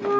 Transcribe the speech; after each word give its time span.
Hello, 0.00 0.10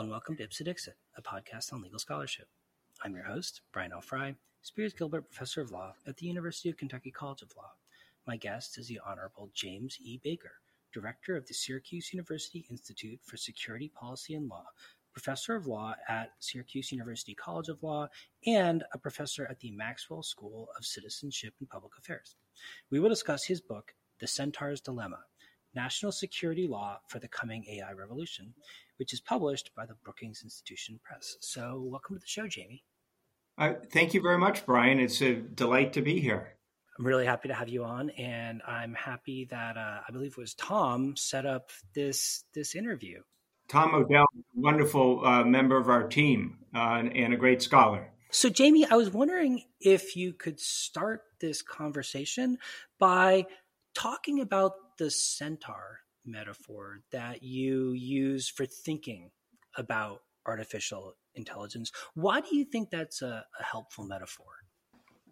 and 0.00 0.08
welcome 0.08 0.36
to 0.36 0.44
Ipse 0.44 0.64
Dixit, 0.64 0.96
a 1.16 1.22
podcast 1.22 1.74
on 1.74 1.82
legal 1.82 1.98
scholarship. 1.98 2.48
I'm 3.04 3.14
your 3.14 3.24
host, 3.24 3.60
Brian 3.70 3.92
L. 3.92 4.00
Frye, 4.00 4.36
Spears 4.62 4.94
Gilbert 4.94 5.30
Professor 5.30 5.60
of 5.60 5.70
Law 5.70 5.92
at 6.06 6.16
the 6.16 6.26
University 6.26 6.70
of 6.70 6.78
Kentucky 6.78 7.10
College 7.10 7.42
of 7.42 7.54
Law. 7.58 7.72
My 8.26 8.38
guest 8.38 8.78
is 8.78 8.88
the 8.88 9.00
Honorable 9.06 9.50
James 9.52 9.98
E. 10.00 10.18
Baker, 10.24 10.52
Director 10.94 11.36
of 11.36 11.46
the 11.46 11.52
Syracuse 11.52 12.14
University 12.14 12.64
Institute 12.70 13.20
for 13.22 13.36
Security 13.36 13.90
Policy 13.94 14.34
and 14.34 14.48
Law, 14.48 14.64
Professor 15.18 15.56
of 15.56 15.66
Law 15.66 15.96
at 16.08 16.30
Syracuse 16.38 16.92
University 16.92 17.34
College 17.34 17.68
of 17.68 17.82
Law, 17.82 18.06
and 18.46 18.84
a 18.94 18.98
professor 18.98 19.48
at 19.50 19.58
the 19.58 19.72
Maxwell 19.72 20.22
School 20.22 20.68
of 20.78 20.84
Citizenship 20.84 21.54
and 21.58 21.68
Public 21.68 21.90
Affairs. 21.98 22.36
We 22.92 23.00
will 23.00 23.08
discuss 23.08 23.44
his 23.44 23.60
book, 23.60 23.94
The 24.20 24.28
Centaur's 24.28 24.80
Dilemma 24.80 25.18
National 25.74 26.12
Security 26.12 26.68
Law 26.68 26.98
for 27.08 27.18
the 27.18 27.26
Coming 27.26 27.64
AI 27.68 27.90
Revolution, 27.94 28.54
which 28.98 29.12
is 29.12 29.20
published 29.20 29.72
by 29.76 29.86
the 29.86 29.96
Brookings 30.04 30.42
Institution 30.44 31.00
Press. 31.02 31.36
So, 31.40 31.82
welcome 31.84 32.14
to 32.14 32.20
the 32.20 32.26
show, 32.28 32.46
Jamie. 32.46 32.84
Uh, 33.58 33.72
thank 33.90 34.14
you 34.14 34.22
very 34.22 34.38
much, 34.38 34.64
Brian. 34.64 35.00
It's 35.00 35.20
a 35.20 35.34
delight 35.34 35.94
to 35.94 36.00
be 36.00 36.20
here. 36.20 36.54
I'm 36.96 37.04
really 37.04 37.26
happy 37.26 37.48
to 37.48 37.54
have 37.54 37.68
you 37.68 37.82
on, 37.82 38.10
and 38.10 38.62
I'm 38.64 38.94
happy 38.94 39.48
that 39.50 39.76
uh, 39.76 39.98
I 40.08 40.12
believe 40.12 40.30
it 40.30 40.40
was 40.40 40.54
Tom 40.54 41.16
set 41.16 41.44
up 41.44 41.70
this 41.92 42.44
this 42.54 42.76
interview. 42.76 43.20
Tom 43.68 43.94
Odell, 43.94 44.26
wonderful 44.54 45.24
uh, 45.24 45.44
member 45.44 45.76
of 45.76 45.88
our 45.88 46.08
team 46.08 46.58
uh, 46.74 47.02
and 47.14 47.34
a 47.34 47.36
great 47.36 47.62
scholar. 47.62 48.10
So, 48.30 48.48
Jamie, 48.48 48.86
I 48.86 48.94
was 48.94 49.10
wondering 49.10 49.62
if 49.80 50.16
you 50.16 50.32
could 50.32 50.60
start 50.60 51.22
this 51.40 51.62
conversation 51.62 52.58
by 52.98 53.46
talking 53.94 54.40
about 54.40 54.72
the 54.98 55.10
centaur 55.10 56.00
metaphor 56.24 57.00
that 57.10 57.42
you 57.42 57.92
use 57.92 58.48
for 58.48 58.66
thinking 58.66 59.30
about 59.76 60.22
artificial 60.46 61.16
intelligence. 61.34 61.92
Why 62.14 62.40
do 62.40 62.56
you 62.56 62.64
think 62.64 62.90
that's 62.90 63.22
a, 63.22 63.44
a 63.58 63.62
helpful 63.62 64.04
metaphor? 64.04 64.46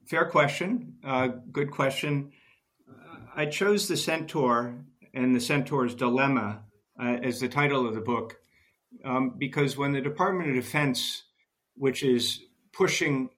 Fair 0.07 0.27
question. 0.27 0.95
Uh, 1.05 1.29
good 1.51 1.71
question. 1.71 2.33
I 3.35 3.47
chose 3.47 3.89
the 3.89 3.97
centaur 3.97 4.77
and 5.13 5.35
the 5.35 5.41
centaur's 5.41 5.95
dilemma 5.95 6.63
uh, 7.01 7.19
as 7.23 7.41
the 7.41 7.49
title 7.49 7.87
of 7.87 7.95
the 7.95 8.01
book 8.01 8.39
um, 9.05 9.35
because 9.37 9.77
when 9.77 9.93
the 9.93 10.01
Department 10.01 10.51
of 10.51 10.57
Defense, 10.57 11.25
which 11.77 12.03
is 12.03 12.41
pushing 12.73 13.31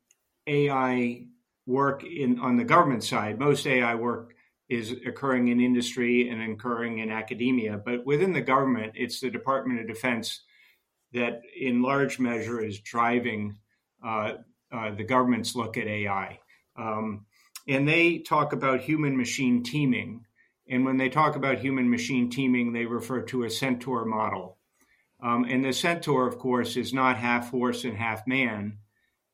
AI 0.47 1.27
work 1.67 2.05
in 2.05 2.39
on 2.41 2.57
the 2.57 2.65
government 2.65 3.05
side, 3.05 3.39
most 3.39 3.67
AI 3.67 3.95
work 3.95 4.35
is 4.69 4.93
occurring 5.07 5.49
in 5.49 5.61
industry 5.61 6.29
and 6.29 6.43
occurring 6.53 6.99
in 6.99 7.11
academia. 7.11 7.81
But 7.83 8.05
within 8.05 8.33
the 8.33 8.41
government, 8.41 8.93
it's 8.97 9.21
the 9.21 9.31
Department 9.31 9.81
of 9.81 9.87
Defense 9.87 10.43
that, 11.13 11.41
in 11.59 11.83
large 11.83 12.19
measure, 12.19 12.63
is 12.63 12.81
driving 12.81 13.57
uh, 14.05 14.35
uh, 14.71 14.95
the 14.95 15.05
government's 15.05 15.57
look 15.57 15.79
at 15.79 15.87
AI. 15.87 16.39
Um, 16.77 17.25
and 17.67 17.89
they 17.89 18.19
talk 18.19 18.53
about 18.53 18.81
human 18.81 19.17
machine 19.17 19.63
teaming. 19.63 20.25
And 20.69 20.85
when 20.85 20.99
they 20.99 21.09
talk 21.09 21.37
about 21.37 21.59
human 21.59 21.91
machine 21.91 22.31
teaming, 22.31 22.73
they 22.73 22.85
refer 22.85 23.23
to 23.23 23.45
a 23.45 23.51
centaur 23.51 24.05
model. 24.05 24.59
Um, 25.21 25.45
and 25.45 25.65
the 25.65 25.73
centaur, 25.73 26.29
of 26.29 26.39
course, 26.39 26.77
is 26.77 26.93
not 26.93 27.17
half 27.17 27.51
horse 27.51 27.85
and 27.85 27.97
half 27.97 28.27
man, 28.27 28.79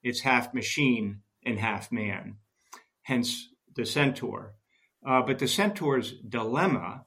it's 0.03 0.21
half 0.21 0.55
machine 0.55 1.21
and 1.45 1.59
half 1.59 1.93
man, 1.93 2.37
hence 3.03 3.49
the 3.75 3.85
centaur. 3.85 4.55
Uh, 5.07 5.23
but 5.23 5.39
the 5.39 5.49
centaur's 5.49 6.13
dilemma, 6.13 7.05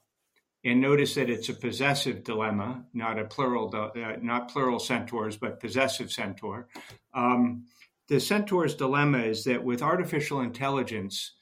and 0.64 0.80
notice 0.80 1.14
that 1.14 1.30
it's 1.30 1.48
a 1.48 1.54
possessive 1.54 2.22
dilemma, 2.22 2.84
not 2.92 3.18
a 3.18 3.24
plural, 3.24 3.74
uh, 3.74 4.16
not 4.20 4.50
plural 4.50 4.78
centaurs, 4.78 5.36
but 5.36 5.60
possessive 5.60 6.12
centaur. 6.12 6.68
Um, 7.14 7.64
the 8.08 8.20
centaur's 8.20 8.74
dilemma 8.74 9.18
is 9.18 9.44
that 9.44 9.64
with 9.64 9.82
artificial 9.82 10.40
intelligence, 10.40 11.34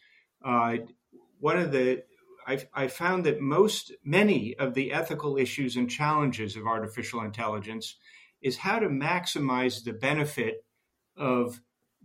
uh, 0.45 0.77
one 1.39 1.59
of 1.59 1.73
the 1.73 2.03
I, 2.47 2.65
I 2.73 2.87
found 2.87 3.27
that 3.27 3.41
most 3.41 3.93
many 4.05 4.55
of 4.57 4.75
the 4.75 4.93
ethical 4.93 5.37
issues 5.37 5.77
and 5.77 5.91
challenges 5.91 6.57
of 6.57 6.67
artificial 6.67 7.23
intelligence 7.23 7.97
is 8.41 8.57
how 8.59 8.79
to 8.79 8.89
maximize 8.89 9.83
the 9.83 9.93
benefit 9.93 10.65
of 11.17 11.61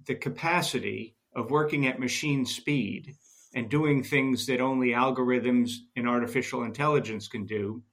the 0.07 0.16
capacity 0.16 1.16
of 1.35 1.52
working 1.52 1.85
at 1.85 2.00
machine 2.00 2.46
speed 2.46 3.16
and 3.53 3.69
doing 3.69 4.02
things 4.02 4.47
that 4.47 4.62
only 4.62 4.90
algorithms 4.90 5.74
and 5.96 6.07
artificial 6.07 6.63
intelligence 6.63 7.28
can 7.28 7.46
do, 7.46 7.84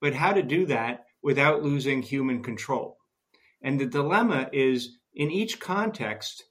but 0.00 0.14
how 0.14 0.32
to 0.32 0.42
do 0.42 0.66
that 0.66 1.06
without 1.22 1.62
losing 1.62 2.02
human 2.02 2.42
control. 2.42 2.98
And 3.62 3.80
the 3.80 3.86
dilemma 3.86 4.48
is 4.52 4.98
in 5.14 5.30
each 5.30 5.58
context, 5.58 6.44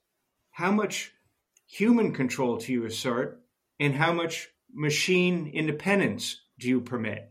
how 0.50 0.70
much 0.70 1.12
human 1.66 2.12
control 2.12 2.56
do 2.56 2.72
you 2.72 2.84
assert 2.84 3.40
and 3.78 3.94
how 3.94 4.12
much 4.12 4.48
machine 4.76 5.50
independence 5.52 6.40
do 6.58 6.68
you 6.68 6.80
permit? 6.80 7.28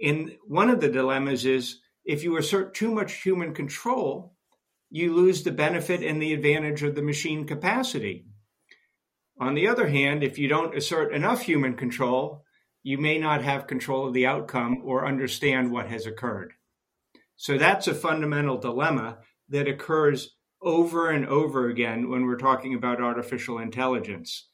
And 0.00 0.36
one 0.46 0.70
of 0.70 0.80
the 0.80 0.88
dilemmas 0.88 1.44
is 1.44 1.80
if 2.04 2.22
you 2.22 2.38
assert 2.38 2.74
too 2.74 2.94
much 2.94 3.22
human 3.22 3.52
control, 3.52 4.34
you 4.90 5.14
lose 5.14 5.42
the 5.42 5.50
benefit 5.50 6.02
and 6.02 6.22
the 6.22 6.32
advantage 6.32 6.82
of 6.82 6.94
the 6.94 7.02
machine 7.02 7.46
capacity. 7.46 8.26
On 9.40 9.54
the 9.54 9.68
other 9.68 9.88
hand, 9.88 10.22
if 10.22 10.38
you 10.38 10.48
don't 10.48 10.76
assert 10.76 11.12
enough 11.12 11.42
human 11.42 11.74
control, 11.74 12.44
you 12.82 12.96
may 12.96 13.18
not 13.18 13.42
have 13.42 13.66
control 13.66 14.06
of 14.06 14.14
the 14.14 14.26
outcome 14.26 14.82
or 14.84 15.06
understand 15.06 15.70
what 15.70 15.88
has 15.88 16.06
occurred. 16.06 16.52
So 17.36 17.58
that's 17.58 17.86
a 17.86 17.94
fundamental 17.94 18.56
dilemma 18.56 19.18
that 19.48 19.68
occurs 19.68 20.36
over 20.62 21.10
and 21.10 21.26
over 21.26 21.68
again 21.68 22.08
when 22.08 22.24
we're 22.24 22.36
talking 22.36 22.74
about 22.74 23.00
artificial 23.00 23.58
intelligence. 23.58 24.47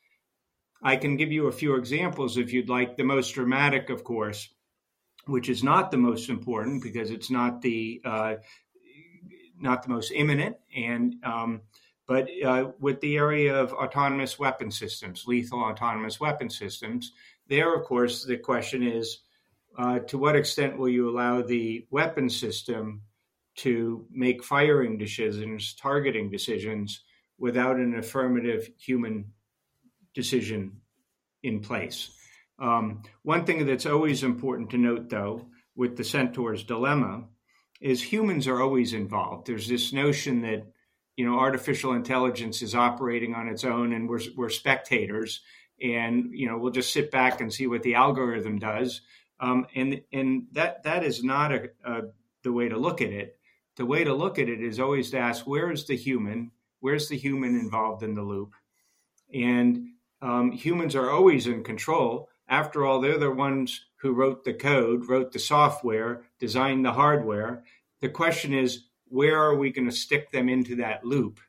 I 0.85 0.97
can 0.97 1.17
give 1.17 1.33
you 1.33 1.47
a 1.47 1.53
few 1.53 1.77
examples 1.77 2.37
if 2.37 2.53
you'd 2.53 2.69
like. 2.69 2.97
The 2.97 3.05
most 3.05 3.31
dramatic, 3.31 3.89
of 3.89 4.05
course, 4.05 4.51
which 5.27 5.49
is 5.49 5.65
not 5.65 5.91
the 5.91 5.97
most 5.97 6.29
important 6.29 6.83
because 6.83 7.11
it's 7.11 7.31
not 7.31 7.63
the 7.63 8.03
uh, 8.05 8.35
not 9.59 9.83
the 9.83 9.89
most 9.89 10.13
imminent, 10.15 10.57
and 10.77 11.17
um, 11.25 11.63
but 12.07 12.29
uh, 12.45 12.73
with 12.79 13.01
the 13.01 13.17
area 13.17 13.57
of 13.57 13.73
autonomous 13.73 14.39
weapon 14.39 14.71
systems, 14.71 15.25
lethal 15.27 15.61
autonomous 15.61 16.21
weapon 16.21 16.51
systems, 16.51 17.13
there, 17.49 17.75
of 17.75 17.85
course, 17.85 18.25
the 18.25 18.37
question 18.37 18.83
is 18.83 19.21
uh, 19.79 20.01
to 20.01 20.19
what 20.19 20.37
extent 20.37 20.77
will 20.77 20.89
you 20.89 21.09
allow 21.09 21.41
the 21.41 21.87
weapon 21.91 22.29
system 22.29 23.01
to 23.57 24.05
make 24.11 24.45
firing 24.45 24.99
decisions, 24.99 25.75
targeting 25.75 26.31
decisions, 26.31 27.05
without 27.39 27.77
an 27.77 27.97
affirmative 27.97 28.69
human 28.79 29.25
decision 30.15 30.81
in 31.43 31.61
place? 31.61 32.11
Um, 32.59 33.03
one 33.23 33.45
thing 33.45 33.67
that's 33.67 33.87
always 33.87 34.23
important 34.23 34.71
to 34.71 34.79
note, 34.79 35.11
though, 35.11 35.47
with 35.77 35.97
the 35.97 36.05
centaur's 36.05 36.65
dilemma, 36.65 37.25
is 37.81 38.03
humans 38.03 38.47
are 38.47 38.63
always 38.63 38.93
involved. 38.93 39.47
There's 39.47 39.69
this 39.69 39.93
notion 39.93 40.43
that 40.43 40.67
you 41.17 41.25
know 41.25 41.39
artificial 41.39 41.93
intelligence 41.93 42.63
is 42.63 42.75
operating 42.75 43.35
on 43.35 43.49
its 43.49 43.65
own 43.65 43.93
and 43.93 44.09
we're, 44.09 44.21
we're 44.37 44.51
spectators 44.51 45.41
and 45.81 46.31
you 46.33 46.49
know 46.49 46.59
we'll 46.59 46.73
just 46.73 46.93
sit 46.93 47.11
back 47.11 47.41
and 47.41 47.53
see 47.53 47.67
what 47.67 47.83
the 47.83 47.95
algorithm 47.95 48.59
does 48.59 49.03
um, 49.41 49.67
and 49.75 50.01
and 50.13 50.47
that 50.53 50.83
that 50.85 51.05
is 51.05 51.23
not 51.23 51.53
a, 51.53 51.69
a, 51.85 52.03
the 52.43 52.53
way 52.53 52.69
to 52.69 52.77
look 52.77 53.01
at 53.01 53.11
it 53.11 53.39
the 53.77 53.87
way 53.87 54.05
to 54.05 54.15
look 54.15 54.39
at 54.39 54.49
it 54.49 54.61
is 54.61 54.81
always 54.81 55.11
to 55.11 55.19
ask 55.19 55.47
where 55.47 55.71
is 55.71 55.87
the 55.87 55.97
human 55.97 56.51
where's 56.81 57.09
the 57.09 57.17
human 57.17 57.59
involved 57.59 58.03
in 58.03 58.15
the 58.15 58.23
loop 58.23 58.55
and 59.33 59.87
um, 60.25 60.51
humans 60.51 60.97
are 60.97 61.11
always 61.11 61.47
in 61.47 61.63
control 61.63 62.29
after 62.49 62.85
all 62.85 63.01
they're 63.01 63.19
the 63.19 63.31
ones 63.31 63.87
who 63.97 64.13
wrote 64.13 64.45
the 64.45 64.55
code 64.55 65.09
wrote 65.09 65.33
the 65.33 65.39
software 65.39 66.25
designed 66.39 66.85
the 66.85 66.93
hardware 66.93 67.63
the 68.01 68.09
question 68.09 68.53
is 68.53 68.85
where 69.09 69.41
are 69.41 69.55
we 69.55 69.71
going 69.71 69.89
to 69.89 69.97
stick 69.97 70.31
them 70.31 70.49
into 70.49 70.77
that 70.77 71.05
loop 71.05 71.41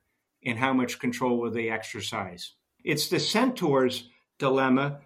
and 0.45 0.59
how 0.59 0.71
much 0.71 0.99
control 0.99 1.37
will 1.37 1.51
they 1.51 1.69
exercise? 1.69 2.53
It's 2.83 3.09
the 3.09 3.19
centaur's 3.19 4.07
dilemma, 4.37 4.99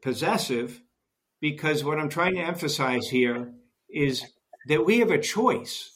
possessive, 0.00 0.80
because 1.40 1.84
what 1.84 1.98
I'm 1.98 2.08
trying 2.08 2.34
to 2.36 2.40
emphasize 2.40 3.08
here 3.08 3.52
is 3.90 4.24
that 4.68 4.86
we 4.86 5.00
have 5.00 5.10
a 5.10 5.20
choice. 5.20 5.92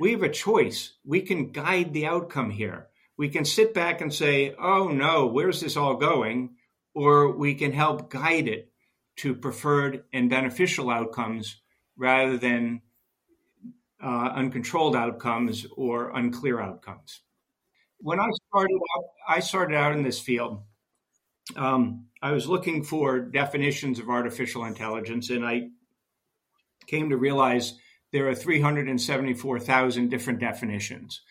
We 0.00 0.12
have 0.12 0.24
a 0.24 0.28
choice. 0.28 0.94
We 1.04 1.20
can 1.20 1.52
guide 1.52 1.92
the 1.92 2.06
outcome 2.06 2.50
here. 2.50 2.88
We 3.16 3.28
can 3.28 3.44
sit 3.44 3.74
back 3.74 4.00
and 4.00 4.12
say, 4.12 4.54
oh 4.58 4.88
no, 4.88 5.26
where's 5.26 5.60
this 5.60 5.76
all 5.76 5.96
going? 5.96 6.56
Or 6.94 7.36
we 7.36 7.54
can 7.54 7.72
help 7.72 8.10
guide 8.10 8.48
it 8.48 8.70
to 9.16 9.34
preferred 9.34 10.04
and 10.12 10.30
beneficial 10.30 10.90
outcomes 10.90 11.60
rather 11.96 12.36
than 12.36 12.82
uh, 14.02 14.30
uncontrolled 14.34 14.96
outcomes 14.96 15.66
or 15.76 16.10
unclear 16.10 16.60
outcomes. 16.60 17.20
When 17.98 18.20
I 18.20 18.28
started 18.48 18.80
out, 18.96 19.04
I 19.28 19.40
started 19.40 19.76
out 19.76 19.92
in 19.92 20.02
this 20.02 20.20
field. 20.20 20.62
Um, 21.56 22.06
I 22.20 22.32
was 22.32 22.48
looking 22.48 22.82
for 22.82 23.20
definitions 23.20 23.98
of 23.98 24.08
artificial 24.08 24.64
intelligence, 24.64 25.30
and 25.30 25.44
I 25.44 25.68
came 26.86 27.10
to 27.10 27.16
realize 27.16 27.74
there 28.12 28.28
are 28.28 28.34
374,000 28.34 30.08
different 30.08 30.40
definitions. 30.40 31.22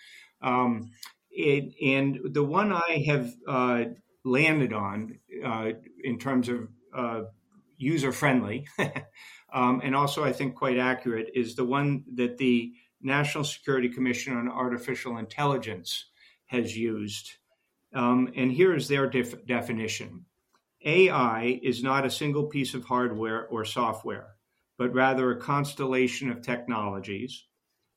Um, 0.41 0.91
it, 1.33 1.73
and 1.81 2.33
the 2.33 2.43
one 2.43 2.71
I 2.71 3.03
have 3.07 3.33
uh, 3.47 3.83
landed 4.23 4.73
on 4.73 5.19
uh, 5.43 5.71
in 6.03 6.19
terms 6.19 6.49
of 6.49 6.67
uh, 6.95 7.21
user 7.77 8.11
friendly, 8.11 8.67
um, 9.53 9.81
and 9.83 9.95
also 9.95 10.23
I 10.23 10.33
think 10.33 10.55
quite 10.55 10.77
accurate, 10.77 11.31
is 11.33 11.55
the 11.55 11.65
one 11.65 12.03
that 12.15 12.37
the 12.37 12.73
National 13.01 13.43
Security 13.43 13.89
Commission 13.89 14.37
on 14.37 14.49
Artificial 14.49 15.17
Intelligence 15.17 16.05
has 16.45 16.77
used. 16.77 17.31
Um, 17.93 18.31
and 18.35 18.51
here 18.51 18.75
is 18.75 18.87
their 18.87 19.07
def- 19.07 19.45
definition 19.45 20.25
AI 20.85 21.59
is 21.63 21.83
not 21.83 22.05
a 22.05 22.11
single 22.11 22.45
piece 22.45 22.73
of 22.73 22.85
hardware 22.85 23.47
or 23.47 23.65
software, 23.65 24.35
but 24.77 24.93
rather 24.93 25.31
a 25.31 25.39
constellation 25.39 26.29
of 26.29 26.41
technologies 26.41 27.45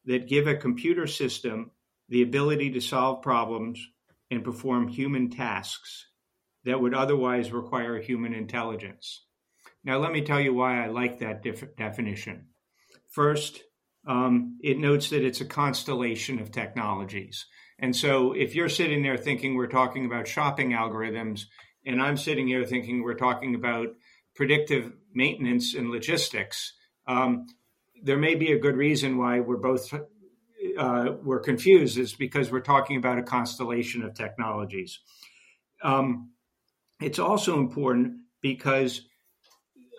that 0.04 0.28
give 0.28 0.46
a 0.46 0.56
computer 0.56 1.06
system 1.06 1.70
the 2.08 2.22
ability 2.22 2.70
to 2.72 2.80
solve 2.80 3.22
problems 3.22 3.84
and 4.30 4.44
perform 4.44 4.88
human 4.88 5.30
tasks 5.30 6.06
that 6.64 6.80
would 6.80 6.94
otherwise 6.94 7.52
require 7.52 8.00
human 8.00 8.34
intelligence. 8.34 9.24
Now, 9.84 9.98
let 9.98 10.12
me 10.12 10.22
tell 10.22 10.40
you 10.40 10.52
why 10.52 10.82
I 10.82 10.88
like 10.88 11.20
that 11.20 11.42
def- 11.42 11.76
definition. 11.76 12.46
First, 13.12 13.62
um, 14.06 14.58
it 14.62 14.78
notes 14.78 15.10
that 15.10 15.24
it's 15.24 15.40
a 15.40 15.46
constellation 15.46 16.40
of 16.40 16.50
technologies. 16.50 17.46
And 17.78 17.94
so, 17.94 18.32
if 18.32 18.54
you're 18.54 18.68
sitting 18.68 19.02
there 19.02 19.16
thinking 19.16 19.54
we're 19.54 19.66
talking 19.68 20.06
about 20.06 20.26
shopping 20.26 20.70
algorithms, 20.70 21.42
and 21.84 22.02
I'm 22.02 22.16
sitting 22.16 22.48
here 22.48 22.64
thinking 22.64 23.02
we're 23.02 23.14
talking 23.14 23.54
about 23.54 23.88
predictive 24.34 24.92
maintenance 25.14 25.74
and 25.74 25.90
logistics, 25.90 26.72
um, 27.06 27.46
there 28.02 28.18
may 28.18 28.34
be 28.34 28.52
a 28.52 28.58
good 28.58 28.76
reason 28.76 29.18
why 29.18 29.40
we're 29.40 29.56
both 29.56 29.92
uh, 30.78 31.12
we're 31.22 31.40
confused 31.40 31.98
is 31.98 32.14
because 32.14 32.50
we're 32.50 32.60
talking 32.60 32.96
about 32.96 33.18
a 33.18 33.22
constellation 33.22 34.02
of 34.02 34.14
technologies. 34.14 35.00
Um, 35.82 36.30
it's 37.00 37.18
also 37.18 37.58
important 37.58 38.14
because 38.40 39.02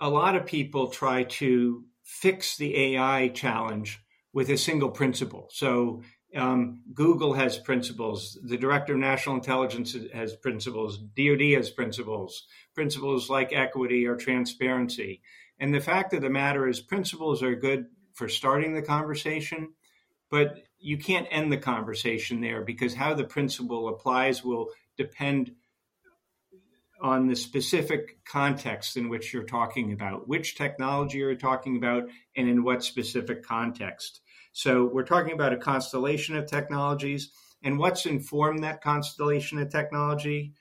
a 0.01 0.09
lot 0.09 0.35
of 0.35 0.45
people 0.45 0.87
try 0.87 1.23
to 1.23 1.83
fix 2.03 2.57
the 2.57 2.95
AI 2.95 3.29
challenge 3.29 3.99
with 4.33 4.49
a 4.49 4.57
single 4.57 4.89
principle. 4.89 5.49
So 5.51 6.01
um, 6.35 6.83
Google 6.93 7.33
has 7.33 7.57
principles. 7.57 8.37
The 8.43 8.57
Director 8.57 8.93
of 8.93 8.99
National 8.99 9.35
Intelligence 9.35 9.95
has 10.13 10.35
principles. 10.35 10.97
DoD 10.97 11.53
has 11.55 11.69
principles. 11.69 12.45
Principles 12.75 13.29
like 13.29 13.53
equity 13.53 14.05
or 14.05 14.15
transparency. 14.15 15.21
And 15.59 15.73
the 15.73 15.79
fact 15.79 16.13
of 16.13 16.21
the 16.21 16.29
matter 16.29 16.67
is, 16.67 16.79
principles 16.79 17.41
are 17.41 17.55
good 17.55 17.85
for 18.13 18.27
starting 18.27 18.73
the 18.73 18.81
conversation, 18.81 19.73
but 20.29 20.66
you 20.87 20.97
can't 20.97 21.27
end 21.31 21.51
the 21.51 21.57
conversation 21.57 22.39
there 22.39 22.61
because 22.61 22.93
how 22.93 23.13
the 23.13 23.25
principle 23.25 23.89
applies 23.89 24.41
will 24.41 24.69
depend 24.95 25.51
on 27.01 27.27
the 27.27 27.35
specific 27.35 28.23
context 28.23 28.95
in 28.95 29.09
which 29.09 29.33
you're 29.33 29.43
talking 29.43 29.91
about, 29.91 30.29
which 30.29 30.55
technology 30.55 31.17
you're 31.17 31.35
talking 31.35 31.75
about, 31.75 32.05
and 32.37 32.47
in 32.47 32.63
what 32.63 32.85
specific 32.85 33.43
context. 33.43 34.21
So 34.53 34.85
we're 34.85 35.03
talking 35.03 35.33
about 35.33 35.51
a 35.51 35.57
constellation 35.57 36.37
of 36.37 36.47
technologies, 36.47 37.31
and 37.61 37.77
what's 37.77 38.05
informed 38.05 38.63
that 38.63 38.81
constellation 38.81 39.59
of 39.59 39.69
technology? 39.69 40.53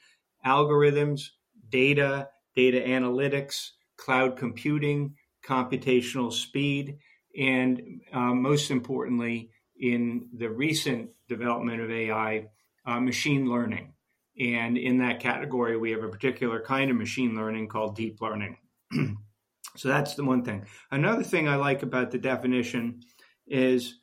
Algorithms, 0.44 1.28
data, 1.68 2.30
data 2.56 2.80
analytics, 2.80 3.70
cloud 3.96 4.36
computing, 4.36 5.14
computational 5.46 6.32
speed, 6.32 6.98
and 7.38 8.00
uh, 8.12 8.34
most 8.34 8.72
importantly, 8.72 9.50
in 9.80 10.28
the 10.32 10.48
recent 10.48 11.10
development 11.28 11.80
of 11.80 11.90
AI, 11.90 12.46
uh, 12.86 13.00
machine 13.00 13.48
learning. 13.48 13.92
And 14.38 14.76
in 14.76 14.98
that 14.98 15.20
category, 15.20 15.76
we 15.76 15.92
have 15.92 16.02
a 16.02 16.08
particular 16.08 16.60
kind 16.60 16.90
of 16.90 16.96
machine 16.96 17.34
learning 17.34 17.68
called 17.68 17.96
deep 17.96 18.20
learning. 18.20 18.58
so 19.76 19.88
that's 19.88 20.14
the 20.14 20.24
one 20.24 20.44
thing. 20.44 20.66
Another 20.90 21.22
thing 21.22 21.48
I 21.48 21.56
like 21.56 21.82
about 21.82 22.10
the 22.10 22.18
definition 22.18 23.00
is 23.46 23.94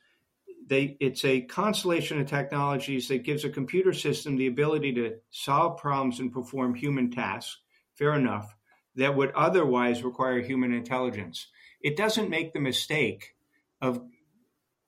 they 0.66 0.96
it's 1.00 1.24
a 1.24 1.42
constellation 1.42 2.20
of 2.20 2.26
technologies 2.26 3.08
that 3.08 3.22
gives 3.22 3.44
a 3.44 3.50
computer 3.50 3.92
system 3.92 4.36
the 4.36 4.46
ability 4.46 4.94
to 4.94 5.16
solve 5.30 5.78
problems 5.78 6.20
and 6.20 6.32
perform 6.32 6.74
human 6.74 7.10
tasks. 7.10 7.58
Fair 7.94 8.14
enough. 8.14 8.56
That 8.96 9.16
would 9.16 9.32
otherwise 9.32 10.04
require 10.04 10.40
human 10.40 10.72
intelligence. 10.72 11.48
It 11.80 11.96
doesn't 11.96 12.30
make 12.30 12.52
the 12.52 12.60
mistake 12.60 13.34
of 13.80 14.00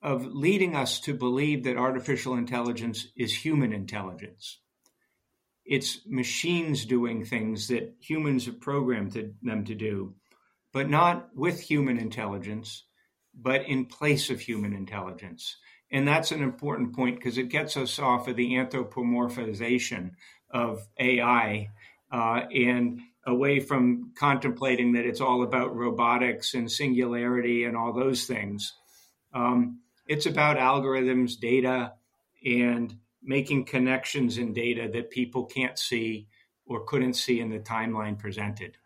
of 0.01 0.25
leading 0.25 0.75
us 0.75 0.99
to 1.01 1.13
believe 1.13 1.63
that 1.63 1.77
artificial 1.77 2.35
intelligence 2.35 3.07
is 3.15 3.33
human 3.33 3.73
intelligence 3.73 4.59
it's 5.67 5.99
machines 6.07 6.85
doing 6.85 7.25
things 7.25 7.67
that 7.67 7.93
humans 7.99 8.45
have 8.45 8.61
programmed 8.61 9.11
to, 9.13 9.33
them 9.41 9.65
to 9.65 9.75
do, 9.75 10.15
but 10.71 10.89
not 10.89 11.27
with 11.35 11.59
human 11.59 11.97
intelligence, 11.97 12.85
but 13.35 13.67
in 13.67 13.85
place 13.85 14.29
of 14.29 14.39
human 14.39 14.73
intelligence. 14.73 15.57
And 15.91 16.07
that's 16.07 16.31
an 16.31 16.41
important 16.41 16.95
point 16.95 17.17
because 17.17 17.37
it 17.37 17.49
gets 17.49 17.75
us 17.75 17.99
off 17.99 18.27
of 18.27 18.37
the 18.37 18.53
anthropomorphization 18.53 20.11
of 20.49 20.87
AI 20.97 21.69
uh, 22.11 22.41
and 22.53 23.01
away 23.25 23.59
from 23.59 24.13
contemplating 24.17 24.93
that 24.93 25.05
it's 25.05 25.21
all 25.21 25.43
about 25.43 25.75
robotics 25.75 26.53
and 26.53 26.71
singularity 26.71 27.65
and 27.65 27.75
all 27.75 27.91
those 27.91 28.25
things. 28.25 28.73
Um, 29.33 29.81
it's 30.07 30.25
about 30.25 30.57
algorithms, 30.57 31.39
data, 31.39 31.93
and 32.45 32.97
making 33.23 33.65
connections 33.65 34.37
in 34.37 34.53
data 34.53 34.89
that 34.93 35.09
people 35.09 35.45
can't 35.45 35.77
see 35.77 36.27
or 36.65 36.85
couldn't 36.85 37.13
see 37.13 37.39
in 37.39 37.49
the 37.49 37.59
timeline 37.59 38.17
presented. 38.17 38.77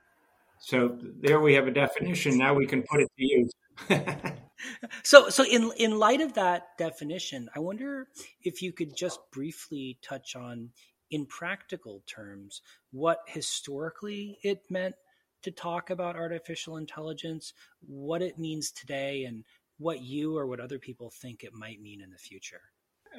So 0.60 0.98
there 1.02 1.40
we 1.40 1.56
have 1.56 1.68
a 1.68 1.72
definition. 1.72 2.38
Now 2.38 2.54
we 2.54 2.68
can 2.68 2.84
put 2.84 3.02
it 3.02 3.10
to 3.18 3.26
use. 3.26 3.52
so 5.04 5.30
so 5.30 5.44
in 5.44 5.72
in 5.78 5.98
light 5.98 6.22
of 6.22 6.34
that 6.34 6.78
definition, 6.78 7.50
I 7.56 7.60
wonder 7.60 8.08
if 8.44 8.62
you 8.62 8.72
could 8.72 8.96
just 8.96 9.20
briefly 9.32 9.98
touch 10.04 10.36
on 10.36 10.70
in 11.10 11.26
practical 11.26 12.04
terms 12.08 12.62
what 12.92 13.20
historically 13.26 14.38
it 14.44 14.62
meant 14.70 14.96
to 15.42 15.52
talk 15.52 15.90
about 15.90 16.16
artificial 16.16 16.78
intelligence, 16.78 17.54
what 17.88 18.22
it 18.22 18.38
means 18.38 18.72
today 18.72 19.24
and 19.26 19.44
what 19.82 20.02
you 20.02 20.38
or 20.38 20.46
what 20.46 20.60
other 20.60 20.80
people 20.80 21.10
think 21.10 21.44
it 21.44 21.54
might 21.54 21.82
mean 21.82 22.02
in 22.02 22.12
the 22.12 22.18
future. 22.18 22.62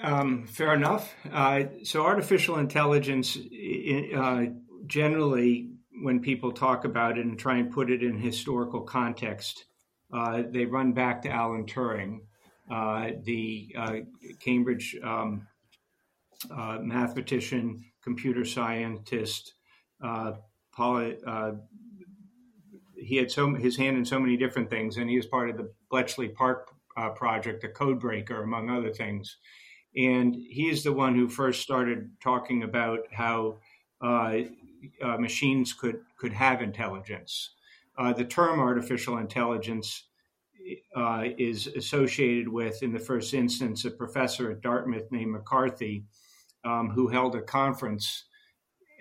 Um, 0.00 0.46
fair 0.46 0.72
enough. 0.72 1.14
Uh, 1.30 1.64
so, 1.84 2.02
artificial 2.02 2.58
intelligence, 2.58 3.36
uh, 3.36 4.46
generally, 4.86 5.70
when 6.02 6.20
people 6.20 6.52
talk 6.52 6.84
about 6.84 7.18
it 7.18 7.26
and 7.26 7.38
try 7.38 7.58
and 7.58 7.70
put 7.70 7.90
it 7.90 8.02
in 8.02 8.18
historical 8.18 8.80
context, 8.80 9.66
uh, 10.12 10.42
they 10.50 10.64
run 10.64 10.92
back 10.92 11.22
to 11.22 11.30
Alan 11.30 11.66
Turing, 11.66 12.20
uh, 12.70 13.10
the 13.22 13.74
uh, 13.76 13.96
Cambridge 14.40 14.96
um, 15.02 15.46
uh, 16.50 16.78
mathematician, 16.80 17.84
computer 18.02 18.44
scientist. 18.44 19.54
Poly, 20.74 21.18
he 23.04 23.16
had 23.16 23.30
so 23.30 23.54
his 23.54 23.76
hand 23.76 23.96
in 23.96 24.04
so 24.04 24.20
many 24.20 24.36
different 24.36 24.70
things, 24.70 24.96
and 24.96 25.10
he 25.10 25.16
was 25.16 25.26
part 25.26 25.50
of 25.50 25.56
the 25.56 25.72
Bletchley 25.90 26.28
Park 26.28 26.70
project, 27.16 27.62
the 27.62 27.68
code 27.68 27.98
breaker, 27.98 28.42
among 28.42 28.68
other 28.68 28.92
things 28.92 29.38
and 29.96 30.34
he 30.34 30.68
is 30.68 30.82
the 30.82 30.92
one 30.92 31.14
who 31.14 31.28
first 31.28 31.60
started 31.60 32.10
talking 32.22 32.62
about 32.62 33.00
how 33.12 33.58
uh, 34.02 34.38
uh, 35.02 35.16
machines 35.18 35.72
could 35.72 36.00
could 36.16 36.32
have 36.32 36.62
intelligence. 36.62 37.50
Uh, 37.98 38.12
the 38.12 38.24
term 38.24 38.58
artificial 38.58 39.18
intelligence 39.18 40.04
uh, 40.96 41.24
is 41.38 41.66
associated 41.66 42.48
with, 42.48 42.82
in 42.82 42.92
the 42.92 42.98
first 42.98 43.34
instance, 43.34 43.84
a 43.84 43.90
professor 43.90 44.50
at 44.50 44.62
Dartmouth 44.62 45.10
named 45.10 45.32
McCarthy, 45.32 46.04
um, 46.64 46.88
who 46.90 47.08
held 47.08 47.34
a 47.34 47.42
conference 47.42 48.24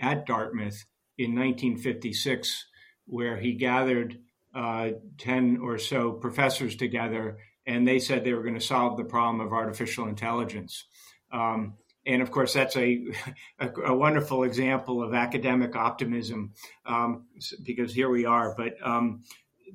at 0.02 0.26
Dartmouth 0.26 0.86
in 1.18 1.36
1956, 1.36 2.66
where 3.12 3.36
he 3.36 3.54
gathered 3.54 4.18
uh, 4.56 4.92
10 5.18 5.60
or 5.62 5.78
so 5.78 6.14
professors 6.14 6.78
together 6.78 7.38
and 7.66 7.86
they 7.86 8.00
said 8.00 8.24
they 8.24 8.34
were 8.34 8.42
going 8.42 8.56
to 8.56 8.62
solve 8.62 8.96
the 8.96 9.04
problem 9.04 9.46
of 9.46 9.52
artificial 9.52 10.08
intelligence. 10.08 10.86
Um, 11.32 11.74
and 12.06 12.22
of 12.22 12.32
course, 12.32 12.54
that's 12.54 12.78
a, 12.78 13.04
a, 13.60 13.70
a, 13.88 13.94
wonderful 13.94 14.44
example 14.44 15.04
of 15.04 15.14
academic 15.14 15.76
optimism 15.76 16.54
um, 16.86 17.26
because 17.64 17.94
here 17.94 18.10
we 18.10 18.26
are. 18.26 18.56
But 18.56 18.76
um, 18.82 19.24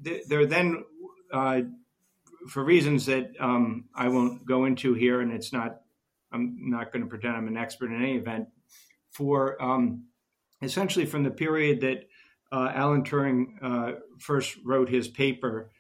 th- 0.03 0.25
there 0.29 0.47
then 0.47 0.85
uh, 1.31 1.61
for 2.49 2.65
reasons 2.65 3.07
that 3.07 3.33
um, 3.39 3.85
I 3.95 4.09
won't 4.09 4.47
go 4.47 4.65
into 4.65 4.95
here, 4.95 5.21
and 5.21 5.31
it's 5.31 5.53
not, 5.53 5.83
I'm 6.33 6.71
not 6.71 6.91
going 6.91 7.03
to 7.03 7.09
pretend 7.09 7.37
I'm 7.37 7.49
an 7.49 7.59
expert 7.59 7.91
in 7.91 8.03
any 8.03 8.17
event. 8.17 8.49
For 9.11 9.63
um, 9.63 10.07
essentially 10.63 11.07
from 11.07 11.23
the 11.23 11.31
period 11.31 11.83
that 11.83 12.09
uh, 12.53 12.71
Alan 12.75 13.03
Turing 13.03 13.47
uh, 13.61 13.93
first 14.19 14.57
wrote 14.65 14.89
his 14.89 15.09
paper 15.09 15.71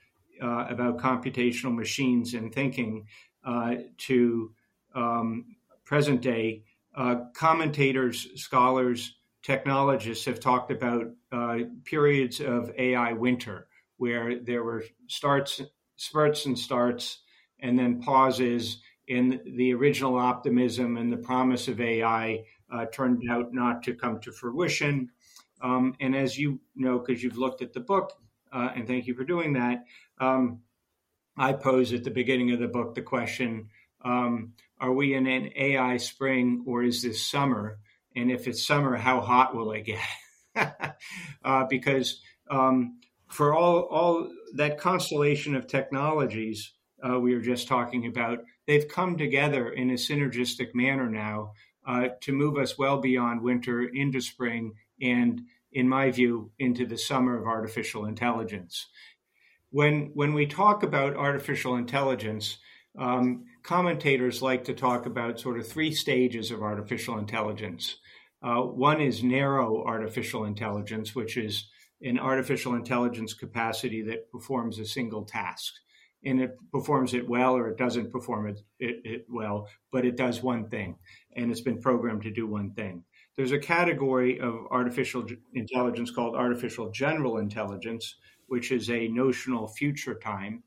uh, 0.42 0.66
about 0.68 0.98
computational 0.98 1.74
machines 1.74 2.34
and 2.34 2.52
thinking 2.52 3.06
uh, 3.44 3.76
to 3.98 4.52
um, 4.94 5.56
present 5.84 6.20
day, 6.20 6.64
uh, 6.96 7.16
commentators, 7.34 8.28
scholars, 8.34 9.16
technologists 9.42 10.24
have 10.24 10.40
talked 10.40 10.70
about 10.70 11.06
uh, 11.30 11.58
periods 11.84 12.40
of 12.40 12.70
AI 12.76 13.12
winter 13.12 13.68
where 13.98 14.40
there 14.40 14.62
were 14.62 14.84
starts, 15.06 15.62
spurts 15.96 16.46
and 16.46 16.58
starts, 16.58 17.20
and 17.60 17.78
then 17.78 18.02
pauses 18.02 18.78
in 19.08 19.40
the 19.56 19.72
original 19.72 20.16
optimism 20.18 20.96
and 20.96 21.12
the 21.12 21.16
promise 21.16 21.68
of 21.68 21.80
AI 21.80 22.44
turned 22.92 23.22
out 23.30 23.54
not 23.54 23.82
to 23.84 23.94
come 23.94 24.20
to 24.20 24.32
fruition. 24.32 25.08
Um, 25.62 25.94
and 26.00 26.14
as 26.14 26.38
you 26.38 26.60
know, 26.74 26.98
because 26.98 27.22
you've 27.22 27.38
looked 27.38 27.62
at 27.62 27.72
the 27.72 27.80
book, 27.80 28.12
uh, 28.52 28.70
and 28.74 28.86
thank 28.86 29.06
you 29.06 29.14
for 29.14 29.24
doing 29.24 29.54
that, 29.54 29.84
um, 30.20 30.60
I 31.36 31.52
pose 31.52 31.92
at 31.92 32.04
the 32.04 32.10
beginning 32.10 32.52
of 32.52 32.60
the 32.60 32.68
book 32.68 32.94
the 32.94 33.02
question 33.02 33.68
um, 34.04 34.52
Are 34.80 34.92
we 34.92 35.14
in 35.14 35.26
an 35.26 35.50
AI 35.56 35.96
spring 35.98 36.64
or 36.66 36.82
is 36.82 37.02
this 37.02 37.24
summer? 37.24 37.78
And 38.14 38.30
if 38.30 38.46
it's 38.48 38.66
summer, 38.66 38.96
how 38.96 39.20
hot 39.20 39.54
will 39.54 39.72
it 39.72 39.82
get? 39.82 40.00
uh, 41.44 41.64
because 41.68 42.20
um, 42.50 42.98
for 43.28 43.54
all, 43.54 43.80
all 43.90 44.30
that 44.54 44.78
constellation 44.78 45.54
of 45.54 45.66
technologies 45.66 46.72
uh, 47.02 47.20
we 47.20 47.34
were 47.34 47.42
just 47.42 47.68
talking 47.68 48.06
about, 48.06 48.38
they've 48.66 48.88
come 48.88 49.18
together 49.18 49.68
in 49.68 49.90
a 49.90 49.94
synergistic 49.94 50.74
manner 50.74 51.10
now 51.10 51.52
uh, 51.86 52.08
to 52.22 52.32
move 52.32 52.56
us 52.56 52.78
well 52.78 52.98
beyond 52.98 53.42
winter 53.42 53.82
into 53.82 54.20
spring 54.20 54.72
and, 55.00 55.42
in 55.72 55.88
my 55.88 56.10
view, 56.10 56.50
into 56.58 56.86
the 56.86 56.98
summer 56.98 57.38
of 57.38 57.46
artificial 57.46 58.06
intelligence. 58.06 58.86
When, 59.70 60.10
when 60.14 60.32
we 60.32 60.46
talk 60.46 60.82
about 60.82 61.16
artificial 61.16 61.76
intelligence, 61.76 62.58
um, 62.98 63.44
commentators 63.62 64.42
like 64.42 64.64
to 64.64 64.74
talk 64.74 65.06
about 65.06 65.40
sort 65.40 65.58
of 65.58 65.66
three 65.66 65.92
stages 65.92 66.50
of 66.50 66.62
artificial 66.62 67.18
intelligence. 67.18 67.96
Uh, 68.42 68.62
one 68.62 69.00
is 69.00 69.22
narrow 69.22 69.84
artificial 69.84 70.44
intelligence, 70.44 71.14
which 71.14 71.36
is 71.36 71.68
an 72.02 72.18
artificial 72.18 72.74
intelligence 72.74 73.34
capacity 73.34 74.02
that 74.02 74.30
performs 74.30 74.78
a 74.78 74.86
single 74.86 75.24
task. 75.24 75.74
And 76.24 76.40
it 76.40 76.56
performs 76.72 77.14
it 77.14 77.28
well 77.28 77.54
or 77.54 77.68
it 77.68 77.78
doesn't 77.78 78.10
perform 78.10 78.48
it, 78.48 78.60
it, 78.78 79.00
it 79.04 79.26
well, 79.28 79.68
but 79.92 80.04
it 80.04 80.16
does 80.16 80.42
one 80.42 80.68
thing 80.68 80.96
and 81.36 81.50
it's 81.50 81.60
been 81.60 81.80
programmed 81.80 82.22
to 82.22 82.30
do 82.30 82.46
one 82.46 82.72
thing. 82.72 83.04
There's 83.36 83.52
a 83.52 83.58
category 83.58 84.40
of 84.40 84.66
artificial 84.70 85.26
intelligence 85.52 86.10
called 86.10 86.36
artificial 86.36 86.90
general 86.90 87.38
intelligence, 87.38 88.16
which 88.46 88.72
is 88.72 88.90
a 88.90 89.08
notional 89.08 89.68
future 89.68 90.14
time 90.14 90.62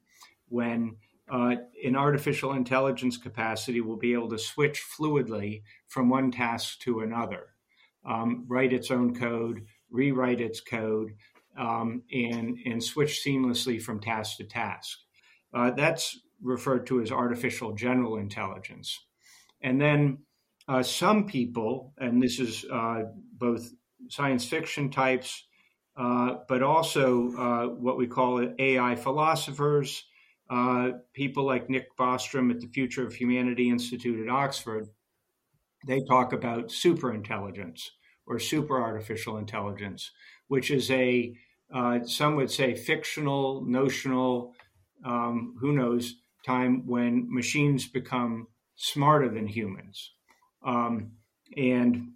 when 0.50 0.96
uh, 1.32 1.56
an 1.84 1.96
artificial 1.96 2.54
intelligence 2.54 3.18
capacity 3.18 3.82
will 3.82 3.98
be 3.98 4.14
able 4.14 4.30
to 4.30 4.38
switch 4.38 4.84
fluidly 4.84 5.62
from 5.88 6.10
one 6.10 6.32
task 6.32 6.80
to 6.80 7.02
another, 7.02 7.48
um, 8.06 8.46
write 8.48 8.74
its 8.74 8.92
own 8.92 9.16
code, 9.16 9.66
rewrite 9.90 10.42
its 10.42 10.62
code, 10.62 11.12
um, 11.58 12.04
and, 12.14 12.58
and 12.66 12.84
switch 12.84 13.22
seamlessly 13.26 13.82
from 13.82 14.00
task 14.00 14.38
to 14.38 14.44
task. 14.44 15.00
Uh, 15.54 15.72
that's 15.72 16.20
referred 16.42 16.86
to 16.88 17.02
as 17.02 17.12
artificial 17.12 17.74
general 17.74 18.18
intelligence. 18.18 19.00
And 19.62 19.82
then 19.82 20.20
uh, 20.70 20.84
some 20.84 21.26
people, 21.26 21.94
and 21.98 22.22
this 22.22 22.40
is 22.40 22.64
uh, 22.72 23.02
both 23.34 23.72
science 24.08 24.46
fiction 24.46 24.92
types, 24.92 25.48
uh, 25.98 26.36
but 26.48 26.62
also 26.62 27.32
uh, 27.36 27.66
what 27.70 27.98
we 27.98 28.06
call 28.06 28.48
AI 28.60 28.96
philosophers, 28.96 30.04
uh, 30.52 30.92
people 31.14 31.44
like 31.44 31.72
Nick 31.72 31.98
Bostrom 31.98 32.52
at 32.52 32.62
the 32.62 32.68
Future 32.68 33.06
of 33.06 33.16
Humanity 33.16 33.68
Institute 33.68 34.24
at 34.24 34.32
Oxford, 34.32 34.88
they 35.88 36.02
talk 36.08 36.34
about 36.34 36.68
superintelligence 36.68 37.90
or 38.28 38.38
super 38.38 38.80
artificial 38.80 39.38
intelligence, 39.38 40.12
which 40.50 40.70
is 40.70 40.92
a, 40.92 41.34
uh, 41.74 42.04
some 42.04 42.36
would 42.36 42.52
say, 42.52 42.76
fictional, 42.76 43.66
notional, 43.66 44.54
um, 45.04 45.56
who 45.60 45.72
knows, 45.72 46.18
time 46.46 46.86
when 46.86 47.26
machines 47.28 47.88
become 47.88 48.48
smarter 48.76 49.30
than 49.30 49.48
humans 49.48 50.12
um, 50.64 51.12
and 51.56 52.10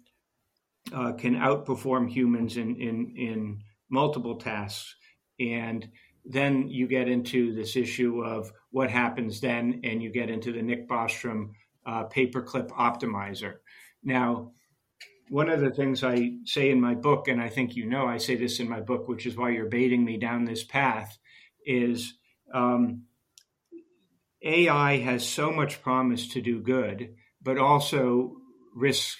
uh, 0.92 1.12
can 1.12 1.34
outperform 1.34 2.08
humans 2.10 2.56
in, 2.56 2.76
in, 2.76 3.14
in 3.16 3.62
multiple 3.88 4.36
tasks. 4.36 4.94
And 5.40 5.88
then 6.24 6.68
you 6.68 6.86
get 6.86 7.08
into 7.08 7.54
this 7.54 7.76
issue 7.76 8.22
of 8.24 8.52
what 8.70 8.90
happens 8.90 9.40
then, 9.40 9.80
and 9.84 10.02
you 10.02 10.10
get 10.10 10.30
into 10.30 10.52
the 10.52 10.62
Nick 10.62 10.88
Bostrom 10.88 11.50
uh, 11.86 12.04
paperclip 12.04 12.68
optimizer. 12.70 13.54
Now, 14.02 14.52
one 15.28 15.48
of 15.48 15.60
the 15.60 15.70
things 15.70 16.04
I 16.04 16.32
say 16.44 16.70
in 16.70 16.80
my 16.80 16.94
book, 16.94 17.28
and 17.28 17.40
I 17.40 17.48
think 17.48 17.76
you 17.76 17.86
know, 17.86 18.06
I 18.06 18.18
say 18.18 18.36
this 18.36 18.60
in 18.60 18.68
my 18.68 18.80
book, 18.80 19.08
which 19.08 19.26
is 19.26 19.36
why 19.36 19.50
you're 19.50 19.68
baiting 19.68 20.04
me 20.04 20.18
down 20.18 20.44
this 20.44 20.64
path, 20.64 21.16
is 21.64 22.14
um, 22.52 23.02
AI 24.42 24.98
has 24.98 25.26
so 25.26 25.50
much 25.50 25.82
promise 25.82 26.28
to 26.28 26.42
do 26.42 26.60
good, 26.60 27.14
but 27.44 27.58
also 27.58 28.36
risk 28.74 29.18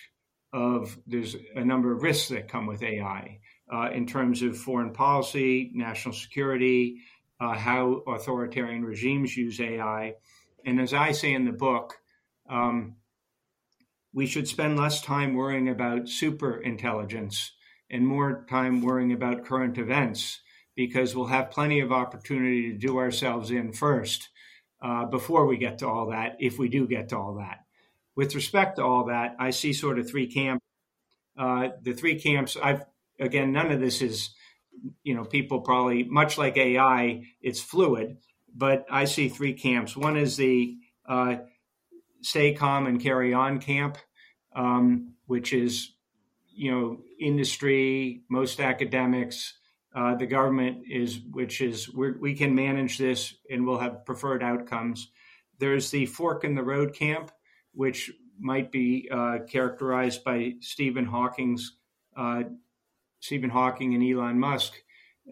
of 0.53 0.97
there's 1.07 1.37
a 1.55 1.65
number 1.65 1.93
of 1.93 2.03
risks 2.03 2.29
that 2.29 2.49
come 2.49 2.67
with 2.67 2.83
AI 2.83 3.39
uh, 3.73 3.91
in 3.93 4.07
terms 4.07 4.43
of 4.43 4.57
foreign 4.57 4.93
policy, 4.93 5.71
national 5.75 6.15
security, 6.15 7.01
uh, 7.41 7.55
how 7.55 8.03
authoritarian 8.07 8.85
regimes 8.85 9.37
use 9.37 9.61
AI. 9.61 10.15
And 10.65 10.81
as 10.81 10.95
I 10.95 11.13
say 11.13 11.35
in 11.35 11.45
the 11.45 11.53
book, 11.53 11.95
um, 12.49 12.97
we 14.13 14.27
should 14.27 14.47
spend 14.49 14.79
less 14.79 15.03
time 15.03 15.35
worrying 15.35 15.69
about 15.69 16.09
super 16.09 16.57
intelligence 16.57 17.53
and 17.91 18.07
more 18.07 18.47
time 18.49 18.81
worrying 18.81 19.13
about 19.13 19.45
current 19.45 19.77
events 19.77 20.41
because 20.77 21.15
we'll 21.15 21.27
have 21.27 21.51
plenty 21.51 21.81
of 21.81 21.93
opportunity 21.93 22.73
to 22.73 22.79
do 22.79 22.99
ourselves 22.99 23.51
in 23.51 23.73
first 23.73 24.29
uh, 24.83 25.05
before 25.07 25.47
we 25.47 25.57
get 25.57 25.79
to 25.79 25.89
all 25.89 26.11
that, 26.11 26.37
if 26.39 26.59
we 26.59 26.69
do 26.69 26.87
get 26.87 27.09
to 27.09 27.17
all 27.17 27.35
that. 27.35 27.64
With 28.17 28.35
respect 28.35 28.77
to 28.77 28.85
all 28.85 29.07
that, 29.07 29.37
I 29.39 29.51
see 29.51 29.73
sort 29.73 29.99
of 29.99 30.09
three 30.09 30.27
camps. 30.27 30.65
Uh, 31.37 31.69
the 31.83 31.95
three 31.95 32.21
camps, 32.21 32.57
I've 32.63 32.85
again, 33.19 33.53
none 33.53 33.71
of 33.71 33.81
this 33.81 34.03
is, 34.03 34.31
you 35.03 35.15
know, 35.15 35.25
people 35.25 35.61
probably 35.61 36.05
much 36.05 36.39
like 36.39 36.57
AI, 36.57 37.25
it's 37.41 37.61
fluid, 37.61 38.19
but 38.55 38.87
I 38.91 39.05
see 39.05 39.29
three 39.29 39.55
camps. 39.55 39.97
One 39.97 40.17
is 40.17 40.37
the 40.37 40.77
uh, 41.09 41.37
stay 42.23 42.55
calm 42.55 42.87
and 42.87 43.01
carry 43.01 43.35
on 43.35 43.61
camp, 43.61 43.99
um, 44.55 45.15
which 45.27 45.53
is, 45.53 45.93
you 46.55 46.71
know, 46.71 46.99
industry, 47.21 48.23
most 48.29 48.61
academics, 48.61 49.55
uh, 49.95 50.15
the 50.17 50.27
government 50.27 50.83
is, 50.91 51.21
which 51.31 51.61
is 51.61 51.89
we 51.95 52.35
can 52.35 52.55
manage 52.55 52.99
this 52.99 53.35
and 53.49 53.65
we'll 53.65 53.79
have 53.79 54.05
preferred 54.05 54.43
outcomes. 54.43 55.09
There's 55.59 55.91
the 55.91 56.07
fork 56.07 56.43
in 56.43 56.57
the 56.57 56.65
road 56.65 56.95
camp, 56.95 57.31
which 57.75 58.11
might 58.39 58.73
be 58.73 59.09
uh, 59.11 59.39
characterized 59.49 60.25
by 60.25 60.55
Stephen 60.61 61.05
Hawking's 61.05 61.77
uh, 62.17 62.45
Stephen 63.21 63.51
Hawking 63.51 63.95
and 63.95 64.05
Elon 64.05 64.39
Musk. 64.39 64.75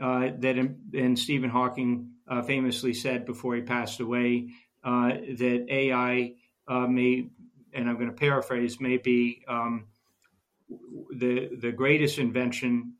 Uh, 0.00 0.30
that 0.38 0.56
and 0.56 1.18
Stephen 1.18 1.50
Hawking 1.50 2.12
uh, 2.26 2.42
famously 2.42 2.94
said 2.94 3.26
before 3.26 3.54
he 3.54 3.60
passed 3.60 4.00
away 4.00 4.48
uh, 4.82 5.08
that 5.08 5.66
AI 5.68 6.32
uh, 6.66 6.86
may, 6.86 7.28
and 7.74 7.88
I'm 7.88 7.96
going 7.96 8.06
to 8.06 8.14
paraphrase, 8.14 8.80
may 8.80 8.96
be 8.96 9.44
um, 9.46 9.88
the 11.14 11.50
the 11.60 11.72
greatest 11.72 12.18
invention 12.18 12.94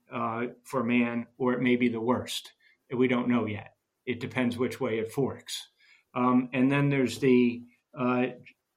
for 0.65 0.85
man, 0.85 1.27
or 1.39 1.55
it 1.55 1.63
may 1.63 1.77
be 1.77 1.89
the 1.89 2.01
worst. 2.01 2.53
We 2.95 3.09
don't 3.09 3.29
know 3.29 3.47
yet. 3.47 3.75
It 4.05 4.21
depends 4.21 4.59
which 4.59 4.79
way 4.79 4.99
it 4.99 5.13
forks. 5.13 5.69
Um, 6.15 6.51
and 6.53 6.71
then 6.71 6.91
there's 6.91 7.19
the 7.21 7.63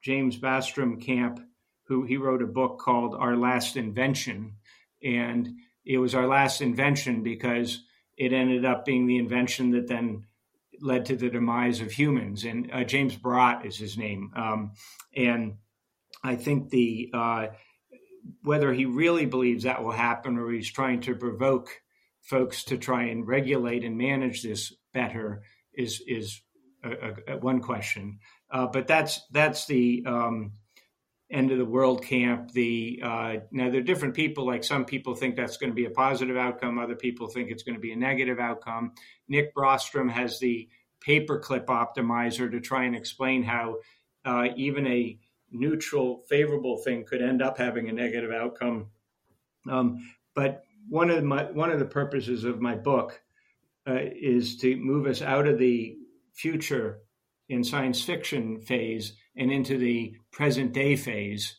James 0.05 0.38
Bostrom 0.38 1.01
Camp, 1.01 1.39
who 1.88 2.03
he 2.03 2.15
wrote 2.15 2.43
a 2.43 2.47
book 2.47 2.77
called 2.77 3.15
Our 3.15 3.35
Last 3.35 3.75
Invention, 3.75 4.57
and 5.03 5.50
it 5.83 5.97
was 5.97 6.13
our 6.13 6.27
last 6.27 6.62
invention 6.62 7.24
because 7.24 7.81
it 8.15 8.31
ended 8.31 8.65
up 8.65 8.85
being 8.85 9.07
the 9.07 9.17
invention 9.17 9.71
that 9.71 9.88
then 9.88 10.27
led 10.79 11.07
to 11.07 11.15
the 11.15 11.31
demise 11.31 11.81
of 11.81 11.91
humans. 11.91 12.43
And 12.43 12.71
uh, 12.71 12.83
James 12.83 13.15
Barrat 13.15 13.65
is 13.65 13.77
his 13.77 13.97
name, 13.97 14.31
um, 14.35 14.74
and 15.15 15.55
I 16.24 16.35
think 16.35 16.69
the 16.69 17.09
uh, 17.12 17.47
whether 18.43 18.71
he 18.74 18.85
really 18.85 19.25
believes 19.25 19.63
that 19.63 19.83
will 19.83 19.91
happen 19.91 20.38
or 20.38 20.51
he's 20.51 20.71
trying 20.71 21.01
to 21.01 21.15
provoke 21.15 21.81
folks 22.21 22.63
to 22.65 22.77
try 22.77 23.05
and 23.05 23.27
regulate 23.27 23.83
and 23.83 23.97
manage 23.97 24.43
this 24.43 24.71
better 24.93 25.41
is 25.74 26.00
is 26.05 26.41
a, 26.83 27.33
a, 27.33 27.38
one 27.38 27.59
question. 27.59 28.19
Uh, 28.50 28.68
but 28.68 28.88
that's 28.88 29.22
that's 29.32 29.66
the 29.66 30.04
um, 30.06 30.54
end 31.30 31.52
of 31.52 31.58
the 31.58 31.66
world 31.66 32.04
camp. 32.04 32.52
The 32.52 33.02
uh, 33.04 33.36
now 33.52 33.70
there 33.70 33.82
are 33.82 33.84
different 33.84 34.14
people. 34.14 34.46
Like 34.46 34.64
some 34.64 34.86
people 34.86 35.16
think 35.16 35.36
that's 35.36 35.58
going 35.58 35.72
to 35.72 35.75
be 35.75 35.86
a 35.86 35.90
positive 35.92 36.38
outcome. 36.38 36.80
Other 36.80 36.96
people 36.96 37.28
think 37.28 37.50
it's 37.50 37.64
going 37.64 37.75
to 37.75 37.82
be 37.82 37.92
a 37.92 37.98
negative 37.98 38.40
outcome. 38.40 38.94
Nick 39.28 39.56
Bostrom 39.56 40.10
has 40.12 40.40
the 40.40 40.70
paperclip 41.06 41.66
optimizer 41.66 42.50
to 42.52 42.60
try 42.60 42.86
and 42.86 42.96
explain 42.96 43.44
how 43.44 43.78
uh, 44.24 44.48
even 44.56 44.88
a 44.88 45.20
neutral, 45.52 46.24
favorable 46.28 46.78
thing 46.78 47.06
could 47.06 47.22
end 47.22 47.42
up 47.42 47.58
having 47.58 47.90
a 47.90 47.94
negative 47.94 48.32
outcome. 48.32 48.88
Um, 49.70 50.10
but 50.34 50.64
one 50.90 51.10
of 51.10 51.24
my 51.24 51.44
one 51.52 51.72
of 51.72 51.80
the 51.80 51.86
purposes 51.86 52.44
of 52.44 52.62
my 52.62 52.75
book 52.75 53.22
uh, 53.88 54.00
is 54.00 54.58
to 54.58 54.75
move 54.78 55.08
us 55.08 55.22
out 55.22 55.48
of 55.48 55.58
the 55.58 55.98
future 56.34 57.00
in 57.50 57.64
science 57.64 58.02
fiction 58.02 58.60
phase 58.60 59.14
and 59.36 59.52
into 59.52 59.78
the 59.78 60.16
present 60.32 60.74
day 60.74 60.96
phase, 60.96 61.58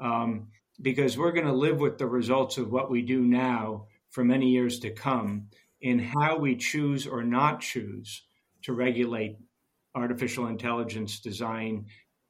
um, 0.00 0.48
because 0.80 1.18
we're 1.18 1.32
going 1.32 1.46
to 1.46 1.52
live 1.52 1.78
with 1.78 1.98
the 1.98 2.06
results 2.06 2.58
of 2.58 2.70
what 2.70 2.90
we 2.90 3.02
do 3.02 3.20
now 3.22 3.86
for 4.10 4.24
many 4.24 4.48
years 4.50 4.78
to 4.80 4.90
come. 4.90 5.48
In 5.80 5.98
how 6.00 6.36
we 6.38 6.56
choose 6.56 7.06
or 7.06 7.22
not 7.22 7.60
choose 7.60 8.22
to 8.62 8.72
regulate 8.72 9.36
artificial 9.94 10.48
intelligence 10.48 11.20
design 11.20 11.86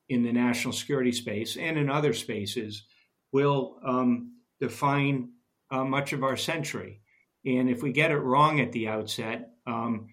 in 0.09 0.23
the 0.23 0.33
national 0.33 0.73
security 0.73 1.13
space 1.13 1.57
and 1.57 1.79
in 1.79 1.91
other 1.91 2.13
spaces 2.13 2.85
will 3.33 3.79
um, 3.85 4.33
define 4.61 5.31
uh, 5.71 5.85
much 5.85 6.13
of 6.13 6.23
our 6.23 6.37
century. 6.37 7.01
And 7.45 7.69
if 7.69 7.83
we 7.83 7.93
get 7.93 8.11
it 8.11 8.19
wrong 8.19 8.61
at 8.61 8.73
the 8.73 8.89
outset, 8.89 9.51
um, 9.67 10.09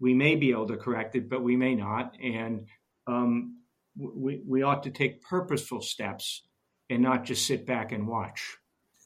we 0.00 0.14
may 0.14 0.36
be 0.36 0.50
able 0.50 0.68
to 0.68 0.76
correct 0.76 1.16
it, 1.16 1.28
but 1.28 1.42
we 1.42 1.56
may 1.56 1.74
not. 1.74 2.16
And 2.22 2.66
um, 3.06 3.58
we, 3.96 4.42
we 4.46 4.62
ought 4.62 4.82
to 4.84 4.90
take 4.90 5.22
purposeful 5.22 5.80
steps 5.80 6.42
and 6.90 7.02
not 7.02 7.24
just 7.24 7.46
sit 7.46 7.66
back 7.66 7.92
and 7.92 8.06
watch. 8.06 8.56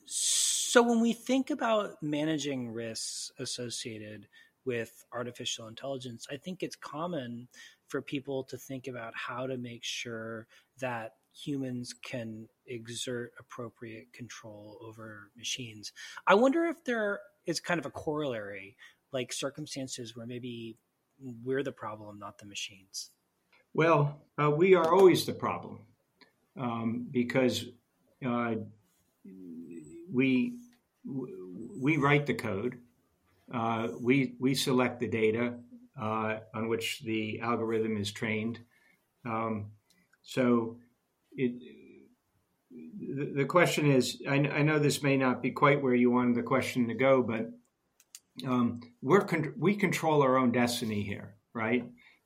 So, 0.07 0.83
when 0.83 1.01
we 1.01 1.13
think 1.13 1.51
about 1.51 2.03
managing 2.03 2.71
risks 2.71 3.33
associated 3.39 4.29
with 4.65 5.05
artificial 5.13 5.69
intelligence, 5.69 6.27
I 6.31 6.37
think 6.37 6.63
it's 6.63 6.77
common 6.77 7.49
for 7.89 8.03
people 8.03 8.45
to 8.45 8.57
think 8.57 8.87
about 8.87 9.13
how 9.17 9.47
to 9.47 9.57
make 9.57 9.85
sure 9.85 10.47
that 10.81 11.15
humans 11.33 11.95
can 12.05 12.49
exert 12.67 13.33
appropriate 13.39 14.13
control 14.13 14.79
over 14.83 15.31
machines. 15.37 15.93
I 16.27 16.35
wonder 16.35 16.67
if 16.67 16.85
there 16.85 17.21
is 17.47 17.61
kind 17.61 17.81
of 17.81 17.87
a 17.87 17.91
corollary, 17.91 18.77
like 19.13 19.33
circumstances 19.33 20.17
where 20.17 20.27
maybe 20.27 20.77
we're 21.45 21.63
the 21.63 21.73
problem, 21.73 22.19
not 22.19 22.39
the 22.39 22.47
machines. 22.47 23.11
Well, 23.75 24.21
uh, 24.41 24.51
we 24.51 24.75
are 24.75 24.93
always 24.93 25.27
the 25.27 25.33
problem 25.33 25.81
um, 26.59 27.07
because 27.11 27.67
uh, 28.27 28.55
we 30.13 30.55
we 31.79 31.97
write 31.97 32.27
the 32.27 32.35
code, 32.35 32.79
uh, 33.53 33.89
we 34.01 34.35
we 34.39 34.55
select 34.55 35.01
the 35.01 35.09
data 35.09 35.55
uh, 36.01 36.39
on 36.55 36.69
which 36.69 37.01
the 37.01 37.41
algorithm 37.41 37.97
is 37.97 38.13
trained. 38.13 38.59
Um, 39.25 39.71
so 40.23 40.79
it, 41.33 41.53
the, 42.71 43.33
the, 43.37 43.45
question 43.45 43.91
is, 43.91 44.23
I, 44.29 44.37
I, 44.37 44.63
know 44.63 44.79
this 44.79 45.03
may 45.03 45.17
not 45.17 45.43
be 45.43 45.51
quite 45.51 45.83
where 45.83 45.95
you 45.95 46.11
wanted 46.11 46.37
the 46.37 46.43
question 46.43 46.89
to 46.89 46.95
go, 46.95 47.23
but 47.23 47.51
um, 48.47 48.81
we're 49.03 49.23
con- 49.23 49.55
we 49.57 49.75
control 49.75 50.23
our 50.23 50.37
own 50.37 50.53
destiny 50.53 51.03
here, 51.03 51.37
right? 51.55 51.85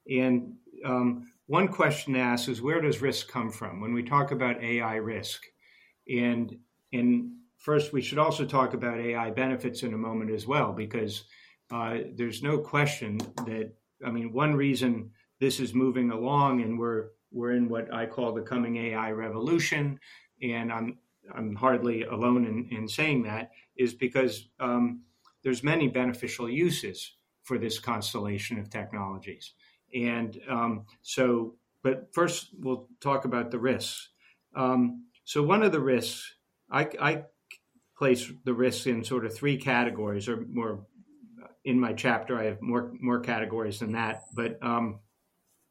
And 0.09 0.55
um, 0.85 1.31
one 1.47 1.69
question 1.69 2.15
to 2.15 2.21
ask 2.21 2.49
is, 2.49 2.63
where 2.63 2.81
does 2.81 3.03
risk 3.03 3.29
come 3.29 3.51
from? 3.51 3.81
When 3.81 3.95
we 3.95 4.03
talk 4.03 4.31
about 4.31 4.63
AI 4.63 4.97
risk, 4.97 5.43
and 6.09 6.57
and 6.93 7.33
first 7.59 7.93
we 7.93 8.03
should 8.03 8.19
also 8.19 8.45
talk 8.45 8.75
about 8.75 8.99
AI 8.99 9.31
benefits 9.31 9.83
in 9.83 9.95
a 9.95 9.99
moment 9.99 10.31
as 10.31 10.47
well, 10.47 10.73
because 10.73 11.25
uh, 11.71 11.99
there's 12.15 12.43
no 12.43 12.59
question 12.59 13.19
that 13.47 13.73
I 14.05 14.11
mean 14.11 14.33
one 14.33 14.55
reason 14.55 15.11
this 15.41 15.61
is 15.61 15.75
moving 15.75 16.11
along 16.11 16.63
and 16.63 16.79
we're 16.79 17.09
we're 17.31 17.53
in 17.53 17.69
what 17.69 17.93
I 17.93 18.07
call 18.07 18.33
the 18.33 18.43
coming 18.43 18.77
AI 18.77 19.11
revolution, 19.11 19.99
and 20.43 20.73
I'm 20.73 20.99
I'm 21.35 21.55
hardly 21.55 22.03
alone 22.03 22.45
in, 22.45 22.69
in 22.77 22.89
saying 22.89 23.23
that 23.25 23.51
is 23.77 23.95
because 23.95 24.49
um, 24.61 25.01
there's 25.45 25.63
many 25.63 25.89
beneficial 25.89 26.51
uses 26.51 27.13
for 27.45 27.59
this 27.59 27.79
constellation 27.79 28.59
of 28.59 28.71
technologies, 28.71 29.53
and 29.95 30.41
um, 30.49 30.87
so. 31.03 31.55
But 31.83 32.15
first, 32.15 32.49
we'll 32.59 32.89
talk 33.01 33.27
about 33.27 33.51
the 33.51 33.59
risks. 33.59 34.09
Um, 34.57 35.05
so 35.25 35.43
one 35.43 35.63
of 35.63 35.71
the 35.71 35.81
risks 35.81 36.35
I, 36.71 36.89
I 37.01 37.23
place 37.97 38.31
the 38.45 38.55
risks 38.55 38.87
in 38.87 39.05
sort 39.05 39.25
of 39.25 39.35
three 39.35 39.57
categories, 39.57 40.29
or 40.29 40.45
more 40.49 40.87
in 41.65 41.79
my 41.79 41.93
chapter, 41.93 42.39
I 42.39 42.45
have 42.45 42.61
more 42.61 42.93
more 43.01 43.21
categories 43.21 43.79
than 43.79 43.93
that. 43.93 44.23
But 44.35 44.59
um, 44.63 45.01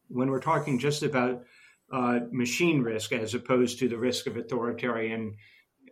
when 0.07 0.29
we're 0.29 0.39
talking 0.39 0.79
just 0.79 1.03
about 1.03 1.43
uh, 1.91 2.21
machine 2.31 2.81
risk 2.81 3.11
as 3.11 3.33
opposed 3.33 3.79
to 3.79 3.89
the 3.89 3.97
risk 3.97 4.27
of 4.27 4.37
authoritarian 4.37 5.35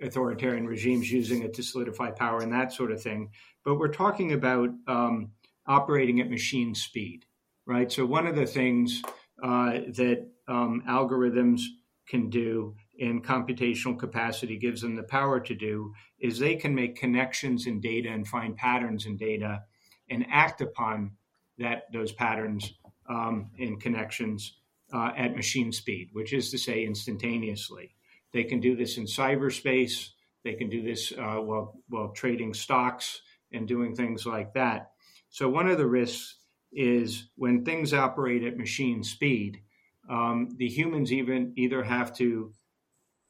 authoritarian 0.01 0.67
regimes 0.67 1.11
using 1.11 1.43
it 1.43 1.53
to 1.55 1.63
solidify 1.63 2.11
power 2.11 2.41
and 2.41 2.51
that 2.51 2.73
sort 2.73 2.91
of 2.91 3.01
thing, 3.01 3.29
but 3.63 3.75
we're 3.75 3.87
talking 3.87 4.33
about 4.33 4.69
um, 4.87 5.31
operating 5.67 6.19
at 6.19 6.29
machine 6.29 6.73
speed, 6.75 7.25
right? 7.65 7.91
So 7.91 8.05
one 8.05 8.27
of 8.27 8.35
the 8.35 8.45
things 8.45 9.01
uh, 9.43 9.71
that 9.95 10.27
um, 10.47 10.83
algorithms 10.87 11.61
can 12.07 12.29
do 12.29 12.75
and 12.99 13.23
computational 13.23 13.97
capacity 13.97 14.57
gives 14.57 14.81
them 14.81 14.95
the 14.95 15.03
power 15.03 15.39
to 15.39 15.55
do 15.55 15.93
is 16.19 16.37
they 16.37 16.55
can 16.55 16.75
make 16.75 16.95
connections 16.95 17.65
in 17.65 17.79
data 17.79 18.09
and 18.09 18.27
find 18.27 18.55
patterns 18.55 19.05
in 19.05 19.17
data 19.17 19.63
and 20.09 20.25
act 20.29 20.61
upon 20.61 21.11
that 21.57 21.83
those 21.93 22.11
patterns 22.11 22.73
um, 23.09 23.49
and 23.59 23.81
connections 23.81 24.57
uh, 24.93 25.11
at 25.17 25.35
machine 25.35 25.71
speed, 25.71 26.09
which 26.13 26.33
is 26.33 26.51
to 26.51 26.57
say 26.57 26.85
instantaneously. 26.85 27.95
They 28.33 28.43
can 28.43 28.59
do 28.59 28.75
this 28.75 28.97
in 28.97 29.05
cyberspace. 29.05 30.09
They 30.43 30.53
can 30.53 30.69
do 30.69 30.81
this 30.81 31.11
uh, 31.11 31.37
while 31.37 31.79
while 31.89 32.09
trading 32.09 32.53
stocks 32.53 33.21
and 33.51 33.67
doing 33.67 33.95
things 33.95 34.25
like 34.25 34.53
that. 34.53 34.91
So 35.29 35.49
one 35.49 35.67
of 35.67 35.77
the 35.77 35.87
risks 35.87 36.37
is 36.71 37.29
when 37.35 37.63
things 37.63 37.93
operate 37.93 38.43
at 38.43 38.57
machine 38.57 39.03
speed, 39.03 39.61
um, 40.09 40.49
the 40.57 40.67
humans 40.67 41.11
even 41.11 41.53
either 41.57 41.83
have 41.83 42.15
to 42.17 42.53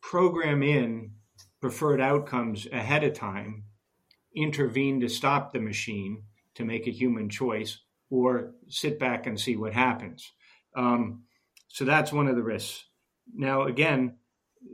program 0.02 0.64
in 0.64 1.12
preferred 1.60 2.02
outcomes 2.02 2.68
ahead 2.72 3.04
of 3.04 3.14
time, 3.14 3.64
intervene 4.36 5.00
to 5.02 5.10
stop 5.10 5.54
the 5.54 5.60
machine, 5.60 6.24
to 6.56 6.66
make 6.66 6.88
a 6.88 6.92
human 6.92 7.30
choice 7.30 7.80
or 8.10 8.54
sit 8.68 9.00
back 9.00 9.26
and 9.26 9.40
see 9.40 9.56
what 9.56 9.74
happens. 9.74 10.32
Um, 10.76 11.24
so 11.68 11.86
that's 11.86 12.12
one 12.12 12.28
of 12.28 12.36
the 12.36 12.44
risks. 12.44 12.84
Now, 13.34 13.64
again, 13.64 14.18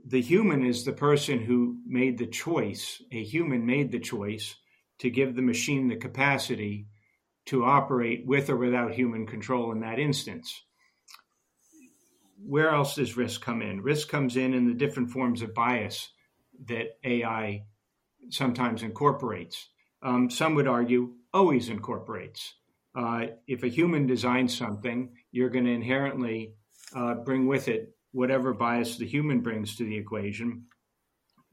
the 0.05 0.21
human 0.21 0.65
is 0.65 0.83
the 0.83 0.93
person 0.93 1.39
who 1.39 1.77
made 1.85 2.17
the 2.17 2.27
choice. 2.27 3.01
A 3.11 3.23
human 3.23 3.65
made 3.65 3.91
the 3.91 3.99
choice 3.99 4.55
to 4.99 5.09
give 5.09 5.35
the 5.35 5.41
machine 5.41 5.87
the 5.87 5.95
capacity 5.95 6.87
to 7.47 7.63
operate 7.63 8.25
with 8.25 8.49
or 8.49 8.57
without 8.57 8.93
human 8.93 9.25
control 9.25 9.71
in 9.71 9.79
that 9.81 9.99
instance. 9.99 10.63
Where 12.45 12.69
else 12.69 12.95
does 12.95 13.17
risk 13.17 13.41
come 13.41 13.61
in? 13.61 13.81
Risk 13.81 14.09
comes 14.09 14.37
in 14.37 14.53
in 14.53 14.67
the 14.67 14.73
different 14.73 15.11
forms 15.11 15.41
of 15.41 15.53
bias 15.53 16.09
that 16.65 16.97
AI 17.03 17.63
sometimes 18.29 18.83
incorporates. 18.83 19.69
Um, 20.03 20.29
some 20.29 20.55
would 20.55 20.67
argue 20.67 21.13
always 21.33 21.69
incorporates. 21.69 22.53
Uh, 22.95 23.27
if 23.47 23.63
a 23.63 23.67
human 23.67 24.07
designs 24.07 24.57
something, 24.57 25.13
you're 25.31 25.49
going 25.49 25.65
to 25.65 25.71
inherently 25.71 26.53
uh, 26.95 27.15
bring 27.15 27.47
with 27.47 27.67
it 27.67 27.96
whatever 28.17 28.51
bias 28.51 28.97
the 28.97 29.05
human 29.05 29.41
brings 29.41 29.75
to 29.75 29.83
the 29.83 29.95
equation. 29.95 30.63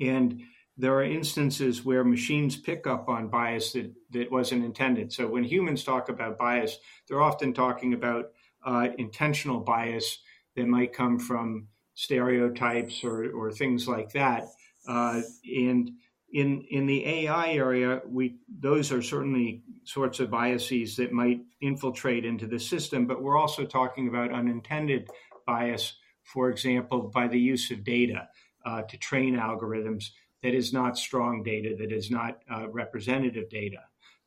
And 0.00 0.40
there 0.79 0.94
are 0.94 1.05
instances 1.05 1.85
where 1.85 2.03
machines 2.03 2.57
pick 2.57 2.87
up 2.87 3.07
on 3.09 3.29
bias 3.29 3.74
that, 3.74 3.92
that 4.12 4.33
wasn't 4.33 4.64
intended. 4.64 5.12
So 5.12 5.29
when 5.29 5.44
humans 5.44 5.85
talk 5.85 6.09
about 6.09 6.38
bias, 6.38 6.79
they're 7.07 7.20
often 7.20 7.53
talking 7.53 7.92
about 7.92 8.31
uh, 8.64 8.88
intentional 8.96 9.61
bias 9.61 10.20
that 10.57 10.66
might 10.66 10.94
come 10.94 11.18
from 11.18 11.68
stereotypes 11.92 13.05
or, 13.05 13.31
or 13.33 13.53
things 13.53 13.87
like 13.87 14.12
that. 14.12 14.46
Uh, 14.88 15.20
and 15.44 15.90
in 16.33 16.62
in 16.70 16.87
the 16.87 17.07
AI 17.07 17.53
area, 17.53 18.00
we 18.09 18.37
those 18.59 18.90
are 18.90 19.03
certainly 19.03 19.62
sorts 19.85 20.18
of 20.18 20.31
biases 20.31 20.96
that 20.96 21.12
might 21.12 21.40
infiltrate 21.61 22.24
into 22.24 22.48
the 22.48 22.59
system, 22.59 23.07
but 23.07 23.22
we're 23.22 23.38
also 23.38 23.64
talking 23.64 24.09
about 24.09 24.33
unintended 24.33 25.09
bias, 25.46 25.94
for 26.25 26.51
example, 26.51 27.11
by 27.15 27.29
the 27.29 27.39
use 27.39 27.71
of 27.71 27.85
data 27.85 28.29
uh, 28.65 28.83
to 28.83 28.97
train 28.97 29.37
algorithms 29.37 30.11
that 30.43 30.55
is 30.55 30.73
not 30.73 30.99
strong 30.99 31.43
data, 31.43 31.75
that 31.79 31.93
is 31.93 32.11
not 32.11 32.39
uh, 32.51 32.69
representative 32.69 33.49
data. 33.49 33.83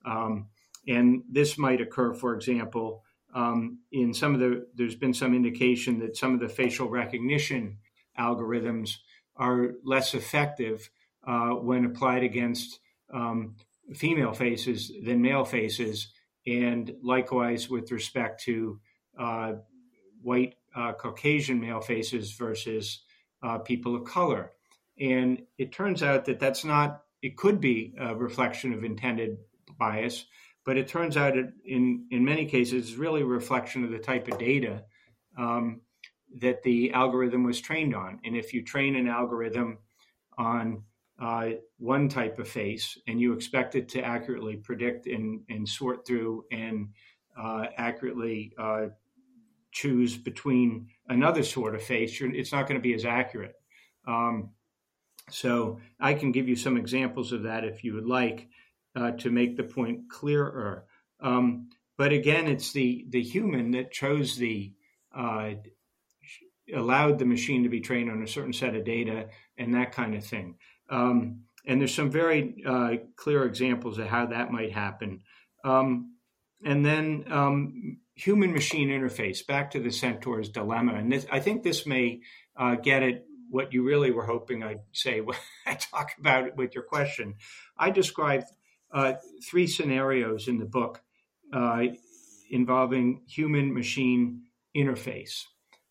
Um, 0.06 0.48
and 0.88 1.24
this 1.30 1.58
might 1.58 1.82
occur, 1.82 2.14
for 2.14 2.34
example, 2.34 3.04
um, 3.36 3.80
in 3.92 4.14
some 4.14 4.34
of 4.34 4.40
the, 4.40 4.68
there's 4.74 4.96
been 4.96 5.14
some 5.14 5.36
indication 5.36 6.00
that 6.00 6.16
some 6.16 6.34
of 6.34 6.40
the 6.40 6.50
facial 6.50 6.90
recognition 6.90 7.78
algorithms 8.18 8.98
are 9.36 9.74
less 9.84 10.14
effective 10.14 10.90
uh, 11.28 11.50
when 11.50 11.86
applied 11.86 12.24
against 12.24 12.80
um, 13.14 13.56
female 13.94 14.34
faces 14.34 14.92
than 15.04 15.22
male 15.22 15.46
faces, 15.46 16.12
and 16.46 16.94
likewise 17.04 17.70
with 17.70 17.92
respect 17.92 18.42
to 18.44 18.80
uh, 19.20 19.54
white 20.22 20.56
uh, 20.78 20.94
Caucasian 20.94 21.60
male 21.60 21.82
faces 21.82 22.34
versus 22.34 23.02
uh, 23.44 23.58
people 23.58 23.96
of 23.96 24.06
color. 24.06 24.52
And 25.00 25.42
it 25.58 25.72
turns 25.72 26.04
out 26.04 26.26
that 26.26 26.40
that's 26.40 26.64
not, 26.64 27.02
it 27.22 27.36
could 27.36 27.60
be 27.60 27.94
a 28.00 28.16
reflection 28.16 28.74
of 28.74 28.84
intended 28.84 29.38
bias, 29.78 30.26
but 30.66 30.78
it 30.78 30.88
turns 30.88 31.18
out 31.18 31.38
it, 31.38 31.48
in, 31.66 32.06
in 32.12 32.24
many 32.24 32.46
cases, 32.46 32.90
it's 32.90 32.98
really 32.98 33.22
a 33.22 33.26
reflection 33.26 33.84
of 33.84 33.92
the 33.92 34.00
type 34.00 34.28
of 34.28 34.38
data 34.38 34.84
um, 35.38 35.82
that 36.40 36.62
the 36.64 36.92
algorithm 36.92 37.44
was 37.44 37.62
trained 37.62 37.96
on. 37.96 38.20
And 38.24 38.36
if 38.36 38.54
you 38.54 38.64
train 38.64 38.96
an 38.96 39.08
algorithm 39.08 39.80
on 40.38 40.84
uh, 41.20 41.52
one 41.78 42.10
type 42.10 42.38
of 42.38 42.48
face 42.48 42.98
and 43.08 43.20
you 43.20 43.34
expect 43.34 43.76
it 43.76 43.90
to 43.90 44.02
accurately 44.02 44.58
predict 44.58 45.08
and, 45.08 45.42
and 45.50 45.68
sort 45.68 46.06
through 46.06 46.46
and 46.52 46.90
uh, 47.40 47.66
accurately 47.78 48.54
uh, 48.60 48.88
choose 49.78 50.18
between 50.18 50.88
another 51.08 51.44
sort 51.44 51.76
of 51.76 51.84
face, 51.84 52.20
it's 52.20 52.52
not 52.52 52.68
going 52.68 52.80
to 52.80 52.90
be 52.90 52.96
as 52.96 53.06
accurate. 53.06 53.54
Um, 54.08 54.50
so 55.30 55.80
I 56.00 56.14
can 56.14 56.32
give 56.32 56.48
you 56.50 56.56
some 56.56 56.78
examples 56.78 57.32
of 57.32 57.44
that 57.44 57.64
if 57.64 57.84
you 57.84 57.94
would 57.94 58.08
like 58.08 58.48
uh, 58.96 59.12
to 59.12 59.30
make 59.30 59.56
the 59.56 59.64
point 59.64 60.10
clearer. 60.10 60.86
Um, 61.20 61.70
but 61.98 62.12
again, 62.12 62.48
it's 62.48 62.72
the 62.72 63.06
the 63.10 63.22
human 63.22 63.72
that 63.72 63.92
chose 63.92 64.38
the 64.38 64.74
uh, 65.16 65.54
allowed 66.74 67.20
the 67.20 67.26
machine 67.26 67.64
to 67.64 67.70
be 67.70 67.82
trained 67.82 68.10
on 68.10 68.24
a 68.24 68.28
certain 68.28 68.54
set 68.54 68.76
of 68.76 68.86
data 68.86 69.28
and 69.58 69.74
that 69.74 69.92
kind 69.92 70.16
of 70.16 70.24
thing. 70.24 70.56
Um, 70.90 71.42
and 71.66 71.80
there's 71.80 71.94
some 71.94 72.12
very 72.12 72.64
uh, 72.66 72.96
clear 73.16 73.44
examples 73.46 73.98
of 73.98 74.08
how 74.08 74.28
that 74.28 74.52
might 74.52 74.72
happen. 74.72 75.22
Um, 75.64 76.16
and 76.64 76.86
then 76.86 77.26
um, 77.30 77.98
human 78.18 78.54
machine 78.54 78.90
interface, 78.90 79.46
back 79.46 79.72
to 79.72 79.80
the 79.80 79.92
centaur's 79.92 80.50
dilemma. 80.50 80.96
And 80.96 81.12
this, 81.12 81.26
I 81.32 81.40
think 81.40 81.64
this 81.64 81.86
may 81.86 82.22
uh, 82.56 82.76
get 82.76 83.04
at 83.04 83.24
what 83.50 83.74
you 83.74 83.84
really 83.84 84.12
were 84.12 84.26
hoping 84.26 84.64
I'd 84.64 84.82
say 84.92 85.22
when 85.22 85.38
I 85.66 85.76
talk 85.76 86.12
about 86.20 86.48
it 86.48 86.56
with 86.56 86.76
your 86.76 86.84
question. 86.84 87.36
I 87.78 87.92
described 87.92 88.46
uh, 88.92 89.14
three 89.50 89.68
scenarios 89.68 90.48
in 90.48 90.58
the 90.58 90.66
book 90.66 91.02
uh, 91.54 91.84
involving 92.50 93.22
human 93.28 93.74
machine 93.74 94.44
interface 94.76 95.44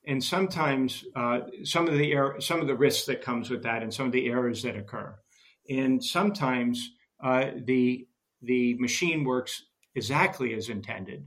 and 0.07 0.23
sometimes 0.23 1.05
uh, 1.15 1.41
some 1.65 1.89
of 1.89 1.99
the 1.99 2.15
er- 2.15 2.41
some 2.41 2.61
of 2.61 2.69
the 2.69 2.77
risks 2.77 3.07
that 3.07 3.23
comes 3.23 3.51
with 3.51 3.65
that, 3.65 3.83
and 3.83 3.93
some 3.93 4.07
of 4.07 4.12
the 4.12 4.29
errors 4.29 4.62
that 4.62 4.77
occur. 4.77 5.15
And 5.69 6.03
sometimes 6.03 6.93
uh, 7.23 7.51
the 7.65 8.07
the 8.41 8.77
machine 8.79 9.25
works 9.25 9.65
exactly 9.95 10.55
as 10.55 10.69
intended, 10.69 11.27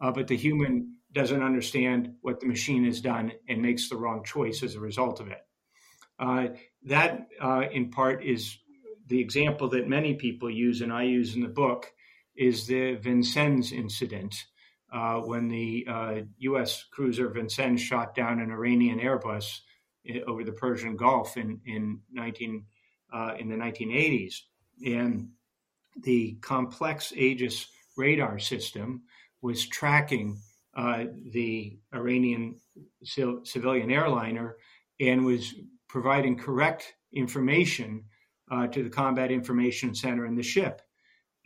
uh, 0.00 0.10
but 0.10 0.26
the 0.26 0.36
human 0.36 0.96
doesn't 1.12 1.42
understand 1.42 2.14
what 2.22 2.40
the 2.40 2.46
machine 2.46 2.84
has 2.84 3.00
done 3.00 3.32
and 3.48 3.62
makes 3.62 3.88
the 3.88 3.96
wrong 3.96 4.22
choice 4.24 4.62
as 4.62 4.74
a 4.74 4.80
result 4.80 5.20
of 5.20 5.28
it. 5.28 5.40
Uh, 6.18 6.48
that, 6.84 7.26
uh, 7.40 7.62
in 7.72 7.90
part, 7.90 8.24
is 8.24 8.58
the 9.06 9.20
example 9.20 9.68
that 9.68 9.88
many 9.88 10.14
people 10.14 10.50
use, 10.50 10.82
and 10.82 10.92
I 10.92 11.04
use 11.04 11.34
in 11.34 11.40
the 11.40 11.48
book, 11.48 11.90
is 12.36 12.66
the 12.66 12.94
Vincennes 12.94 13.72
incident, 13.72 14.36
uh, 14.92 15.20
when 15.20 15.48
the 15.48 15.86
uh, 15.88 16.14
U.S. 16.38 16.84
cruiser 16.90 17.28
Vincennes 17.28 17.80
shot 17.80 18.14
down 18.14 18.40
an 18.40 18.50
Iranian 18.50 19.00
Airbus 19.00 19.60
eh, 20.08 20.20
over 20.26 20.44
the 20.44 20.52
Persian 20.52 20.96
Gulf 20.96 21.36
in 21.36 21.60
in 21.66 22.00
19 22.12 22.64
uh, 23.12 23.34
in 23.38 23.48
the 23.48 23.56
1980s, 23.56 24.34
and 24.84 25.30
the 26.02 26.38
complex 26.40 27.12
Aegis 27.12 27.68
radar 27.96 28.38
system 28.38 29.02
was 29.42 29.66
tracking 29.66 30.40
uh, 30.76 31.04
the 31.32 31.78
Iranian 31.94 32.56
civilian 33.02 33.90
airliner 33.90 34.56
and 35.00 35.24
was 35.24 35.54
providing 35.88 36.36
correct 36.36 36.94
information 37.12 38.04
uh, 38.50 38.66
to 38.68 38.82
the 38.82 38.90
combat 38.90 39.30
information 39.30 39.94
center 39.94 40.26
in 40.26 40.36
the 40.36 40.42
ship, 40.42 40.82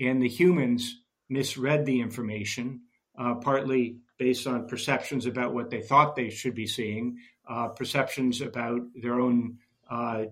and 0.01 0.23
the 0.23 0.29
humans 0.29 1.01
misread 1.29 1.87
the 1.87 2.01
information 2.01 2.81
uh, 3.19 3.35
partly 3.37 3.99
based 4.19 4.47
on 4.47 4.69
perceptions 4.69 5.27
about 5.27 5.55
what 5.55 5.71
they 5.71 5.81
thought 5.81 6.17
they 6.17 6.31
should 6.31 6.55
be 6.55 6.67
seeing, 6.67 7.19
uh, 7.49 7.69
perceptions 7.69 8.41
about 8.41 8.81
their 8.95 9.21
own 9.21 9.59
uh, 9.91 10.25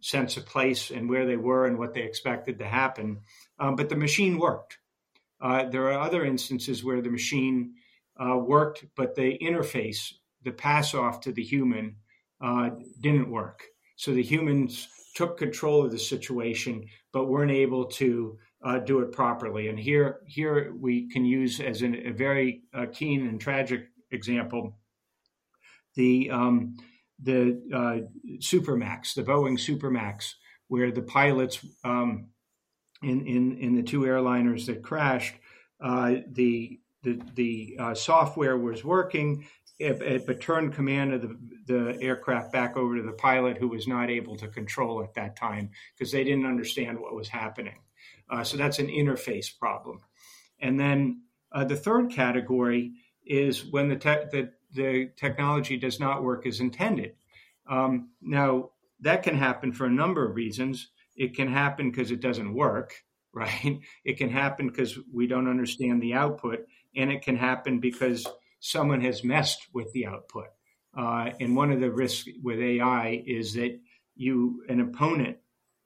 sense 0.00 0.36
of 0.36 0.46
place 0.46 0.90
and 0.90 1.08
where 1.08 1.26
they 1.26 1.36
were 1.36 1.66
and 1.66 1.78
what 1.78 1.94
they 1.94 2.02
expected 2.02 2.58
to 2.58 2.66
happen. 2.66 3.18
Um, 3.58 3.76
but 3.76 3.88
the 3.88 3.96
machine 3.96 4.38
worked. 4.38 4.78
Uh, 5.40 5.64
there 5.64 5.90
are 5.90 6.00
other 6.00 6.24
instances 6.24 6.84
where 6.84 7.00
the 7.00 7.10
machine 7.10 7.74
uh, 8.18 8.36
worked, 8.36 8.84
but 8.96 9.14
the 9.14 9.38
interface, 9.38 10.12
the 10.42 10.52
pass 10.52 10.94
off 10.94 11.20
to 11.20 11.32
the 11.32 11.42
human, 11.42 11.96
uh, 12.40 12.70
didn't 13.00 13.30
work. 13.30 13.62
So 13.96 14.12
the 14.12 14.22
humans 14.22 14.88
took 15.14 15.38
control 15.38 15.84
of 15.84 15.90
the 15.90 15.98
situation, 15.98 16.86
but 17.12 17.28
weren't 17.28 17.50
able 17.50 17.86
to 17.86 18.38
uh, 18.62 18.78
do 18.78 19.00
it 19.00 19.12
properly. 19.12 19.68
And 19.68 19.78
here, 19.78 20.20
here 20.26 20.74
we 20.78 21.08
can 21.08 21.24
use 21.24 21.60
as 21.60 21.82
an, 21.82 22.06
a 22.06 22.12
very 22.12 22.62
uh, 22.74 22.86
keen 22.92 23.26
and 23.26 23.40
tragic 23.40 23.88
example 24.10 24.78
the 25.96 26.30
um, 26.30 26.76
the 27.22 27.60
uh, 27.74 28.36
Supermax, 28.38 29.14
the 29.14 29.22
Boeing 29.22 29.58
Supermax, 29.58 30.34
where 30.68 30.92
the 30.92 31.02
pilots 31.02 31.64
um, 31.82 32.28
in, 33.02 33.26
in 33.26 33.58
in 33.58 33.74
the 33.74 33.82
two 33.82 34.00
airliners 34.02 34.66
that 34.66 34.82
crashed, 34.82 35.34
uh, 35.80 36.16
the 36.28 36.80
the 37.02 37.20
the 37.34 37.76
uh, 37.78 37.94
software 37.94 38.56
was 38.56 38.84
working. 38.84 39.46
It, 39.78 40.00
it, 40.00 40.26
but 40.26 40.40
turned 40.40 40.72
command 40.72 41.12
of 41.12 41.20
the, 41.20 41.36
the 41.66 41.98
aircraft 42.00 42.50
back 42.50 42.78
over 42.78 42.96
to 42.96 43.02
the 43.02 43.12
pilot 43.12 43.58
who 43.58 43.68
was 43.68 43.86
not 43.86 44.08
able 44.08 44.34
to 44.36 44.48
control 44.48 45.02
at 45.02 45.12
that 45.14 45.36
time 45.36 45.68
because 45.92 46.10
they 46.10 46.24
didn't 46.24 46.46
understand 46.46 46.98
what 46.98 47.14
was 47.14 47.28
happening. 47.28 47.76
Uh, 48.30 48.42
so 48.42 48.56
that's 48.56 48.78
an 48.78 48.86
interface 48.86 49.48
problem. 49.58 50.00
And 50.60 50.80
then 50.80 51.24
uh, 51.52 51.64
the 51.64 51.76
third 51.76 52.10
category 52.10 52.94
is 53.26 53.66
when 53.66 53.90
the, 53.90 53.96
te- 53.96 54.30
the, 54.32 54.52
the 54.72 55.10
technology 55.14 55.76
does 55.76 56.00
not 56.00 56.22
work 56.22 56.46
as 56.46 56.60
intended. 56.60 57.12
Um, 57.68 58.10
now, 58.22 58.70
that 59.00 59.22
can 59.22 59.36
happen 59.36 59.72
for 59.72 59.84
a 59.84 59.90
number 59.90 60.26
of 60.26 60.36
reasons. 60.36 60.88
It 61.16 61.34
can 61.34 61.48
happen 61.48 61.90
because 61.90 62.10
it 62.10 62.20
doesn't 62.20 62.54
work, 62.54 62.94
right? 63.32 63.80
It 64.04 64.18
can 64.18 64.30
happen 64.30 64.68
because 64.68 64.98
we 65.12 65.26
don't 65.26 65.48
understand 65.48 66.02
the 66.02 66.14
output, 66.14 66.60
and 66.94 67.10
it 67.10 67.22
can 67.22 67.36
happen 67.36 67.80
because 67.80 68.26
someone 68.60 69.00
has 69.02 69.24
messed 69.24 69.66
with 69.72 69.92
the 69.92 70.06
output. 70.06 70.46
Uh, 70.96 71.30
and 71.40 71.54
one 71.54 71.70
of 71.70 71.80
the 71.80 71.90
risks 71.90 72.28
with 72.42 72.58
AI 72.58 73.22
is 73.26 73.52
that 73.54 73.78
you, 74.14 74.64
an 74.68 74.80
opponent, 74.80 75.36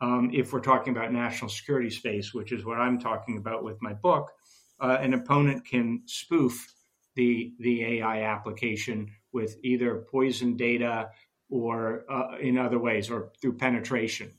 um, 0.01 0.31
if 0.33 0.53
we're 0.53 0.61
talking 0.61 0.97
about 0.97 1.13
national 1.13 1.51
security 1.51 1.91
space, 1.91 2.33
which 2.33 2.53
is 2.53 2.65
what 2.65 2.79
I'm 2.79 2.99
talking 2.99 3.37
about 3.37 3.65
with 3.65 3.83
my 3.83 3.93
book, 3.93 4.31
uh, 4.81 4.99
an 5.01 5.15
opponent 5.15 5.67
can 5.67 6.03
spoof 6.07 6.73
the 7.17 7.53
the 7.59 7.99
AI 7.99 8.23
application 8.23 9.11
with 9.33 9.57
either 9.63 10.07
poison 10.11 10.57
data 10.57 11.11
or 11.51 12.05
uh, 12.11 12.39
in 12.41 12.57
other 12.57 12.79
ways 12.79 13.11
or 13.11 13.33
through 13.41 13.57
penetration. 13.57 14.33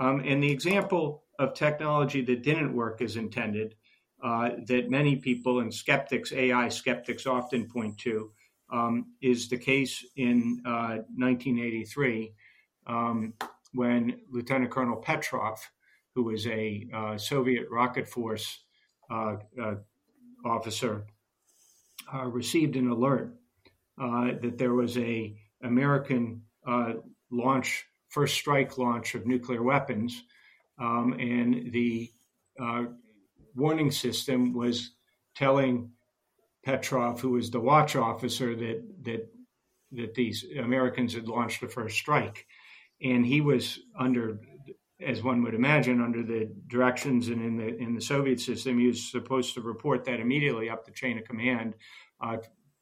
Um, 0.00 0.22
and 0.24 0.42
the 0.42 0.50
example 0.50 1.24
of 1.38 1.54
technology 1.54 2.22
that 2.22 2.42
didn't 2.42 2.74
work 2.74 3.02
as 3.02 3.16
intended, 3.16 3.76
uh, 4.24 4.50
that 4.66 4.90
many 4.90 5.16
people 5.16 5.60
and 5.60 5.72
skeptics, 5.72 6.32
AI 6.32 6.68
skeptics, 6.68 7.26
often 7.26 7.68
point 7.68 7.98
to, 7.98 8.32
um, 8.72 9.12
is 9.20 9.48
the 9.48 9.58
case 9.58 10.04
in 10.16 10.60
1983. 10.64 12.32
Uh, 12.86 12.92
um, 12.92 13.34
when 13.72 14.20
Lieutenant 14.30 14.70
Colonel 14.70 14.96
Petrov, 14.96 15.60
who 16.14 16.24
was 16.24 16.46
a 16.46 16.88
uh, 16.92 17.16
Soviet 17.18 17.70
rocket 17.70 18.08
force 18.08 18.60
uh, 19.10 19.36
uh, 19.60 19.74
officer, 20.44 21.06
uh, 22.12 22.26
received 22.26 22.76
an 22.76 22.88
alert 22.88 23.36
that 23.96 24.56
there 24.56 24.74
was 24.74 24.96
a 24.96 25.36
American 25.62 26.42
launch, 27.30 27.84
first 28.10 28.34
strike 28.34 28.78
launch 28.78 29.14
of 29.14 29.26
nuclear 29.26 29.62
weapons, 29.62 30.24
um, 30.78 31.14
and 31.14 31.72
the 31.72 32.10
warning 33.54 33.90
system 33.90 34.52
was 34.52 34.92
telling 35.34 35.90
Petrov, 36.64 37.20
who 37.20 37.30
was 37.30 37.50
the 37.50 37.60
watch 37.60 37.96
officer, 37.96 38.54
that 38.54 38.82
that 39.02 39.28
that 39.92 40.14
these 40.14 40.44
Americans 40.58 41.14
had 41.14 41.28
launched 41.28 41.60
the 41.60 41.68
first 41.68 41.96
strike 41.96 42.46
and 43.02 43.24
he 43.24 43.40
was 43.40 43.80
under 43.98 44.38
as 45.04 45.22
one 45.22 45.42
would 45.42 45.54
imagine 45.54 46.00
under 46.00 46.22
the 46.22 46.50
directions 46.66 47.28
and 47.28 47.42
in 47.42 47.56
the 47.56 47.76
in 47.78 47.94
the 47.94 48.00
soviet 48.00 48.38
system 48.38 48.78
he 48.78 48.86
was 48.86 49.10
supposed 49.10 49.54
to 49.54 49.62
report 49.62 50.04
that 50.04 50.20
immediately 50.20 50.68
up 50.68 50.84
the 50.84 50.92
chain 50.92 51.18
of 51.18 51.24
command 51.24 51.74
uh, 52.20 52.36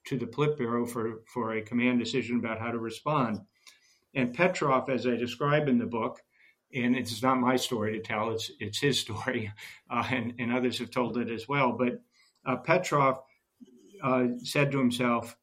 to 0.05 0.17
the 0.17 0.27
Politburo 0.27 0.89
for, 0.89 1.21
for 1.27 1.55
a 1.55 1.63
command 1.63 1.99
decision 1.99 2.39
about 2.39 2.59
how 2.59 2.71
to 2.71 2.79
respond. 2.79 3.39
And 4.19 4.35
Petrov, 4.35 4.91
as 4.91 5.07
I 5.07 5.15
describe 5.15 5.69
in 5.69 5.79
the 5.79 5.87
book, 5.87 6.21
and 6.75 6.97
it's 6.97 7.23
not 7.23 7.39
my 7.39 7.55
story 7.55 7.93
to 7.93 8.01
tell, 8.01 8.33
it's, 8.33 8.51
it's 8.59 8.81
his 8.81 8.99
story, 9.07 9.53
uh, 9.89 10.05
and, 10.11 10.35
and 10.41 10.53
others 10.53 10.81
have 10.81 10.91
told 10.91 11.17
it 11.19 11.31
as 11.31 11.49
well. 11.49 11.71
But 11.71 12.03
uh, 12.45 12.57
Petrov 12.57 13.21
uh, 14.03 14.27
said 14.43 14.73
to 14.73 14.79
himself, 14.79 15.37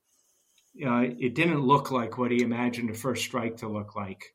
uh, 0.86 1.06
it 1.18 1.36
didn't 1.36 1.62
look 1.62 1.90
like 1.90 2.18
what 2.18 2.32
he 2.32 2.42
imagined 2.42 2.90
a 2.90 2.94
first 2.94 3.24
strike 3.24 3.56
to 3.58 3.70
look 3.70 3.96
like. 3.96 4.34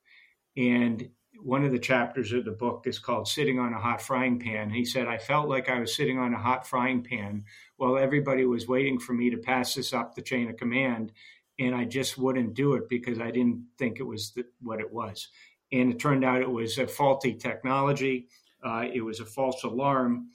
And 0.56 1.10
one 1.42 1.62
of 1.62 1.72
the 1.72 1.78
chapters 1.78 2.32
of 2.32 2.46
the 2.46 2.50
book 2.50 2.84
is 2.86 2.98
called 2.98 3.28
Sitting 3.28 3.58
on 3.58 3.74
a 3.74 3.78
Hot 3.78 4.00
Frying 4.00 4.38
Pan. 4.38 4.70
He 4.70 4.86
said, 4.86 5.06
I 5.06 5.18
felt 5.18 5.50
like 5.50 5.68
I 5.68 5.80
was 5.80 5.94
sitting 5.94 6.18
on 6.18 6.32
a 6.32 6.38
hot 6.38 6.66
frying 6.66 7.02
pan 7.02 7.44
while 7.76 7.98
everybody 7.98 8.46
was 8.46 8.66
waiting 8.66 8.98
for 8.98 9.12
me 9.12 9.28
to 9.30 9.36
pass 9.36 9.74
this 9.74 9.92
up 9.92 10.14
the 10.14 10.22
chain 10.22 10.48
of 10.48 10.56
command. 10.56 11.12
And 11.60 11.74
I 11.74 11.84
just 11.84 12.18
wouldn't 12.18 12.54
do 12.54 12.74
it 12.74 12.88
because 12.88 13.20
I 13.20 13.30
didn't 13.30 13.64
think 13.78 14.00
it 14.00 14.04
was 14.04 14.32
the, 14.32 14.44
what 14.60 14.80
it 14.80 14.92
was. 14.92 15.28
And 15.72 15.92
it 15.92 16.00
turned 16.00 16.24
out 16.24 16.42
it 16.42 16.50
was 16.50 16.78
a 16.78 16.88
faulty 16.88 17.34
technology, 17.34 18.26
uh, 18.64 18.86
it 18.92 19.02
was 19.02 19.20
a 19.20 19.24
false 19.24 19.62
alarm. 19.62 20.30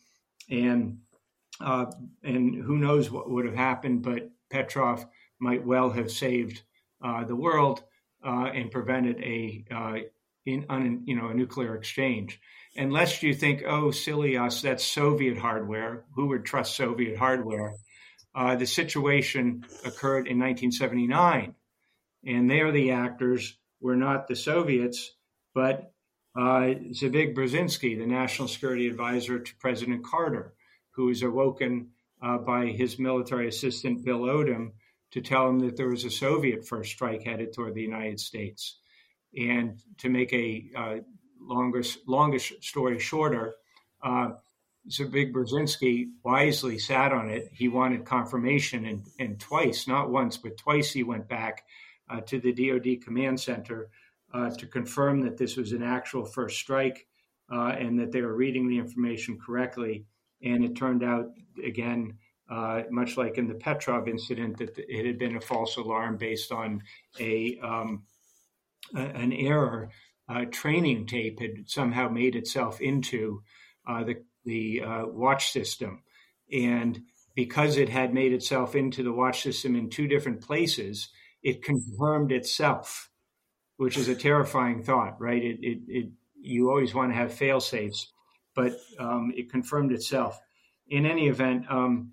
And 0.49 0.99
uh, 1.61 1.85
and 2.23 2.55
who 2.55 2.77
knows 2.77 3.09
what 3.09 3.29
would 3.29 3.45
have 3.45 3.55
happened, 3.55 4.03
but 4.03 4.29
Petrov 4.49 5.05
might 5.39 5.65
well 5.65 5.89
have 5.89 6.11
saved 6.11 6.61
uh, 7.03 7.23
the 7.23 7.35
world 7.35 7.83
uh, 8.25 8.49
and 8.53 8.71
prevented 8.71 9.17
a 9.21 9.65
uh, 9.71 9.97
in 10.45 10.65
on 10.69 11.03
you 11.05 11.15
know 11.15 11.29
a 11.29 11.33
nuclear 11.33 11.75
exchange. 11.75 12.39
Unless 12.77 13.23
you 13.23 13.33
think, 13.33 13.63
oh, 13.65 13.91
silly 13.91 14.35
us, 14.35 14.61
that's 14.61 14.83
Soviet 14.83 15.37
hardware. 15.37 16.03
Who 16.15 16.27
would 16.27 16.45
trust 16.45 16.75
Soviet 16.75 17.17
hardware? 17.17 17.75
Uh, 18.35 18.55
the 18.55 18.65
situation 18.65 19.63
occurred 19.85 20.27
in 20.27 20.37
1979, 20.37 21.55
and 22.25 22.51
there 22.51 22.71
the 22.71 22.91
actors 22.91 23.57
were 23.79 23.95
not 23.95 24.27
the 24.27 24.35
Soviets, 24.35 25.13
but 25.53 25.93
uh, 26.35 26.75
Zbig 26.91 27.33
Brzezinski, 27.33 27.97
the 27.97 28.05
national 28.05 28.49
security 28.49 28.87
advisor 28.87 29.39
to 29.39 29.55
President 29.55 30.03
Carter, 30.03 30.53
who 30.91 31.05
was 31.05 31.23
awoken 31.23 31.91
uh, 32.21 32.37
by 32.37 32.65
his 32.65 32.99
military 32.99 33.47
assistant 33.47 34.03
Bill 34.03 34.21
Odom 34.21 34.71
to 35.11 35.21
tell 35.21 35.47
him 35.47 35.59
that 35.59 35.77
there 35.77 35.87
was 35.87 36.03
a 36.03 36.09
Soviet 36.09 36.67
first 36.67 36.91
strike 36.91 37.23
headed 37.23 37.53
toward 37.53 37.73
the 37.73 37.81
United 37.81 38.19
States. 38.19 38.79
And 39.37 39.79
to 39.99 40.09
make 40.09 40.33
a 40.33 40.65
uh, 40.75 40.95
longest, 41.39 41.99
longest 42.05 42.61
story 42.61 42.99
shorter, 42.99 43.55
uh, 44.03 44.31
Zbig 44.89 45.33
Brzezinski 45.33 46.09
wisely 46.23 46.77
sat 46.77 47.11
on 47.11 47.29
it. 47.29 47.49
He 47.51 47.67
wanted 47.67 48.05
confirmation, 48.05 48.85
and, 48.85 49.05
and 49.19 49.39
twice, 49.39 49.87
not 49.87 50.11
once, 50.11 50.37
but 50.37 50.57
twice, 50.57 50.91
he 50.91 51.03
went 51.03 51.27
back 51.27 51.63
uh, 52.09 52.21
to 52.21 52.39
the 52.39 52.53
DoD 52.53 53.03
command 53.03 53.39
center 53.39 53.89
uh, 54.33 54.51
to 54.51 54.67
confirm 54.67 55.21
that 55.21 55.37
this 55.37 55.57
was 55.57 55.71
an 55.71 55.81
actual 55.81 56.25
first 56.25 56.57
strike 56.57 57.07
uh, 57.51 57.69
and 57.79 57.99
that 57.99 58.11
they 58.11 58.21
were 58.21 58.35
reading 58.35 58.67
the 58.67 58.77
information 58.77 59.39
correctly. 59.43 60.05
And 60.43 60.63
it 60.63 60.75
turned 60.75 61.03
out, 61.03 61.31
again, 61.63 62.17
uh, 62.49 62.83
much 62.91 63.17
like 63.17 63.37
in 63.37 63.47
the 63.47 63.55
Petrov 63.55 64.07
incident, 64.07 64.57
that 64.57 64.77
it 64.77 65.05
had 65.05 65.17
been 65.17 65.37
a 65.37 65.41
false 65.41 65.77
alarm 65.77 66.17
based 66.17 66.51
on 66.51 66.83
a 67.19 67.57
um, 67.63 68.03
an 68.93 69.33
error. 69.33 69.89
Uh, 70.27 70.45
training 70.51 71.05
tape 71.07 71.39
had 71.39 71.67
somehow 71.67 72.09
made 72.09 72.35
itself 72.35 72.81
into 72.81 73.41
uh, 73.87 74.03
the 74.03 74.23
the 74.45 74.81
uh, 74.81 75.05
watch 75.07 75.51
system, 75.51 76.03
and 76.51 77.01
because 77.35 77.77
it 77.77 77.89
had 77.89 78.13
made 78.13 78.31
itself 78.31 78.75
into 78.75 79.03
the 79.03 79.11
watch 79.11 79.41
system 79.41 79.75
in 79.75 79.89
two 79.89 80.07
different 80.07 80.41
places, 80.41 81.09
it 81.43 81.63
confirmed 81.63 82.31
itself, 82.31 83.09
which 83.77 83.97
is 83.97 84.07
a 84.07 84.15
terrifying 84.15 84.81
thought, 84.81 85.19
right? 85.19 85.43
It, 85.43 85.59
it, 85.61 85.79
it 85.87 86.11
you 86.39 86.69
always 86.69 86.93
want 86.93 87.11
to 87.11 87.17
have 87.17 87.33
fail 87.33 87.59
safes, 87.59 88.11
but 88.55 88.73
um, 88.99 89.33
it 89.35 89.51
confirmed 89.51 89.91
itself. 89.91 90.39
In 90.87 91.05
any 91.05 91.27
event, 91.27 91.65
um, 91.69 92.11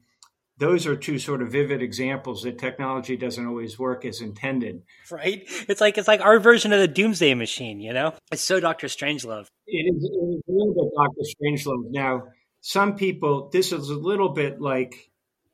those 0.62 0.87
are 0.87 0.94
two 0.94 1.18
sort 1.18 1.42
of 1.42 1.51
vivid 1.51 1.83
examples 1.83 2.44
that 2.44 2.57
technology 2.57 3.16
doesn't 3.16 3.44
always 3.44 3.81
work 3.81 4.05
as 4.05 4.20
intended. 4.20 4.81
Right? 5.11 5.42
It's 5.68 5.81
like 5.81 5.98
it's 5.98 6.07
like 6.07 6.20
our 6.20 6.38
version 6.38 6.72
of 6.72 6.79
the 6.79 6.87
doomsday 6.87 7.35
machine, 7.35 7.81
you 7.81 7.92
know? 7.92 8.14
It's 8.31 8.44
so 8.44 8.61
Doctor 8.61 8.87
Strangelove. 8.87 9.48
It 9.66 9.92
is, 9.92 10.05
it 10.05 10.07
is 10.07 10.42
a 10.48 10.53
little 10.53 10.72
bit 10.72 10.92
Doctor 10.96 11.22
Strangelove. 11.35 11.90
Now, 11.90 12.22
some 12.61 12.94
people, 12.94 13.51
this 13.53 13.72
is 13.72 13.90
a 13.90 13.96
little 13.96 14.29
bit 14.29 14.61
like, 14.61 15.11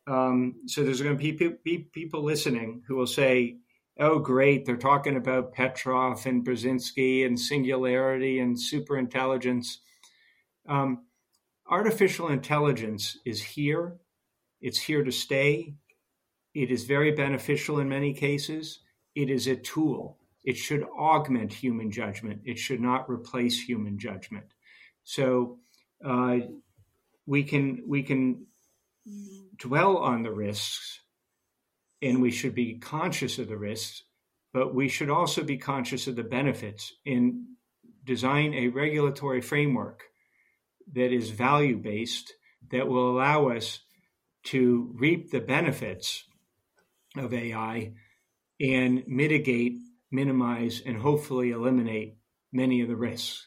um, 0.06 0.56
so 0.66 0.84
there's 0.84 1.00
going 1.00 1.16
to 1.16 1.32
be, 1.32 1.54
be 1.64 1.78
people 1.90 2.22
listening 2.22 2.82
who 2.86 2.96
will 2.96 3.06
say, 3.06 3.56
oh, 3.98 4.18
great, 4.18 4.66
they're 4.66 4.76
talking 4.76 5.16
about 5.16 5.54
Petrov 5.54 6.26
and 6.26 6.46
Brzezinski 6.46 7.24
and 7.24 7.40
singularity 7.40 8.40
and 8.40 8.58
superintelligence. 8.58 9.78
Um, 10.68 11.06
artificial 11.66 12.28
intelligence 12.28 13.16
is 13.24 13.42
here 13.42 13.96
it's 14.60 14.78
here 14.78 15.04
to 15.04 15.12
stay. 15.12 15.74
It 16.54 16.70
is 16.70 16.84
very 16.84 17.12
beneficial 17.12 17.78
in 17.78 17.88
many 17.88 18.12
cases. 18.14 18.80
It 19.14 19.30
is 19.30 19.46
a 19.46 19.56
tool. 19.56 20.18
It 20.44 20.56
should 20.56 20.84
augment 20.98 21.52
human 21.52 21.90
judgment. 21.90 22.42
It 22.44 22.58
should 22.58 22.80
not 22.80 23.10
replace 23.10 23.60
human 23.60 23.98
judgment. 23.98 24.46
So 25.04 25.58
uh, 26.04 26.38
we 27.26 27.44
can 27.44 27.82
we 27.86 28.02
can 28.02 28.46
dwell 29.56 29.98
on 29.98 30.22
the 30.22 30.32
risks, 30.32 31.00
and 32.00 32.22
we 32.22 32.30
should 32.30 32.54
be 32.54 32.78
conscious 32.78 33.38
of 33.38 33.48
the 33.48 33.56
risks, 33.56 34.04
but 34.52 34.74
we 34.74 34.88
should 34.88 35.10
also 35.10 35.42
be 35.42 35.58
conscious 35.58 36.06
of 36.06 36.16
the 36.16 36.22
benefits 36.22 36.92
and 37.04 37.44
design 38.04 38.54
a 38.54 38.68
regulatory 38.68 39.40
framework 39.40 40.04
that 40.94 41.12
is 41.12 41.30
value 41.30 41.76
based 41.76 42.32
that 42.70 42.88
will 42.88 43.10
allow 43.10 43.48
us 43.50 43.80
to 44.48 44.90
reap 44.94 45.30
the 45.30 45.40
benefits 45.40 46.24
of 47.16 47.34
AI 47.34 47.92
and 48.60 49.04
mitigate, 49.06 49.78
minimize, 50.10 50.82
and 50.84 50.96
hopefully 50.96 51.50
eliminate 51.50 52.16
many 52.52 52.80
of 52.80 52.88
the 52.88 52.96
risks. 52.96 53.46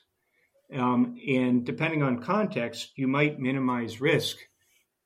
Um, 0.73 1.17
and 1.27 1.65
depending 1.65 2.03
on 2.03 2.21
context, 2.21 2.91
you 2.95 3.07
might 3.07 3.39
minimize 3.39 3.99
risk 3.99 4.37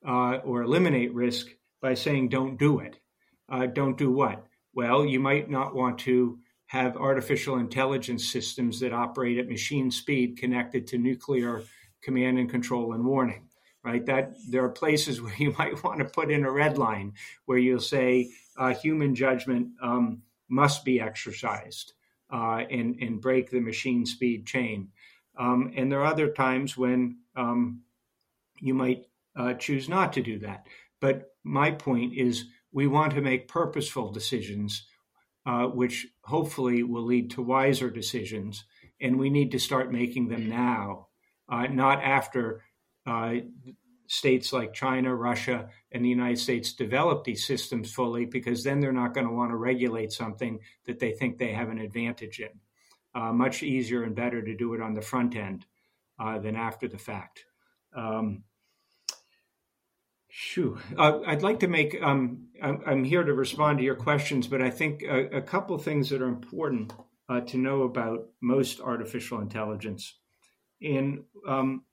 uh, 0.06 0.36
or 0.44 0.62
eliminate 0.62 1.14
risk 1.14 1.48
by 1.80 1.94
saying, 1.94 2.28
don't 2.28 2.58
do 2.58 2.80
it. 2.80 2.98
Uh, 3.48 3.66
don't 3.66 3.96
do 3.96 4.12
what? 4.12 4.44
Well, 4.74 5.06
you 5.06 5.18
might 5.18 5.48
not 5.50 5.74
want 5.74 5.98
to 6.00 6.38
have 6.66 6.96
artificial 6.96 7.56
intelligence 7.56 8.30
systems 8.30 8.80
that 8.80 8.92
operate 8.92 9.38
at 9.38 9.48
machine 9.48 9.90
speed 9.90 10.36
connected 10.36 10.86
to 10.88 10.98
nuclear 10.98 11.62
command 12.02 12.38
and 12.38 12.50
control 12.50 12.92
and 12.92 13.04
warning 13.04 13.45
right? 13.86 14.04
That 14.06 14.34
there 14.50 14.64
are 14.64 14.68
places 14.68 15.22
where 15.22 15.34
you 15.38 15.54
might 15.56 15.82
want 15.84 16.00
to 16.00 16.04
put 16.04 16.30
in 16.30 16.44
a 16.44 16.50
red 16.50 16.76
line 16.76 17.14
where 17.46 17.58
you'll 17.58 17.80
say 17.80 18.30
uh, 18.58 18.74
human 18.74 19.14
judgment 19.14 19.68
um, 19.80 20.22
must 20.48 20.84
be 20.84 21.00
exercised 21.00 21.92
uh, 22.30 22.64
and 22.70 22.96
and 23.00 23.20
break 23.20 23.50
the 23.50 23.60
machine 23.60 24.04
speed 24.04 24.46
chain. 24.46 24.88
Um, 25.38 25.72
and 25.76 25.90
there 25.90 26.00
are 26.00 26.12
other 26.12 26.32
times 26.32 26.76
when 26.76 27.18
um, 27.36 27.82
you 28.60 28.74
might 28.74 29.04
uh, 29.36 29.54
choose 29.54 29.88
not 29.88 30.14
to 30.14 30.22
do 30.22 30.38
that. 30.40 30.66
But 31.00 31.34
my 31.44 31.70
point 31.70 32.14
is, 32.14 32.46
we 32.72 32.86
want 32.86 33.14
to 33.14 33.20
make 33.20 33.48
purposeful 33.48 34.10
decisions, 34.10 34.86
uh, 35.44 35.66
which 35.66 36.06
hopefully 36.22 36.82
will 36.82 37.04
lead 37.04 37.30
to 37.32 37.42
wiser 37.42 37.90
decisions. 37.90 38.64
And 38.98 39.18
we 39.18 39.28
need 39.28 39.52
to 39.52 39.58
start 39.58 39.92
making 39.92 40.28
them 40.28 40.48
now, 40.48 41.08
uh, 41.50 41.66
not 41.66 42.02
after 42.02 42.62
states 44.08 44.52
like 44.52 44.72
China, 44.72 45.14
Russia, 45.14 45.68
and 45.92 46.04
the 46.04 46.08
United 46.08 46.38
States 46.38 46.72
develop 46.72 47.24
these 47.24 47.46
systems 47.46 47.92
fully 47.92 48.24
because 48.24 48.62
then 48.62 48.80
they're 48.80 48.92
not 48.92 49.14
going 49.14 49.26
to 49.26 49.32
want 49.32 49.50
to 49.50 49.56
regulate 49.56 50.12
something 50.12 50.60
that 50.86 50.98
they 50.98 51.12
think 51.12 51.38
they 51.38 51.52
have 51.52 51.68
an 51.68 51.78
advantage 51.78 52.40
in. 52.40 52.60
Uh, 53.14 53.32
much 53.32 53.62
easier 53.62 54.02
and 54.02 54.14
better 54.14 54.42
to 54.42 54.54
do 54.54 54.74
it 54.74 54.82
on 54.82 54.94
the 54.94 55.00
front 55.00 55.34
end 55.34 55.64
uh, 56.20 56.38
than 56.38 56.54
after 56.54 56.86
the 56.86 56.98
fact. 56.98 57.44
Um, 57.96 58.44
Shoo. 60.28 60.78
Uh, 60.98 61.20
I'd 61.26 61.42
like 61.42 61.60
to 61.60 61.68
make, 61.68 61.96
um, 62.02 62.48
I'm, 62.62 62.82
I'm, 62.86 63.04
here 63.04 63.24
to 63.24 63.32
respond 63.32 63.78
to 63.78 63.84
your 63.84 63.94
questions, 63.94 64.46
but 64.46 64.60
I 64.60 64.68
think 64.68 65.02
a, 65.02 65.38
a 65.38 65.40
couple 65.40 65.78
things 65.78 66.10
that 66.10 66.20
are 66.20 66.28
important 66.28 66.92
uh, 67.30 67.40
to 67.40 67.56
know 67.56 67.84
about 67.84 68.26
most 68.42 68.80
artificial 68.80 69.40
intelligence. 69.40 70.14
And 70.82 71.24
um, 71.48 71.84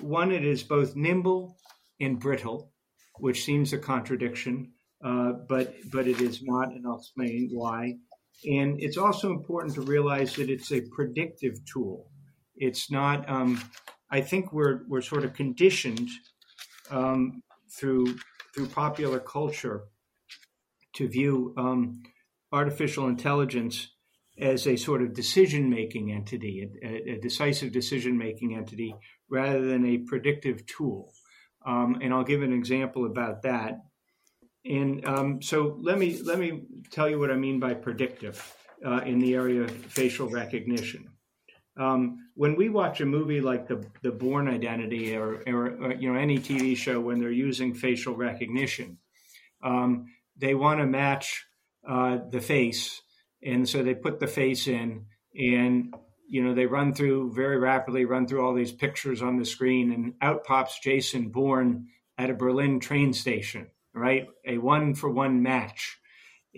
one, 0.00 0.32
it 0.32 0.44
is 0.44 0.62
both 0.62 0.96
nimble 0.96 1.56
and 2.00 2.18
brittle, 2.18 2.72
which 3.16 3.44
seems 3.44 3.72
a 3.72 3.78
contradiction, 3.78 4.72
uh, 5.04 5.32
but 5.48 5.74
but 5.90 6.06
it 6.06 6.20
is 6.20 6.42
not, 6.42 6.68
and 6.68 6.86
I'll 6.86 6.98
explain 6.98 7.50
why. 7.52 7.94
And 8.44 8.80
it's 8.80 8.96
also 8.96 9.30
important 9.30 9.74
to 9.74 9.80
realize 9.80 10.36
that 10.36 10.48
it's 10.48 10.70
a 10.72 10.80
predictive 10.80 11.64
tool. 11.64 12.10
It's 12.56 12.90
not. 12.90 13.28
Um, 13.28 13.62
I 14.10 14.20
think 14.20 14.52
we're 14.52 14.80
we're 14.88 15.02
sort 15.02 15.24
of 15.24 15.34
conditioned 15.34 16.08
um, 16.90 17.42
through 17.70 18.16
through 18.54 18.66
popular 18.68 19.20
culture 19.20 19.84
to 20.94 21.08
view 21.08 21.54
um, 21.56 22.02
artificial 22.52 23.08
intelligence 23.08 23.88
as 24.40 24.66
a 24.66 24.76
sort 24.76 25.02
of 25.02 25.14
decision 25.14 25.68
making 25.68 26.12
entity, 26.12 26.68
a, 26.82 27.12
a 27.12 27.20
decisive 27.20 27.72
decision 27.72 28.16
making 28.16 28.54
entity, 28.54 28.94
rather 29.30 29.64
than 29.64 29.84
a 29.86 29.98
predictive 29.98 30.66
tool. 30.66 31.12
Um, 31.64 31.98
and 32.00 32.12
I'll 32.12 32.24
give 32.24 32.42
an 32.42 32.52
example 32.52 33.06
about 33.06 33.42
that. 33.42 33.80
And 34.64 35.04
um, 35.06 35.42
so 35.42 35.78
let 35.80 35.98
me 35.98 36.20
let 36.22 36.38
me 36.38 36.62
tell 36.90 37.08
you 37.08 37.18
what 37.18 37.30
I 37.30 37.36
mean 37.36 37.60
by 37.60 37.74
predictive 37.74 38.54
uh, 38.84 39.00
in 39.04 39.18
the 39.18 39.34
area 39.34 39.62
of 39.62 39.70
facial 39.70 40.28
recognition. 40.28 41.08
Um, 41.78 42.28
when 42.34 42.56
we 42.56 42.68
watch 42.68 43.00
a 43.00 43.06
movie 43.06 43.40
like 43.40 43.68
the 43.68 43.84
the 44.02 44.10
Bourne 44.10 44.48
Identity 44.48 45.16
or, 45.16 45.42
or, 45.46 45.66
or, 45.84 45.94
you 45.94 46.12
know 46.12 46.18
any 46.18 46.38
TV 46.38 46.76
show 46.76 47.00
when 47.00 47.20
they're 47.20 47.30
using 47.30 47.72
facial 47.72 48.14
recognition, 48.14 48.98
um, 49.62 50.06
they 50.36 50.54
want 50.54 50.80
to 50.80 50.86
match 50.86 51.46
uh, 51.88 52.18
the 52.30 52.40
face, 52.40 53.00
and 53.42 53.68
so 53.68 53.82
they 53.82 53.94
put 53.94 54.18
the 54.18 54.26
face 54.26 54.66
in, 54.66 55.06
and 55.34 55.94
you 56.28 56.44
know 56.44 56.54
they 56.54 56.66
run 56.66 56.94
through 56.94 57.32
very 57.32 57.58
rapidly, 57.58 58.04
run 58.04 58.26
through 58.26 58.44
all 58.44 58.54
these 58.54 58.72
pictures 58.72 59.22
on 59.22 59.36
the 59.36 59.44
screen, 59.44 59.92
and 59.92 60.14
out 60.20 60.44
pops 60.44 60.78
Jason 60.78 61.30
Bourne 61.30 61.88
at 62.16 62.30
a 62.30 62.34
Berlin 62.34 62.80
train 62.80 63.12
station, 63.12 63.68
right? 63.94 64.28
A 64.46 64.58
one 64.58 64.94
for 64.94 65.10
one 65.10 65.42
match, 65.42 65.98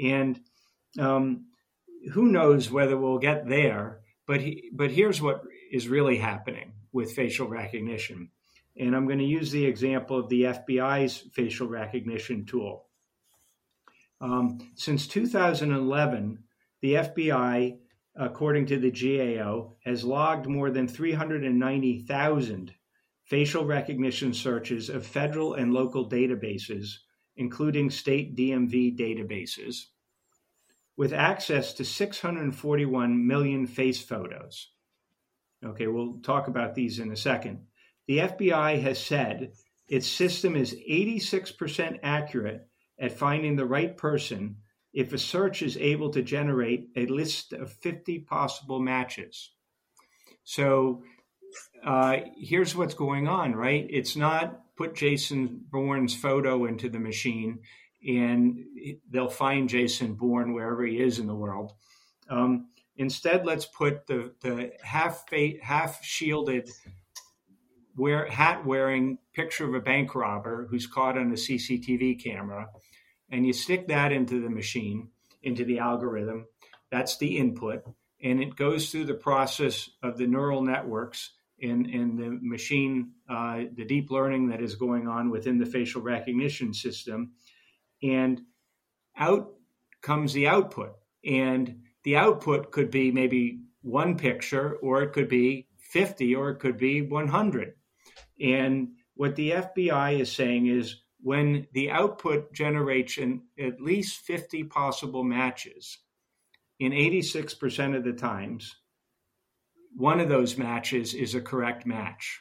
and 0.02 0.40
um, 0.98 1.46
who 2.12 2.26
knows 2.26 2.70
whether 2.70 2.96
we'll 2.96 3.18
get 3.18 3.48
there 3.48 4.00
but 4.30 4.40
he, 4.40 4.70
but 4.72 4.92
here's 4.92 5.20
what 5.20 5.42
is 5.72 5.88
really 5.88 6.16
happening 6.16 6.70
with 6.92 7.14
facial 7.14 7.48
recognition. 7.48 8.30
And 8.76 8.94
I'm 8.94 9.06
going 9.06 9.18
to 9.18 9.24
use 9.24 9.50
the 9.50 9.66
example 9.66 10.20
of 10.20 10.28
the 10.28 10.42
FBI's 10.42 11.16
facial 11.32 11.66
recognition 11.66 12.46
tool. 12.46 12.86
Um, 14.20 14.60
since 14.76 15.08
2011, 15.08 16.44
the 16.80 16.94
FBI, 16.94 17.78
according 18.16 18.66
to 18.66 18.78
the 18.78 18.90
GAO, 18.90 19.76
has 19.84 20.04
logged 20.04 20.46
more 20.46 20.70
than 20.70 20.88
390,000 20.88 22.74
facial 23.24 23.64
recognition 23.64 24.34
searches 24.34 24.88
of 24.88 25.06
federal 25.06 25.54
and 25.54 25.72
local 25.72 26.08
databases, 26.08 26.96
including 27.36 27.90
state 27.90 28.36
DMV 28.36 28.98
databases 28.98 29.84
with 31.00 31.14
access 31.14 31.72
to 31.72 31.82
641 31.82 33.26
million 33.26 33.66
face 33.66 34.02
photos. 34.02 34.70
Okay, 35.64 35.86
we'll 35.86 36.18
talk 36.20 36.46
about 36.46 36.74
these 36.74 36.98
in 36.98 37.10
a 37.10 37.16
second. 37.16 37.60
The 38.06 38.18
FBI 38.18 38.82
has 38.82 39.02
said 39.02 39.52
its 39.88 40.06
system 40.06 40.56
is 40.56 40.74
86% 40.74 42.00
accurate 42.02 42.68
at 42.98 43.12
finding 43.16 43.56
the 43.56 43.64
right 43.64 43.96
person 43.96 44.56
if 44.92 45.12
a 45.12 45.18
search 45.18 45.62
is 45.62 45.76
able 45.76 46.10
to 46.10 46.22
generate 46.22 46.88
a 46.96 47.06
list 47.06 47.52
of 47.52 47.72
50 47.72 48.20
possible 48.20 48.80
matches. 48.80 49.50
So 50.44 51.02
uh, 51.84 52.18
here's 52.36 52.74
what's 52.74 52.94
going 52.94 53.28
on, 53.28 53.54
right? 53.54 53.86
It's 53.88 54.16
not 54.16 54.60
put 54.76 54.94
Jason 54.94 55.64
Bourne's 55.70 56.14
photo 56.14 56.64
into 56.66 56.88
the 56.88 56.98
machine 56.98 57.60
and 58.06 58.64
they'll 59.10 59.28
find 59.28 59.68
Jason 59.68 60.14
Bourne 60.14 60.54
wherever 60.54 60.84
he 60.84 61.00
is 61.00 61.18
in 61.18 61.26
the 61.26 61.34
world. 61.34 61.74
Um, 62.28 62.68
instead, 62.96 63.44
let's 63.44 63.66
put 63.66 64.06
the 64.06 64.32
the 64.40 64.72
half 64.82 65.24
half 65.62 66.02
shielded, 66.02 66.70
wear 67.96 68.26
hat 68.26 68.64
wearing 68.64 69.18
picture 69.34 69.66
of 69.66 69.74
a 69.74 69.80
bank 69.80 70.14
robber 70.14 70.66
who's 70.70 70.86
caught 70.86 71.18
on 71.18 71.30
a 71.30 71.34
CCTV 71.34 72.22
camera, 72.22 72.68
and 73.30 73.46
you 73.46 73.52
stick 73.52 73.88
that 73.88 74.12
into 74.12 74.40
the 74.40 74.50
machine, 74.50 75.08
into 75.42 75.64
the 75.64 75.78
algorithm. 75.78 76.46
That's 76.90 77.16
the 77.18 77.38
input, 77.38 77.84
and 78.22 78.42
it 78.42 78.56
goes 78.56 78.90
through 78.90 79.04
the 79.04 79.14
process 79.14 79.90
of 80.02 80.18
the 80.18 80.26
neural 80.26 80.62
networks 80.62 81.30
in, 81.58 81.88
in 81.90 82.16
the 82.16 82.38
machine, 82.42 83.12
uh, 83.28 83.64
the 83.74 83.84
deep 83.84 84.10
learning 84.10 84.48
that 84.48 84.62
is 84.62 84.74
going 84.74 85.06
on 85.06 85.30
within 85.30 85.58
the 85.58 85.66
facial 85.66 86.00
recognition 86.00 86.72
system 86.72 87.32
and 88.02 88.40
out 89.16 89.52
comes 90.00 90.32
the 90.32 90.48
output. 90.48 90.96
And 91.24 91.82
the 92.02 92.16
output 92.16 92.72
could 92.72 92.90
be 92.90 93.12
maybe 93.12 93.60
one 93.82 94.16
picture, 94.16 94.76
or 94.76 95.02
it 95.02 95.12
could 95.12 95.28
be 95.28 95.68
50, 95.78 96.34
or 96.34 96.50
it 96.50 96.58
could 96.58 96.78
be 96.78 97.02
100. 97.02 97.74
And 98.40 98.88
what 99.14 99.36
the 99.36 99.50
FBI 99.50 100.20
is 100.20 100.32
saying 100.32 100.66
is 100.66 100.96
when 101.22 101.66
the 101.72 101.90
output 101.90 102.52
generates 102.52 103.18
at 103.18 103.80
least 103.80 104.20
50 104.20 104.64
possible 104.64 105.24
matches, 105.24 105.98
in 106.78 106.92
86% 106.92 107.96
of 107.96 108.04
the 108.04 108.12
times, 108.12 108.74
one 109.94 110.20
of 110.20 110.28
those 110.28 110.56
matches 110.56 111.14
is 111.14 111.34
a 111.34 111.40
correct 111.40 111.86
match. 111.86 112.40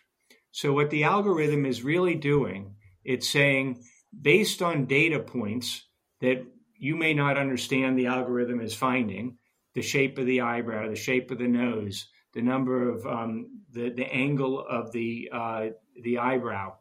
So, 0.51 0.73
what 0.73 0.89
the 0.89 1.03
algorithm 1.03 1.65
is 1.65 1.83
really 1.83 2.15
doing, 2.15 2.75
it's 3.03 3.29
saying 3.29 3.83
based 4.21 4.61
on 4.61 4.85
data 4.85 5.19
points 5.19 5.85
that 6.21 6.45
you 6.77 6.95
may 6.95 7.13
not 7.13 7.37
understand 7.37 7.97
the 7.97 8.07
algorithm 8.07 8.61
is 8.61 8.73
finding 8.73 9.37
the 9.75 9.81
shape 9.81 10.17
of 10.17 10.25
the 10.25 10.41
eyebrow, 10.41 10.89
the 10.89 10.95
shape 10.95 11.29
of 11.31 11.37
the 11.37 11.47
nose, 11.47 12.07
the 12.33 12.41
number 12.41 12.89
of 12.89 13.05
um, 13.05 13.61
the 13.71 13.89
the 13.89 14.11
angle 14.11 14.65
of 14.67 14.91
the 14.91 15.29
uh, 15.31 15.67
the 16.03 16.17
eyebrow. 16.17 16.73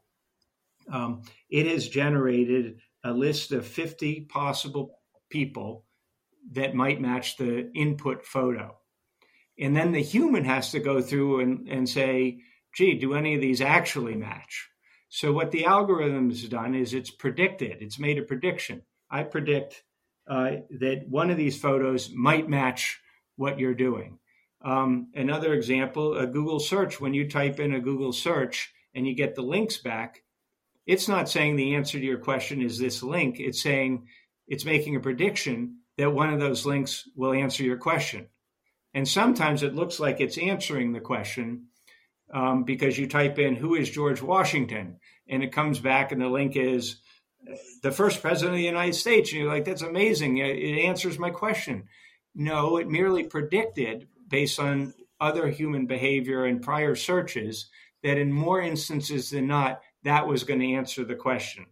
Um, 0.91 1.23
it 1.51 1.67
has 1.67 1.89
generated 1.89 2.79
a 3.05 3.13
list 3.13 3.53
of 3.53 3.67
50 3.67 4.23
possible 4.23 4.99
people 5.31 5.85
that 6.53 6.75
might 6.75 7.01
match 7.01 7.37
the 7.37 7.71
input 7.75 8.25
photo. 8.25 8.77
And 9.59 9.77
then 9.77 9.93
the 9.93 10.03
human 10.03 10.45
has 10.45 10.71
to 10.73 10.81
go 10.81 11.01
through 11.01 11.41
and, 11.41 11.69
and 11.69 11.89
say, 11.89 12.39
gee, 12.75 12.95
do 12.95 13.15
any 13.15 13.35
of 13.35 13.41
these 13.41 13.61
actually 13.61 14.15
match? 14.15 14.69
So 15.09 15.33
what 15.33 15.51
the 15.51 15.65
algorithm 15.65 16.31
has 16.31 16.45
done 16.45 16.75
is 16.75 16.95
it's 16.95 17.11
predicted. 17.11 17.79
It's 17.81 17.99
made 17.99 18.19
a 18.19 18.23
prediction. 18.23 18.83
I 19.11 19.25
predict 19.25 19.83
uh, 20.29 20.51
that 20.79 21.07
one 21.09 21.31
of 21.31 21.37
these 21.37 21.59
photos 21.59 22.11
might 22.15 22.49
match 22.49 23.01
what 23.37 23.59
you're 23.59 23.75
doing. 23.75 24.19
Um, 24.63 25.09
another 25.15 25.55
example, 25.55 26.17
a 26.17 26.27
Google 26.27 26.61
search. 26.61 27.01
When 27.01 27.15
you 27.15 27.29
type 27.29 27.59
in 27.59 27.73
a 27.73 27.81
Google 27.81 28.13
search 28.13 28.73
and 28.95 29.07
you 29.07 29.15
get 29.15 29.35
the 29.35 29.43
links 29.43 29.79
back, 29.79 30.23
it's 30.89 31.07
not 31.07 31.29
saying 31.29 31.57
the 31.57 31.75
answer 31.75 31.99
to 31.99 32.05
your 32.05 32.19
question 32.19 32.63
is 32.63 32.79
this 32.79 33.03
link. 33.03 33.39
It's 33.39 33.63
saying 33.63 34.09
it's 34.49 34.65
making 34.65 34.97
a 34.97 35.01
prediction 35.01 35.81
that 35.99 36.15
one 36.15 36.33
of 36.33 36.41
those 36.41 36.65
links 36.65 37.07
will 37.15 37.35
answer 37.35 37.63
your 37.63 37.77
question. 37.77 38.29
And 38.95 39.07
sometimes 39.07 39.63
it 39.63 39.75
looks 39.75 40.01
like 40.01 40.19
it's 40.19 40.39
answering 40.39 40.95
the 40.95 41.01
question, 41.01 41.67
um, 42.33 42.65
because 42.65 42.97
you 42.97 43.07
type 43.07 43.39
in 43.39 43.55
who 43.55 43.75
is 43.75 43.91
George 43.91 44.23
Washington 44.23 44.99
and 45.29 45.45
it 45.45 45.53
comes 45.53 45.79
back 45.79 46.11
and 46.11 46.23
the 46.23 46.29
link 46.29 46.57
is 46.57 47.01
the 47.83 47.93
first 47.93 48.23
president 48.23 48.55
of 48.55 48.59
the 48.59 48.65
United 48.65 48.95
States. 48.95 49.31
And 49.31 49.43
you're 49.43 49.53
like, 49.53 49.67
that's 49.67 49.83
amazing. 49.83 50.39
It 50.39 50.87
answers 50.87 51.19
my 51.19 51.31
question. 51.31 51.85
No, 52.35 52.79
it 52.79 52.89
merely 52.89 53.25
predicted 53.25 54.09
based 54.27 54.59
on 54.59 54.95
other 55.21 55.49
human 55.49 55.87
behavior 55.87 56.47
and 56.47 56.63
prior 56.63 56.95
searches 56.95 57.69
that 58.03 58.17
in 58.17 58.33
more 58.33 58.63
instances 58.63 59.29
than 59.31 59.49
not, 59.49 59.83
that 60.05 60.27
was 60.27 60.45
going 60.45 60.61
to 60.61 60.75
answer 60.75 61.05
the 61.05 61.15
question. 61.15 61.67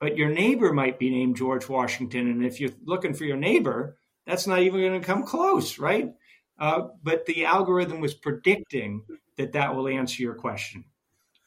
But 0.00 0.16
your 0.16 0.30
neighbor 0.30 0.72
might 0.72 0.98
be 0.98 1.10
named 1.10 1.36
George 1.36 1.68
Washington. 1.68 2.30
And 2.30 2.44
if 2.44 2.60
you're 2.60 2.70
looking 2.84 3.14
for 3.14 3.24
your 3.24 3.36
neighbor, 3.36 3.98
that's 4.26 4.46
not 4.46 4.60
even 4.60 4.80
going 4.80 5.00
to 5.00 5.06
come 5.06 5.24
close, 5.24 5.78
right? 5.78 6.10
Uh, 6.58 6.88
but 7.02 7.26
the 7.26 7.44
algorithm 7.44 8.00
was 8.00 8.14
predicting 8.14 9.02
that 9.36 9.52
that 9.52 9.74
will 9.74 9.88
answer 9.88 10.22
your 10.22 10.34
question. 10.34 10.84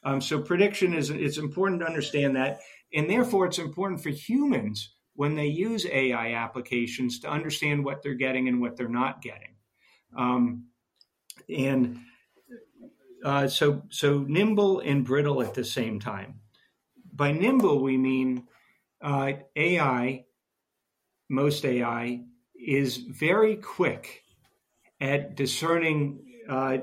Um, 0.04 0.20
so 0.20 0.40
prediction 0.40 0.94
is 0.94 1.10
it's 1.10 1.38
important 1.38 1.80
to 1.80 1.86
understand 1.86 2.36
that, 2.36 2.60
and 2.92 3.08
therefore 3.08 3.46
it's 3.46 3.58
important 3.58 4.02
for 4.02 4.10
humans 4.10 4.94
when 5.14 5.36
they 5.36 5.46
use 5.46 5.86
AI 5.86 6.32
applications 6.32 7.20
to 7.20 7.30
understand 7.30 7.84
what 7.84 8.02
they're 8.02 8.14
getting 8.14 8.48
and 8.48 8.60
what 8.60 8.76
they're 8.76 8.88
not 8.88 9.22
getting. 9.22 9.54
Um, 10.16 10.66
and 11.48 12.00
uh, 13.24 13.48
so 13.48 13.82
so 13.90 14.20
nimble 14.20 14.80
and 14.80 15.04
brittle 15.04 15.42
at 15.42 15.54
the 15.54 15.64
same 15.64 16.00
time. 16.00 16.40
By 17.12 17.32
nimble 17.32 17.82
we 17.82 17.96
mean 17.96 18.46
uh, 19.00 19.32
AI. 19.56 20.24
Most 21.28 21.64
AI 21.64 22.24
is 22.54 22.98
very 22.98 23.56
quick 23.56 24.22
at 25.00 25.34
discerning 25.34 26.24
uh, 26.48 26.78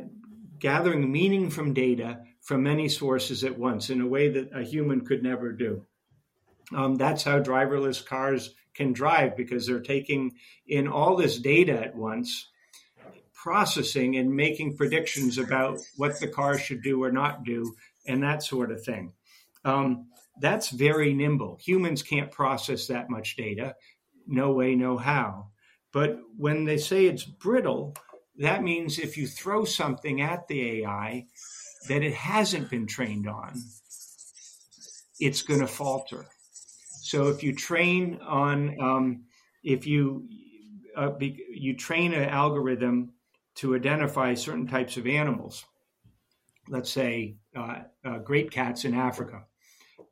gathering 0.59 1.11
meaning 1.11 1.49
from 1.49 1.73
data 1.73 2.19
from 2.41 2.63
many 2.63 2.89
sources 2.89 3.43
at 3.43 3.57
once 3.57 3.89
in 3.89 4.01
a 4.01 4.07
way 4.07 4.29
that 4.29 4.49
a 4.53 4.63
human 4.63 5.05
could 5.05 5.23
never 5.23 5.51
do. 5.51 5.85
Um, 6.75 6.95
that's 6.95 7.23
how 7.23 7.39
driverless 7.39 8.05
cars 8.05 8.53
can 8.73 8.93
drive 8.93 9.35
because 9.35 9.65
they're 9.65 9.79
taking 9.79 10.33
in 10.67 10.87
all 10.87 11.15
this 11.15 11.39
data 11.39 11.73
at 11.73 11.95
once, 11.95 12.48
processing 13.41 14.17
and 14.17 14.35
making 14.35 14.75
predictions 14.75 15.37
about 15.37 15.79
what 15.95 16.19
the 16.19 16.27
car 16.27 16.57
should 16.57 16.81
do 16.83 17.01
or 17.01 17.11
not 17.11 17.43
do, 17.43 17.73
and 18.05 18.23
that 18.23 18.43
sort 18.43 18.71
of 18.71 18.83
thing. 18.83 19.13
Um, 19.63 20.07
that's 20.41 20.69
very 20.69 21.13
nimble. 21.13 21.57
Humans 21.61 22.03
can't 22.03 22.31
process 22.31 22.87
that 22.87 23.09
much 23.09 23.35
data. 23.35 23.75
no 24.27 24.51
way, 24.51 24.75
no 24.75 24.97
how. 24.97 25.47
But 25.91 26.19
when 26.37 26.65
they 26.65 26.77
say 26.77 27.05
it's 27.05 27.23
brittle, 27.23 27.95
that 28.37 28.61
means 28.61 28.99
if 28.99 29.17
you 29.17 29.25
throw 29.25 29.65
something 29.65 30.21
at 30.21 30.47
the 30.47 30.81
AI 30.81 31.25
that 31.87 32.03
it 32.03 32.13
hasn't 32.13 32.69
been 32.69 32.85
trained 32.85 33.27
on, 33.27 33.53
it's 35.19 35.41
going 35.41 35.61
to 35.61 35.67
falter. 35.67 36.27
So 37.01 37.29
if 37.29 37.41
you 37.41 37.55
train 37.55 38.19
on, 38.21 38.79
um, 38.79 39.23
if 39.63 39.87
you 39.87 40.29
uh, 40.95 41.09
be, 41.09 41.43
you 41.51 41.75
train 41.75 42.13
an 42.13 42.29
algorithm 42.29 43.13
to 43.59 43.75
identify 43.75 44.33
certain 44.33 44.67
types 44.67 44.95
of 44.95 45.05
animals, 45.05 45.65
let's 46.69 46.89
say 46.89 47.35
uh, 47.55 47.79
uh, 48.05 48.17
great 48.19 48.51
cats 48.51 48.85
in 48.85 48.93
Africa, 48.93 49.43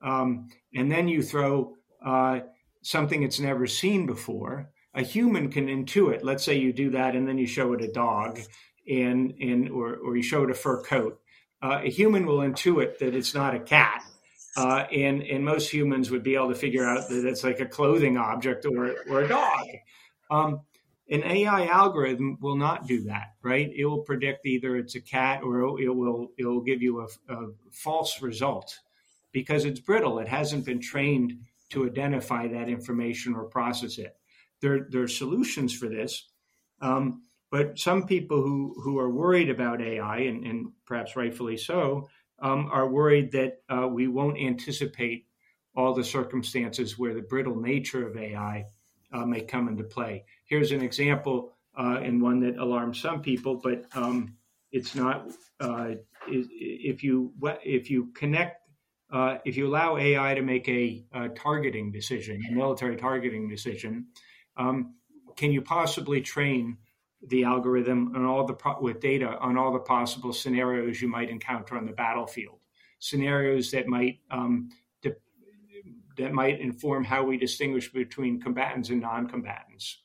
um, 0.02 0.50
and 0.76 0.92
then 0.92 1.08
you 1.08 1.24
throw 1.24 1.74
uh, 2.06 2.40
something 2.82 3.24
it's 3.24 3.40
never 3.40 3.66
seen 3.66 4.06
before, 4.06 4.70
a 4.94 5.02
human 5.02 5.50
can 5.50 5.68
intuit. 5.68 6.24
Let's 6.24 6.44
say 6.44 6.58
you 6.58 6.74
do 6.74 6.90
that, 6.92 7.16
and 7.16 7.28
then 7.28 7.38
you 7.38 7.48
show 7.48 7.72
it 7.74 7.82
a 7.82 7.88
dog, 7.88 8.40
and 8.90 9.34
and 9.40 9.70
or 9.70 9.96
or 9.96 10.18
you 10.18 10.24
show 10.24 10.44
it 10.44 10.52
a 10.52 10.54
fur 10.54 10.82
coat. 10.82 11.20
Uh, 11.62 11.82
a 11.84 11.90
human 11.90 12.26
will 12.26 12.40
intuit 12.40 12.98
that 13.00 13.16
it's 13.16 13.34
not 13.34 13.56
a 13.56 13.60
cat, 13.60 14.04
uh, 14.58 14.86
and 14.92 15.24
and 15.24 15.46
most 15.46 15.72
humans 15.72 16.12
would 16.12 16.24
be 16.24 16.36
able 16.36 16.50
to 16.50 16.56
figure 16.56 16.86
out 16.86 17.08
that 17.10 17.26
it's 17.26 17.44
like 17.44 17.60
a 17.60 17.66
clothing 17.66 18.18
object 18.18 18.66
or 18.66 18.96
or 19.10 19.22
a 19.22 19.28
dog. 19.28 19.66
Um, 20.30 20.62
an 21.10 21.24
AI 21.24 21.68
algorithm 21.68 22.38
will 22.42 22.58
not 22.58 22.88
do 22.88 23.04
that, 23.04 23.34
right? 23.42 23.72
It 23.74 23.86
will 23.86 24.04
predict 24.04 24.46
either 24.46 24.76
it's 24.76 24.96
a 24.96 25.02
cat 25.02 25.42
or 25.44 25.80
it 25.80 25.90
will 25.96 26.28
it 26.38 26.46
will 26.46 26.62
give 26.62 26.82
you 26.82 27.02
a, 27.02 27.34
a 27.34 27.48
false 27.72 28.22
result 28.22 28.80
because 29.32 29.66
it's 29.66 29.80
brittle. 29.80 30.20
It 30.20 30.28
hasn't 30.28 30.66
been 30.66 30.82
trained 30.82 31.40
to 31.70 31.86
identify 31.86 32.48
that 32.48 32.70
information 32.70 33.36
or 33.36 33.46
process 33.46 33.98
it. 33.98 34.16
There, 34.62 34.88
there 34.90 35.04
are 35.04 35.08
solutions 35.08 35.74
for 35.74 35.88
this, 35.88 36.30
um, 36.82 37.24
but 37.52 37.78
some 37.78 38.08
people 38.08 38.42
who, 38.42 38.76
who 38.82 38.98
are 38.98 39.10
worried 39.10 39.50
about 39.50 39.82
AI, 39.82 40.20
and, 40.20 40.46
and 40.46 40.72
perhaps 40.86 41.16
rightfully 41.16 41.58
so, 41.58 42.10
um, 42.40 42.70
are 42.72 42.88
worried 42.88 43.32
that 43.34 43.62
uh, 43.70 43.88
we 43.88 44.08
won't 44.08 44.38
anticipate 44.38 45.26
all 45.76 45.94
the 45.94 46.04
circumstances 46.04 46.98
where 46.98 47.14
the 47.14 47.22
brittle 47.22 47.56
nature 47.56 48.08
of 48.08 48.18
AI 48.18 48.66
uh, 49.14 49.26
may 49.26 49.42
come 49.42 49.68
into 49.68 49.84
play. 49.84 50.26
Here's 50.48 50.72
an 50.72 50.82
example, 50.82 51.54
uh, 51.78 52.00
and 52.02 52.22
one 52.22 52.40
that 52.42 52.58
alarms 52.58 53.00
some 53.00 53.22
people, 53.22 53.56
but 53.56 53.86
um, 53.96 54.36
it's 54.72 54.96
not. 54.96 55.30
Uh, 55.60 55.96
if 56.28 57.04
you 57.04 57.32
if 57.64 57.90
you 57.90 58.08
connect 58.16 58.68
uh, 59.12 59.38
if 59.46 59.56
you 59.56 59.68
allow 59.68 59.98
AI 59.98 60.34
to 60.34 60.42
make 60.42 60.68
a, 60.68 61.06
a, 61.14 61.30
targeting 61.30 61.92
decision, 61.92 62.42
a 62.50 62.54
military 62.54 62.98
targeting 62.98 63.48
decision, 63.48 64.08
um, 64.58 64.96
can 65.38 65.52
you 65.52 65.62
possibly 65.62 66.20
train 66.20 66.78
the 67.26 67.44
algorithm 67.46 68.14
on 68.16 68.26
all 68.26 68.46
the 68.46 68.56
with 68.82 69.00
data 69.00 69.38
on 69.40 69.58
all 69.58 69.72
the 69.72 69.80
possible 69.80 70.34
scenarios 70.34 71.02
you 71.02 71.08
might 71.08 71.30
encounter 71.30 71.78
on 71.78 71.86
the 71.86 71.92
battlefield, 71.92 72.60
scenarios 73.00 73.72
that 73.72 73.88
might 73.88 74.20
um, 74.30 74.70
de- 75.02 75.16
that 76.18 76.34
might 76.34 76.60
inform 76.60 77.04
how 77.04 77.24
we 77.24 77.38
distinguish 77.38 77.92
between 77.92 78.42
combatants 78.42 78.90
and 78.90 79.02
non-combatants. 79.02 80.04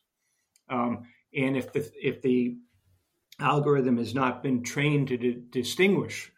Um, 0.73 1.05
and 1.35 1.57
if 1.57 1.73
the 1.73 1.91
if 2.01 2.23
the 2.23 2.57
algorithm 3.39 3.99
has 3.99 4.15
not 4.15 4.43
been 4.43 4.63
trained 4.63 5.09
to 5.09 5.17
d- 5.17 5.43
distinguish 5.51 6.33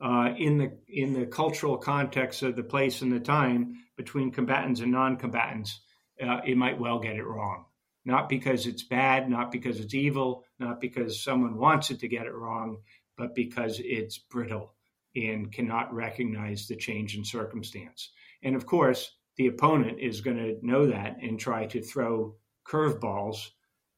uh, 0.00 0.30
in 0.36 0.58
the 0.58 0.72
in 0.88 1.12
the 1.12 1.26
cultural 1.26 1.76
context 1.76 2.42
of 2.42 2.56
the 2.56 2.62
place 2.62 3.02
and 3.02 3.12
the 3.12 3.20
time 3.20 3.74
between 3.96 4.30
combatants 4.30 4.80
and 4.80 4.92
non-combatants, 4.92 5.80
uh, 6.22 6.40
it 6.46 6.56
might 6.56 6.78
well 6.78 6.98
get 6.98 7.16
it 7.16 7.26
wrong. 7.26 7.64
Not 8.04 8.28
because 8.28 8.66
it's 8.66 8.82
bad, 8.82 9.28
not 9.28 9.52
because 9.52 9.78
it's 9.78 9.94
evil, 9.94 10.44
not 10.58 10.80
because 10.80 11.22
someone 11.22 11.56
wants 11.58 11.90
it 11.90 12.00
to 12.00 12.08
get 12.08 12.26
it 12.26 12.34
wrong, 12.34 12.78
but 13.18 13.34
because 13.34 13.80
it's 13.84 14.18
brittle 14.18 14.74
and 15.14 15.52
cannot 15.52 15.92
recognize 15.92 16.66
the 16.66 16.76
change 16.76 17.16
in 17.16 17.24
circumstance. 17.24 18.10
And 18.42 18.56
of 18.56 18.64
course, 18.64 19.10
the 19.36 19.48
opponent 19.48 19.98
is 20.00 20.22
going 20.22 20.38
to 20.38 20.58
know 20.62 20.86
that 20.86 21.18
and 21.20 21.38
try 21.38 21.66
to 21.66 21.82
throw 21.82 22.36
curveballs 22.66 23.50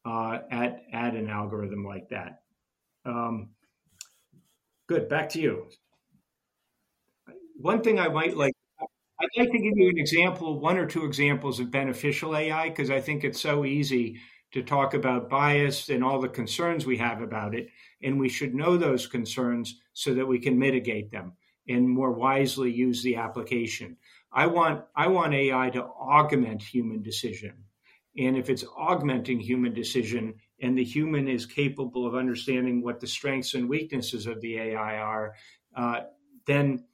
uh, 0.05 0.39
at 0.51 0.83
at 0.93 1.15
an 1.15 1.29
algorithm 1.29 1.85
like 1.85 2.09
that. 2.11 2.43
Um, 3.05 3.51
good. 4.89 5.09
Back 5.09 5.31
to 5.31 5.41
you 5.41 5.67
one 7.63 7.81
thing 7.83 7.99
I 7.99 8.09
might 8.09 8.37
like, 8.37 8.55
I'd 8.81 9.29
like 9.39 9.53
to 9.53 9.59
give 9.59 9.77
you 9.77 9.89
an 9.89 9.99
example, 9.99 10.59
one 10.59 10.77
or 10.77 10.87
two 10.87 11.05
examples 11.05 11.61
of 11.61 11.71
beneficial 11.71 12.37
AI, 12.37 12.69
because 12.69 12.91
I 12.91 13.01
think 13.01 13.23
it's 13.23 13.41
so 13.41 13.65
easy 13.65 14.19
to 14.53 14.63
talk 14.63 14.95
about 14.95 15.31
bias 15.31 15.89
and 15.89 16.03
all 16.03 16.21
the 16.21 16.29
concerns 16.29 16.85
we 16.85 16.99
have 16.99 17.23
about 17.23 17.55
it. 17.55 17.69
And 18.03 18.19
we 18.19 18.29
should 18.29 18.55
know 18.55 18.77
those 18.77 19.07
concerns 19.07 19.81
so 19.93 20.13
that 20.15 20.27
we 20.27 20.41
can 20.41 20.59
mitigate 20.59 21.11
them 21.11 21.35
and 21.69 21.89
more 21.89 22.13
wisely 22.13 22.73
use 22.73 23.03
the 23.03 23.17
application. 23.17 23.97
I 24.33 24.47
want, 24.47 24.85
I 24.97 25.07
want 25.07 25.35
AI 25.35 25.71
to 25.71 25.85
augment 25.85 26.63
human 26.63 27.03
decision. 27.03 27.55
And 28.17 28.37
if 28.37 28.51
it's 28.51 28.65
augmenting 28.77 29.41
human 29.41 29.73
decision 29.73 30.35
and 30.61 30.77
the 30.77 30.85
human 30.85 31.29
is 31.29 31.47
capable 31.47 32.07
of 32.07 32.15
understanding 32.15 32.83
what 32.83 33.01
the 33.01 33.07
strengths 33.07 33.55
and 33.55 33.69
weaknesses 33.69 34.27
of 34.27 34.41
the 34.41 34.59
AI 34.59 34.99
are, 34.99 35.35
uh, 35.75 36.01
then 36.47 36.85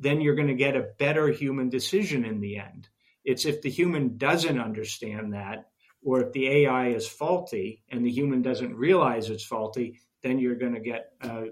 then 0.00 0.20
you're 0.20 0.34
going 0.34 0.48
to 0.48 0.54
get 0.54 0.76
a 0.76 0.88
better 0.98 1.28
human 1.28 1.68
decision 1.68 2.24
in 2.24 2.40
the 2.40 2.56
end. 2.56 2.88
It's 3.22 3.44
if 3.44 3.60
the 3.60 3.68
human 3.68 4.16
doesn't 4.16 4.58
understand 4.58 5.34
that, 5.34 5.68
or 6.02 6.22
if 6.22 6.32
the 6.32 6.48
AI 6.48 6.88
is 6.88 7.06
faulty 7.06 7.82
and 7.90 8.04
the 8.04 8.10
human 8.10 8.40
doesn't 8.40 8.74
realize 8.74 9.28
it's 9.28 9.44
faulty, 9.44 10.00
then 10.22 10.38
you're 10.38 10.54
going 10.54 10.74
to 10.74 10.80
get 10.80 11.12
a 11.22 11.48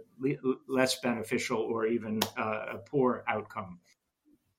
less 0.66 0.98
beneficial 1.00 1.58
or 1.58 1.86
even 1.86 2.20
uh, 2.38 2.64
a 2.72 2.78
poor 2.78 3.24
outcome. 3.28 3.80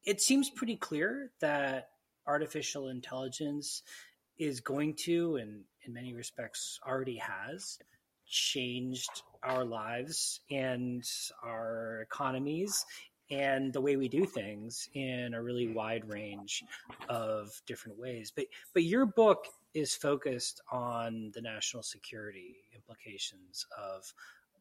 It 0.03 0.21
seems 0.21 0.49
pretty 0.49 0.75
clear 0.75 1.31
that 1.41 1.89
artificial 2.27 2.89
intelligence 2.89 3.81
is 4.39 4.61
going 4.61 4.95
to, 5.05 5.35
and 5.35 5.63
in 5.85 5.93
many 5.93 6.13
respects 6.13 6.79
already 6.87 7.17
has, 7.17 7.77
changed 8.25 9.23
our 9.43 9.65
lives 9.65 10.41
and 10.51 11.03
our 11.43 12.01
economies 12.01 12.85
and 13.31 13.73
the 13.73 13.81
way 13.81 13.95
we 13.95 14.07
do 14.07 14.25
things 14.25 14.89
in 14.93 15.33
a 15.33 15.41
really 15.41 15.67
wide 15.67 16.07
range 16.07 16.63
of 17.09 17.51
different 17.67 17.99
ways. 17.99 18.31
But 18.35 18.45
but 18.73 18.83
your 18.83 19.05
book 19.05 19.45
is 19.73 19.93
focused 19.93 20.61
on 20.71 21.31
the 21.33 21.41
national 21.41 21.83
security 21.83 22.55
implications 22.75 23.65
of 23.77 24.11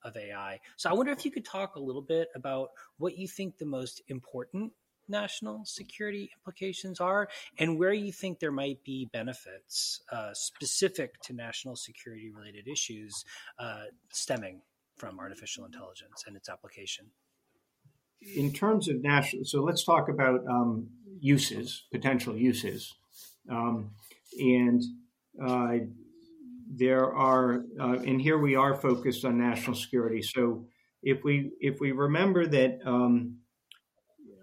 of 0.05 0.17
AI. 0.17 0.61
So 0.77 0.91
I 0.91 0.93
wonder 0.93 1.13
if 1.13 1.25
you 1.25 1.31
could 1.31 1.45
talk 1.45 1.77
a 1.77 1.81
little 1.81 2.03
bit 2.03 2.29
about 2.35 2.71
what 2.99 3.19
you 3.19 3.27
think 3.27 3.59
the 3.59 3.67
most 3.67 4.03
important 4.09 4.73
national 5.09 5.65
security 5.65 6.31
implications 6.39 7.01
are 7.01 7.29
and 7.59 7.79
where 7.79 7.93
you 7.93 8.13
think 8.13 8.39
there 8.39 8.53
might 8.53 8.83
be 8.85 9.09
benefits 9.13 10.01
uh, 10.13 10.33
specific 10.35 11.21
to 11.23 11.33
national 11.33 11.77
security 11.77 12.31
related 12.31 12.69
issues 12.69 13.25
uh, 13.59 13.85
stemming 14.11 14.61
from 14.97 15.19
artificial 15.19 15.65
intelligence 15.65 16.25
and 16.27 16.37
its 16.37 16.49
application 16.49 17.07
in 18.35 18.53
terms 18.53 18.89
of 18.89 19.03
national, 19.03 19.45
so 19.45 19.63
let's 19.63 19.85
talk 19.85 20.09
about 20.09 20.41
um, 20.49 20.89
uses, 21.21 21.85
potential 21.93 22.37
uses, 22.37 22.95
um, 23.51 23.91
and 24.39 24.83
uh, 25.45 25.79
there 26.71 27.13
are, 27.15 27.65
uh, 27.81 27.99
and 28.05 28.21
here 28.21 28.39
we 28.39 28.55
are 28.55 28.75
focused 28.75 29.25
on 29.25 29.39
national 29.39 29.77
security. 29.77 30.21
So 30.23 30.67
if 31.03 31.23
we 31.25 31.53
if 31.61 31.81
we 31.81 31.93
remember 31.93 32.47
that 32.47 32.81
um, 32.85 33.37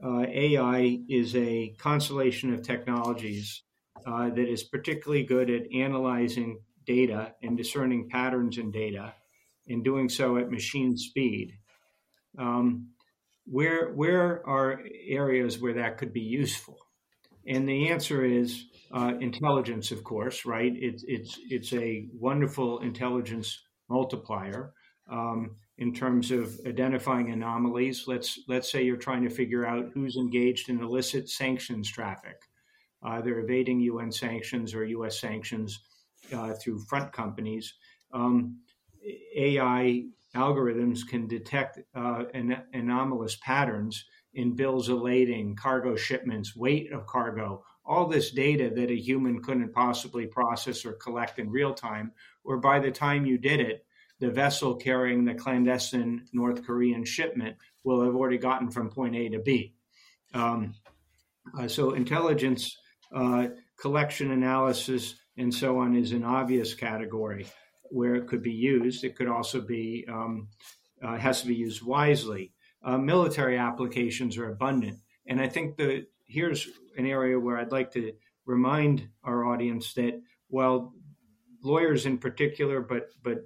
uh, 0.05 0.25
AI 0.29 0.99
is 1.09 1.35
a 1.35 1.73
constellation 1.79 2.53
of 2.53 2.61
technologies 2.61 3.63
uh, 4.05 4.29
that 4.29 4.47
is 4.47 4.63
particularly 4.63 5.23
good 5.23 5.49
at 5.49 5.71
analyzing 5.73 6.59
data 6.85 7.33
and 7.41 7.57
discerning 7.57 8.07
patterns 8.09 8.59
in 8.59 8.69
data, 8.71 9.13
and 9.67 9.83
doing 9.83 10.07
so 10.07 10.37
at 10.37 10.51
machine 10.51 10.95
speed. 10.95 11.53
Um, 12.37 12.89
where 13.45 13.93
where 13.93 14.47
are 14.47 14.83
areas 15.07 15.59
where 15.59 15.73
that 15.73 15.97
could 15.97 16.13
be 16.13 16.21
useful? 16.21 16.77
And 17.47 17.67
the 17.67 17.89
answer 17.89 18.23
is 18.23 18.65
uh, 18.91 19.13
intelligence, 19.19 19.91
of 19.91 20.03
course, 20.03 20.45
right? 20.45 20.73
It's 20.75 21.03
it's 21.07 21.39
it's 21.49 21.73
a 21.73 22.07
wonderful 22.13 22.79
intelligence 22.79 23.59
multiplier 23.89 24.73
um, 25.09 25.55
in 25.77 25.93
terms 25.93 26.31
of 26.31 26.59
identifying 26.65 27.31
anomalies. 27.31 28.05
Let's 28.07 28.39
let's 28.47 28.71
say 28.71 28.83
you're 28.83 28.97
trying 28.97 29.23
to 29.23 29.29
figure 29.29 29.65
out 29.65 29.91
who's 29.93 30.15
engaged 30.15 30.69
in 30.69 30.81
illicit 30.81 31.29
sanctions 31.29 31.89
traffic. 31.89 32.41
They're 33.23 33.39
evading 33.39 33.81
UN 33.81 34.11
sanctions 34.11 34.73
or 34.73 34.83
U.S. 34.83 35.19
sanctions 35.19 35.79
uh, 36.33 36.53
through 36.53 36.79
front 36.79 37.11
companies. 37.11 37.73
Um, 38.13 38.59
AI 39.35 40.05
algorithms 40.35 41.07
can 41.07 41.27
detect 41.27 41.79
uh, 41.95 42.23
an, 42.33 42.57
anomalous 42.73 43.37
patterns 43.37 44.05
in 44.33 44.55
bills 44.55 44.89
of 44.89 45.01
lading, 45.01 45.55
cargo 45.55 45.95
shipments, 45.95 46.55
weight 46.55 46.91
of 46.91 47.05
cargo, 47.05 47.63
all 47.85 48.07
this 48.07 48.31
data 48.31 48.71
that 48.75 48.91
a 48.91 48.99
human 48.99 49.41
couldn't 49.41 49.71
possibly 49.71 50.25
process 50.25 50.83
or 50.83 50.93
collect 50.93 51.39
in 51.39 51.49
real 51.49 51.73
time, 51.73 52.11
or 52.43 52.57
by 52.57 52.79
the 52.79 52.91
time 52.91 53.25
you 53.25 53.37
did 53.37 53.59
it, 53.59 53.84
the 54.19 54.29
vessel 54.29 54.75
carrying 54.75 55.25
the 55.25 55.33
clandestine 55.33 56.25
North 56.33 56.65
Korean 56.65 57.03
shipment 57.03 57.57
will 57.83 58.03
have 58.03 58.15
already 58.15 58.37
gotten 58.37 58.71
from 58.71 58.89
point 58.89 59.15
A 59.15 59.29
to 59.29 59.39
B. 59.39 59.73
Um, 60.33 60.73
uh, 61.57 61.67
so 61.67 61.91
intelligence 61.91 62.77
uh, 63.13 63.47
collection 63.79 64.31
analysis 64.31 65.15
and 65.37 65.53
so 65.53 65.79
on 65.79 65.95
is 65.95 66.11
an 66.11 66.23
obvious 66.23 66.73
category 66.73 67.45
where 67.83 68.15
it 68.15 68.27
could 68.27 68.41
be 68.41 68.51
used. 68.51 69.03
It 69.03 69.15
could 69.15 69.27
also 69.27 69.61
be 69.61 70.05
um, 70.09 70.47
uh, 71.03 71.17
has 71.17 71.41
to 71.41 71.47
be 71.47 71.55
used 71.55 71.83
wisely. 71.83 72.53
Uh, 72.83 72.97
military 72.97 73.57
applications 73.57 74.37
are 74.37 74.49
abundant, 74.49 74.99
and 75.27 75.41
I 75.41 75.47
think 75.47 75.77
that 75.77 76.05
here's 76.25 76.67
an 76.97 77.05
area 77.05 77.39
where 77.39 77.57
I'd 77.57 77.71
like 77.71 77.91
to 77.93 78.13
remind 78.45 79.09
our 79.23 79.45
audience 79.45 79.93
that 79.95 80.21
while 80.47 80.93
lawyers 81.63 82.05
in 82.05 82.17
particular, 82.17 82.79
but 82.81 83.09
but 83.23 83.39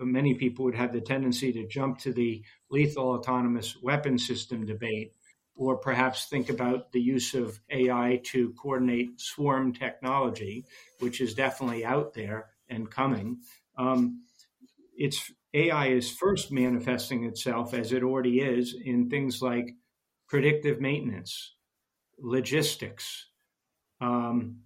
many 0.00 0.34
people 0.34 0.64
would 0.64 0.74
have 0.74 0.92
the 0.92 1.00
tendency 1.00 1.52
to 1.52 1.66
jump 1.66 1.98
to 1.98 2.12
the 2.12 2.42
lethal 2.70 3.10
autonomous 3.10 3.76
weapon 3.82 4.18
system 4.18 4.66
debate 4.66 5.12
or 5.56 5.76
perhaps 5.76 6.26
think 6.26 6.50
about 6.50 6.92
the 6.92 7.00
use 7.00 7.34
of 7.34 7.58
AI 7.70 8.20
to 8.24 8.52
coordinate 8.60 9.18
swarm 9.20 9.72
technology, 9.72 10.66
which 10.98 11.20
is 11.20 11.34
definitely 11.34 11.84
out 11.84 12.12
there 12.12 12.50
and 12.68 12.90
coming. 12.90 13.38
Um, 13.78 14.22
it's 14.96 15.30
AI 15.54 15.88
is 15.88 16.10
first 16.10 16.52
manifesting 16.52 17.24
itself 17.24 17.72
as 17.72 17.92
it 17.92 18.02
already 18.02 18.40
is 18.40 18.74
in 18.84 19.08
things 19.08 19.40
like 19.40 19.74
predictive 20.28 20.80
maintenance, 20.80 21.54
logistics, 22.18 23.26
um, 24.00 24.58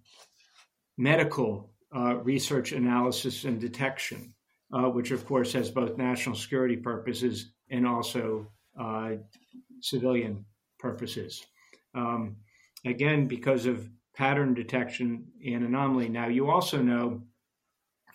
medical 0.97 1.71
uh, 1.95 2.15
research 2.17 2.71
analysis 2.71 3.45
and 3.45 3.61
detection, 3.61 4.33
uh, 4.73 4.89
which 4.89 5.11
of 5.11 5.25
course 5.25 5.53
has 5.53 5.69
both 5.69 5.97
national 5.97 6.35
security 6.35 6.77
purposes 6.77 7.51
and 7.69 7.85
also 7.87 8.47
uh, 8.79 9.11
civilian 9.81 10.45
purposes. 10.79 11.45
Um, 11.93 12.37
again, 12.85 13.27
because 13.27 13.65
of 13.65 13.89
pattern 14.15 14.53
detection 14.53 15.25
and 15.45 15.63
anomaly. 15.63 16.09
Now, 16.09 16.27
you 16.27 16.49
also 16.49 16.81
know 16.81 17.23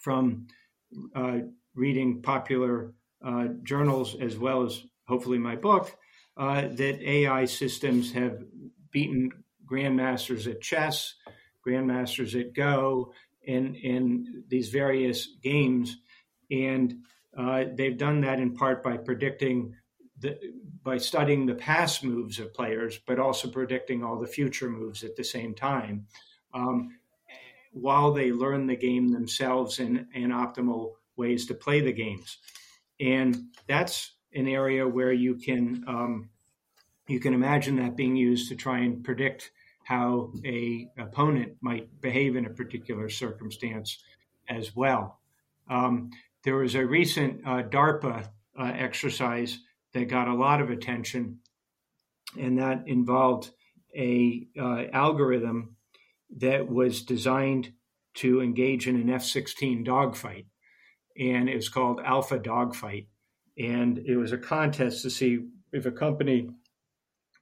from 0.01 0.47
uh, 1.15 1.39
reading 1.75 2.23
popular 2.23 2.93
uh, 3.25 3.49
journals 3.63 4.15
as 4.21 4.39
well 4.39 4.65
as 4.65 4.83
hopefully 5.09 5.39
my 5.39 5.57
book 5.57 5.97
uh, 6.37 6.63
that 6.69 7.03
AI 7.03 7.45
systems 7.47 8.13
have 8.13 8.43
beaten 8.91 9.31
grandmasters 9.69 10.49
at 10.49 10.61
chess, 10.61 11.15
grandmasters 11.67 12.39
at 12.39 12.55
Go, 12.55 13.13
in 13.43 13.75
in 13.77 14.45
these 14.49 14.69
various 14.69 15.29
games, 15.43 15.97
and 16.51 16.99
uh, 17.36 17.64
they've 17.74 17.99
done 17.99 18.20
that 18.22 18.40
in 18.40 18.55
part 18.55 18.82
by 18.82 18.97
predicting 18.97 19.74
the, 20.20 20.38
by 20.82 20.97
studying 20.97 21.47
the 21.47 21.55
past 21.55 22.03
moves 22.03 22.38
of 22.38 22.55
players, 22.55 22.99
but 23.07 23.18
also 23.18 23.49
predicting 23.49 24.03
all 24.03 24.18
the 24.18 24.26
future 24.26 24.70
moves 24.70 25.05
at 25.05 25.16
the 25.16 25.24
same 25.24 25.55
time, 25.55 26.07
um, 26.55 26.97
while 27.72 28.12
they 28.12 28.32
learn 28.32 28.66
the 28.66 28.76
game 28.76 29.09
themselves 29.09 29.78
in, 29.78 30.07
in 30.14 30.30
optimal 30.30 30.92
ways 31.16 31.47
to 31.47 31.55
play 31.55 31.80
the 31.80 31.92
games. 31.92 32.38
And 32.99 33.49
that's 33.66 34.12
an 34.34 34.49
area 34.49 34.88
where 34.88 35.12
you 35.12 35.34
can 35.34 35.84
um, 35.86 36.30
you 37.09 37.20
can 37.20 37.34
imagine 37.34 37.76
that 37.76 37.97
being 37.97 38.16
used 38.16 38.49
to 38.49 38.57
try 38.57 38.80
and 38.80 39.05
predict 39.05 39.53
how 39.84 40.32
a 40.44 40.90
opponent 40.99 41.57
might 41.61 42.01
behave 42.01 42.34
in 42.34 42.47
a 42.47 42.51
particular 42.51 43.09
circumstance 43.09 44.03
as 44.49 44.74
well. 44.74 45.20
Um, 45.70 46.11
there 46.47 46.57
was 46.57 46.76
a 46.76 46.86
recent 46.86 47.40
uh, 47.44 47.64
DARPA 47.64 48.28
uh, 48.57 48.62
exercise 48.62 49.59
that 49.92 50.05
got 50.05 50.28
a 50.28 50.34
lot 50.34 50.61
of 50.61 50.70
attention, 50.70 51.40
and 52.38 52.59
that 52.59 52.84
involved 52.86 53.51
a 53.97 54.47
uh, 54.57 54.84
algorithm 54.92 55.74
that 56.36 56.68
was 56.68 57.03
designed 57.03 57.72
to 58.14 58.40
engage 58.40 58.86
in 58.86 58.94
an 58.94 59.11
F-16 59.11 59.84
dogfight, 59.84 60.47
and 61.18 61.49
it 61.49 61.57
was 61.57 61.68
called 61.68 62.01
Alpha 62.05 62.38
Dogfight, 62.38 63.09
and 63.59 63.99
it 63.99 64.16
was 64.16 64.30
a 64.30 64.38
contest 64.38 65.03
to 65.03 65.11
see 65.11 65.40
if 65.72 65.84
a 65.84 65.90
company, 65.90 66.49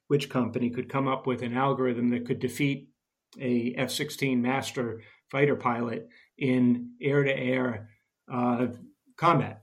which 0.07 0.31
company, 0.31 0.71
could 0.71 0.89
come 0.89 1.07
up 1.07 1.27
with 1.27 1.43
an 1.43 1.55
algorithm 1.55 2.09
that 2.09 2.25
could 2.25 2.39
defeat 2.39 2.89
a 3.39 3.75
F-16 3.77 4.39
master 4.39 5.03
fighter 5.29 5.55
pilot 5.55 6.09
in 6.39 6.93
air-to-air 6.99 7.89
uh, 8.31 8.67
combat. 9.17 9.61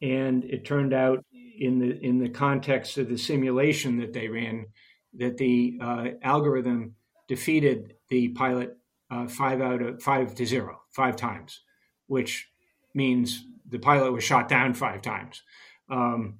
And 0.00 0.44
it 0.44 0.64
turned 0.64 0.94
out 0.94 1.24
in 1.32 1.78
the 1.78 1.98
in 2.04 2.18
the 2.18 2.28
context 2.28 2.98
of 2.98 3.08
the 3.08 3.18
simulation 3.18 3.98
that 3.98 4.12
they 4.12 4.28
ran 4.28 4.66
that 5.14 5.36
the 5.36 5.78
uh, 5.80 6.06
algorithm 6.22 6.94
defeated 7.26 7.94
the 8.08 8.28
pilot 8.28 8.76
uh, 9.10 9.26
five 9.26 9.60
out 9.60 9.82
of 9.82 10.02
five 10.02 10.34
to 10.36 10.46
zero 10.46 10.80
five 10.90 11.16
times, 11.16 11.62
which 12.06 12.48
means 12.94 13.44
the 13.68 13.78
pilot 13.78 14.12
was 14.12 14.24
shot 14.24 14.48
down 14.48 14.72
five 14.72 15.02
times, 15.02 15.42
um, 15.90 16.38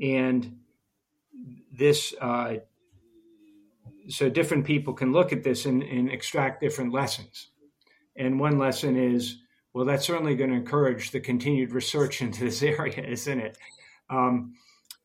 and 0.00 0.56
this. 1.72 2.14
Uh, 2.20 2.56
so 4.08 4.28
different 4.28 4.64
people 4.64 4.92
can 4.92 5.12
look 5.12 5.32
at 5.32 5.44
this 5.44 5.66
and, 5.66 5.84
and 5.84 6.10
extract 6.10 6.60
different 6.60 6.92
lessons. 6.92 7.50
And 8.16 8.40
one 8.40 8.58
lesson 8.58 8.96
is, 8.96 9.36
well, 9.72 9.84
that's 9.84 10.06
certainly 10.06 10.34
going 10.34 10.50
to 10.50 10.56
encourage 10.56 11.10
the 11.10 11.20
continued 11.20 11.72
research 11.72 12.20
into 12.20 12.44
this 12.44 12.62
area, 12.62 13.02
isn't 13.02 13.40
it? 13.40 13.58
Um, 14.08 14.54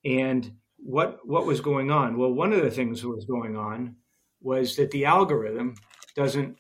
and 0.03 0.51
what 0.77 1.19
what 1.25 1.45
was 1.45 1.61
going 1.61 1.89
on? 1.91 2.17
Well, 2.17 2.31
one 2.31 2.53
of 2.53 2.61
the 2.61 2.71
things 2.71 3.01
that 3.01 3.09
was 3.09 3.25
going 3.25 3.55
on 3.55 3.95
was 4.41 4.75
that 4.75 4.91
the 4.91 5.05
algorithm 5.05 5.75
doesn't 6.15 6.57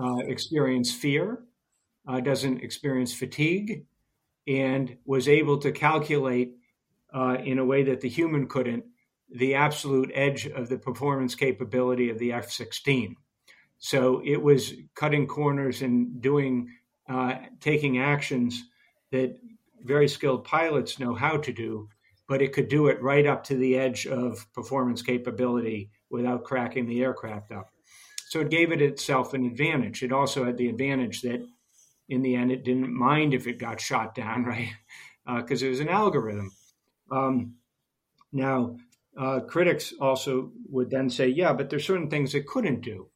uh, 0.00 0.18
experience 0.26 0.92
fear, 0.92 1.44
uh, 2.06 2.20
doesn't 2.20 2.62
experience 2.62 3.12
fatigue, 3.12 3.86
and 4.46 4.96
was 5.04 5.28
able 5.28 5.58
to 5.58 5.72
calculate 5.72 6.52
uh, 7.12 7.38
in 7.44 7.58
a 7.58 7.64
way 7.64 7.82
that 7.82 8.00
the 8.00 8.08
human 8.08 8.46
couldn't 8.46 8.84
the 9.34 9.54
absolute 9.54 10.10
edge 10.14 10.46
of 10.46 10.68
the 10.68 10.78
performance 10.78 11.34
capability 11.34 12.10
of 12.10 12.18
the 12.18 12.32
F 12.32 12.50
16. 12.50 13.16
So 13.78 14.22
it 14.24 14.40
was 14.40 14.74
cutting 14.94 15.26
corners 15.26 15.82
and 15.82 16.20
doing, 16.20 16.68
uh, 17.08 17.34
taking 17.60 17.98
actions 17.98 18.64
that 19.12 19.36
very 19.82 20.08
skilled 20.08 20.44
pilots 20.44 20.98
know 20.98 21.14
how 21.14 21.36
to 21.36 21.52
do, 21.52 21.88
but 22.28 22.40
it 22.40 22.52
could 22.52 22.68
do 22.68 22.86
it 22.86 23.02
right 23.02 23.26
up 23.26 23.44
to 23.44 23.56
the 23.56 23.76
edge 23.76 24.06
of 24.06 24.46
performance 24.54 25.02
capability 25.02 25.90
without 26.10 26.44
cracking 26.44 26.86
the 26.86 27.02
aircraft 27.02 27.52
up. 27.52 27.70
So 28.28 28.40
it 28.40 28.50
gave 28.50 28.72
it 28.72 28.82
itself 28.82 29.34
an 29.34 29.44
advantage. 29.44 30.02
It 30.02 30.12
also 30.12 30.44
had 30.44 30.56
the 30.56 30.68
advantage 30.68 31.22
that 31.22 31.46
in 32.08 32.22
the 32.22 32.34
end, 32.34 32.50
it 32.50 32.64
didn't 32.64 32.92
mind 32.92 33.34
if 33.34 33.46
it 33.46 33.58
got 33.58 33.80
shot 33.80 34.14
down, 34.14 34.44
right? 34.44 34.70
Because 35.26 35.62
uh, 35.62 35.66
it 35.66 35.70
was 35.70 35.80
an 35.80 35.88
algorithm. 35.88 36.50
Um, 37.10 37.54
now, 38.32 38.76
uh, 39.16 39.40
critics 39.40 39.94
also 40.00 40.50
would 40.68 40.90
then 40.90 41.08
say, 41.08 41.28
yeah, 41.28 41.52
but 41.52 41.70
there's 41.70 41.86
certain 41.86 42.10
things 42.10 42.34
it 42.34 42.46
couldn't 42.46 42.80
do. 42.80 43.08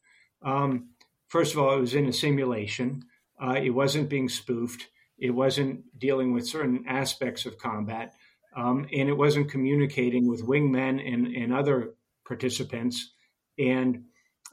Um, 0.42 0.90
first 1.26 1.52
of 1.52 1.58
all, 1.58 1.76
it 1.76 1.80
was 1.80 1.94
in 1.94 2.06
a 2.06 2.12
simulation. 2.12 3.02
Uh, 3.40 3.56
it 3.62 3.70
wasn't 3.70 4.08
being 4.08 4.28
spoofed. 4.28 4.88
It 5.18 5.30
wasn't 5.30 5.98
dealing 5.98 6.32
with 6.32 6.46
certain 6.46 6.84
aspects 6.88 7.46
of 7.46 7.58
combat 7.58 8.14
um, 8.56 8.86
and 8.92 9.08
it 9.08 9.16
wasn't 9.16 9.50
communicating 9.50 10.26
with 10.26 10.46
wingmen 10.46 11.00
and, 11.06 11.28
and 11.28 11.52
other 11.52 11.94
participants. 12.26 13.12
And 13.58 14.04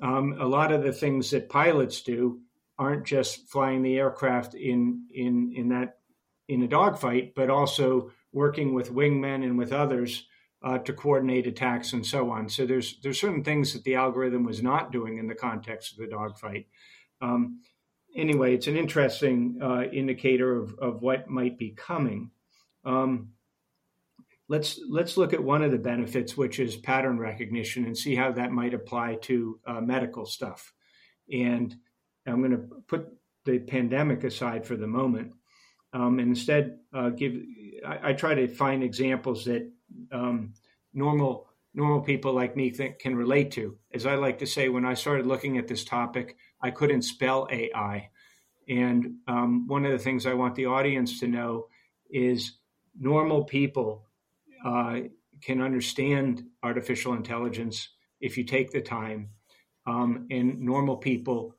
um, 0.01 0.35
a 0.39 0.45
lot 0.45 0.71
of 0.71 0.83
the 0.83 0.93
things 0.93 1.31
that 1.31 1.49
pilots 1.49 2.01
do 2.01 2.41
aren't 2.77 3.05
just 3.05 3.47
flying 3.47 3.81
the 3.81 3.97
aircraft 3.97 4.53
in 4.53 5.05
in 5.13 5.53
in 5.55 5.69
that 5.69 5.99
in 6.47 6.61
a 6.63 6.67
dogfight, 6.67 7.33
but 7.35 7.49
also 7.49 8.11
working 8.33 8.73
with 8.73 8.93
wingmen 8.93 9.43
and 9.43 9.57
with 9.57 9.71
others 9.71 10.27
uh, 10.61 10.77
to 10.79 10.93
coordinate 10.93 11.47
attacks 11.47 11.93
and 11.93 12.05
so 12.05 12.29
on. 12.29 12.49
So 12.49 12.65
there's 12.65 12.99
there's 13.01 13.19
certain 13.19 13.43
things 13.43 13.73
that 13.73 13.83
the 13.83 13.95
algorithm 13.95 14.43
was 14.43 14.61
not 14.61 14.91
doing 14.91 15.17
in 15.17 15.27
the 15.27 15.35
context 15.35 15.93
of 15.93 15.99
the 15.99 16.07
dogfight. 16.07 16.67
Um, 17.21 17.61
anyway, 18.15 18.53
it's 18.55 18.67
an 18.67 18.77
interesting 18.77 19.59
uh, 19.61 19.83
indicator 19.91 20.55
of, 20.55 20.75
of 20.79 21.01
what 21.01 21.29
might 21.29 21.57
be 21.57 21.71
coming. 21.71 22.31
Um, 22.83 23.29
let's 24.47 24.79
let's 24.89 25.17
look 25.17 25.33
at 25.33 25.43
one 25.43 25.63
of 25.63 25.71
the 25.71 25.77
benefits, 25.77 26.37
which 26.37 26.59
is 26.59 26.75
pattern 26.75 27.19
recognition, 27.19 27.85
and 27.85 27.97
see 27.97 28.15
how 28.15 28.31
that 28.33 28.51
might 28.51 28.73
apply 28.73 29.15
to 29.23 29.59
uh, 29.65 29.81
medical 29.81 30.25
stuff. 30.25 30.73
And 31.31 31.75
I'm 32.25 32.39
going 32.39 32.51
to 32.51 32.81
put 32.87 33.07
the 33.45 33.59
pandemic 33.59 34.23
aside 34.23 34.65
for 34.65 34.75
the 34.75 34.87
moment, 34.87 35.33
um, 35.93 36.19
and 36.19 36.29
instead 36.29 36.79
uh, 36.93 37.09
give. 37.09 37.35
I, 37.85 38.09
I, 38.09 38.13
try 38.13 38.33
to 38.33 38.47
find 38.47 38.83
examples 38.83 39.45
that 39.45 39.69
um, 40.11 40.53
normal 40.93 41.49
normal 41.75 42.01
people 42.01 42.33
like 42.33 42.55
me 42.55 42.69
think, 42.69 42.99
can 42.99 43.15
relate 43.15 43.51
to. 43.51 43.77
As 43.93 44.05
I 44.05 44.15
like 44.15 44.39
to 44.39 44.47
say, 44.47 44.69
when 44.69 44.85
I 44.85 44.93
started 44.93 45.27
looking 45.27 45.57
at 45.57 45.67
this 45.67 45.83
topic, 45.83 46.37
I 46.61 46.71
couldn't 46.71 47.03
spell 47.03 47.47
AI. 47.51 48.09
And 48.67 49.15
um, 49.27 49.67
one 49.67 49.85
of 49.85 49.91
the 49.91 49.99
things 49.99 50.25
I 50.25 50.33
want 50.33 50.55
the 50.55 50.65
audience 50.65 51.19
to 51.19 51.27
know 51.27 51.67
is 52.09 52.57
normal 52.99 53.43
people 53.43 54.05
uh, 54.65 55.01
can 55.41 55.61
understand 55.61 56.43
artificial 56.63 57.13
intelligence 57.13 57.89
if 58.21 58.37
you 58.37 58.43
take 58.43 58.71
the 58.71 58.81
time. 58.81 59.29
Um, 59.85 60.27
and 60.31 60.59
normal 60.59 60.97
people 60.97 61.55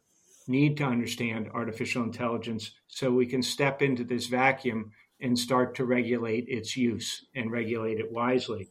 need 0.49 0.77
to 0.79 0.85
understand 0.85 1.51
artificial 1.55 2.03
intelligence 2.03 2.73
so 2.89 3.11
we 3.11 3.27
can 3.27 3.43
step 3.43 3.83
into 3.83 4.05
this 4.05 4.27
vacuum 4.27 4.91
and 5.21 5.39
start 5.39 5.75
to 5.77 5.85
regulate 5.85 6.47
its 6.49 6.77
use 6.77 7.27
and 7.35 7.51
regulate 7.51 7.99
it 7.99 8.11
wisely. 8.11 8.69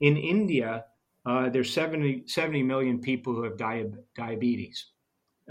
In 0.00 0.16
India, 0.16 0.84
uh, 1.26 1.48
there's 1.50 1.72
70, 1.72 2.24
70 2.26 2.62
million 2.62 3.00
people 3.00 3.34
who 3.34 3.42
have 3.42 3.56
di- 3.56 3.84
diabetes. 4.16 4.86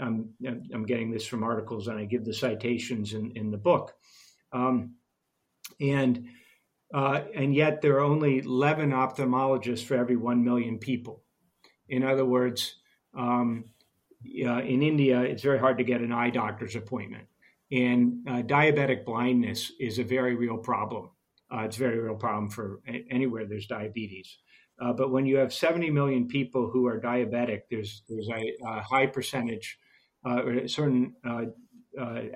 Um, 0.00 0.30
I'm 0.46 0.86
getting 0.86 1.10
this 1.10 1.26
from 1.26 1.42
articles 1.42 1.88
and 1.88 1.98
I 1.98 2.04
give 2.04 2.24
the 2.24 2.34
citations 2.34 3.14
in, 3.14 3.32
in 3.34 3.50
the 3.50 3.58
book. 3.58 3.94
Um, 4.52 4.94
and 5.80 6.28
uh, 6.94 7.22
and 7.34 7.54
yet 7.54 7.82
there 7.82 7.96
are 7.96 8.00
only 8.00 8.38
11 8.38 8.90
ophthalmologists 8.90 9.84
for 9.84 9.94
every 9.94 10.16
1 10.16 10.42
million 10.42 10.78
people. 10.78 11.22
In 11.88 12.02
other 12.02 12.24
words, 12.24 12.76
um, 13.14 13.64
uh, 14.24 14.60
in 14.60 14.82
India, 14.82 15.20
it's 15.20 15.42
very 15.42 15.58
hard 15.58 15.78
to 15.78 15.84
get 15.84 16.00
an 16.00 16.12
eye 16.12 16.30
doctor's 16.30 16.76
appointment. 16.76 17.26
And 17.70 18.26
uh, 18.26 18.42
diabetic 18.42 19.04
blindness 19.04 19.72
is 19.78 19.98
a 19.98 20.04
very 20.04 20.34
real 20.34 20.56
problem. 20.56 21.10
Uh, 21.52 21.60
it's 21.60 21.76
a 21.76 21.80
very 21.80 21.98
real 21.98 22.14
problem 22.14 22.48
for 22.48 22.80
anywhere 23.10 23.44
there's 23.46 23.66
diabetes. 23.66 24.38
Uh, 24.80 24.92
but 24.92 25.10
when 25.10 25.26
you 25.26 25.36
have 25.36 25.52
70 25.52 25.90
million 25.90 26.28
people 26.28 26.70
who 26.70 26.86
are 26.86 27.00
diabetic, 27.00 27.62
there's 27.70 28.02
there's 28.08 28.28
a, 28.28 28.54
a 28.64 28.80
high 28.82 29.06
percentage, 29.06 29.78
uh, 30.26 30.42
or 30.42 30.52
a 30.52 30.68
certain 30.68 31.14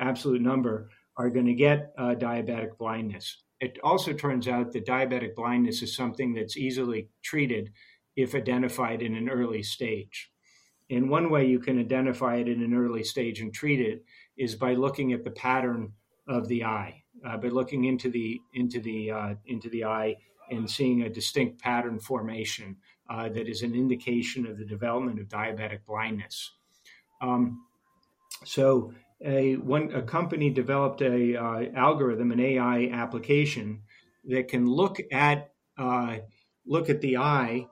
absolute 0.01 0.43
number 0.43 0.89
are 1.16 1.30
going 1.30 1.47
to 1.47 1.55
get 1.55 1.97
diabetic 1.97 2.76
blindness. 2.78 3.43
It 3.61 3.78
also 3.85 4.12
turns 4.12 4.49
out 4.49 4.72
that 4.72 4.87
diabetic 4.87 5.37
blindness 5.37 5.83
is 5.83 5.95
something 5.95 6.35
that's 6.35 6.57
easily 6.57 7.09
treated 7.22 7.70
if 8.16 8.35
identified 8.35 9.03
in 9.03 9.14
an 9.14 9.28
early 9.28 9.62
stage. 9.62 10.30
And 10.91 11.09
one 11.09 11.30
way 11.30 11.47
you 11.47 11.59
can 11.59 11.78
identify 11.78 12.37
it 12.37 12.49
in 12.49 12.62
an 12.62 12.74
early 12.74 13.05
stage 13.05 13.41
and 13.41 13.55
treat 13.55 13.80
it 13.80 14.05
is 14.37 14.55
by 14.55 14.74
looking 14.74 15.12
at 15.12 15.24
the 15.24 15.30
pattern 15.30 15.93
of 16.28 16.49
the 16.49 16.64
eye, 16.64 17.03
uh, 17.24 17.37
by 17.39 17.49
looking 17.49 17.85
into 17.85 18.11
the 18.11 18.41
into 18.55 18.80
the 18.80 19.11
uh, 19.11 19.35
into 19.47 19.70
the 19.70 19.85
eye 19.85 20.16
and 20.51 20.68
seeing 20.68 21.03
a 21.03 21.09
distinct 21.09 21.61
pattern 21.61 21.99
formation 21.99 22.76
uh, 23.09 23.28
that 23.28 23.49
is 23.49 23.62
an 23.62 23.74
indication 23.74 24.47
of 24.47 24.59
the 24.59 24.64
development 24.64 25.18
of 25.18 25.28
diabetic 25.28 25.85
blindness. 25.87 26.53
Um, 27.22 27.64
so 28.45 28.93
a 29.24 29.55
one 29.57 29.93
a 29.95 30.03
company 30.03 30.51
developed 30.51 31.01
a 31.01 31.36
uh, 31.36 31.64
algorithm, 31.76 32.32
an 32.32 32.40
AI 32.40 32.88
application 32.93 33.82
that 34.24 34.49
can 34.49 34.66
look 34.66 35.01
at 35.11 35.51
uh, 35.78 36.18
look 36.66 36.90
at 36.90 37.01
the 37.01 37.16
eye 37.16 37.66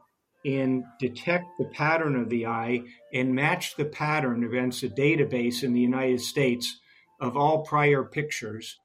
and 0.45 0.85
detect 0.99 1.45
the 1.59 1.67
pattern 1.67 2.17
of 2.17 2.31
the 2.31 2.47
eye 2.47 2.83
and 3.13 3.35
match 3.35 3.77
the 3.77 3.85
pattern 3.85 4.43
against 4.43 4.83
a 4.83 4.89
database 4.89 5.63
in 5.63 5.75
the 5.75 5.81
United 5.81 6.21
States 6.21 6.79
of 7.21 7.37
all 7.37 7.63
prior 7.63 8.03
pictures, 8.03 8.79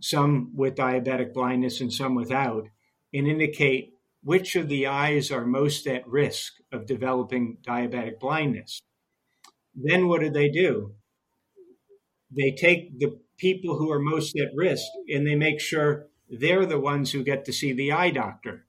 some 0.00 0.52
with 0.54 0.76
diabetic 0.76 1.34
blindness 1.34 1.80
and 1.80 1.92
some 1.92 2.14
without, 2.14 2.68
and 3.12 3.26
indicate 3.26 3.92
which 4.22 4.54
of 4.54 4.68
the 4.68 4.86
eyes 4.86 5.30
are 5.30 5.44
most 5.44 5.86
at 5.86 6.06
risk 6.06 6.52
of 6.72 6.86
developing 6.86 7.58
diabetic 7.66 8.20
blindness. 8.20 8.80
Then 9.74 10.08
what 10.08 10.20
do 10.20 10.30
they 10.30 10.48
do? 10.48 10.94
They 12.30 12.52
take 12.52 12.98
the 12.98 13.18
people 13.36 13.76
who 13.76 13.90
are 13.90 13.98
most 13.98 14.36
at 14.36 14.54
risk 14.54 14.86
and 15.08 15.26
they 15.26 15.34
make 15.34 15.60
sure 15.60 16.06
they're 16.30 16.66
the 16.66 16.80
ones 16.80 17.12
who 17.12 17.22
get 17.22 17.44
to 17.44 17.52
see 17.52 17.72
the 17.72 17.92
eye 17.92 18.10
doctor, 18.10 18.66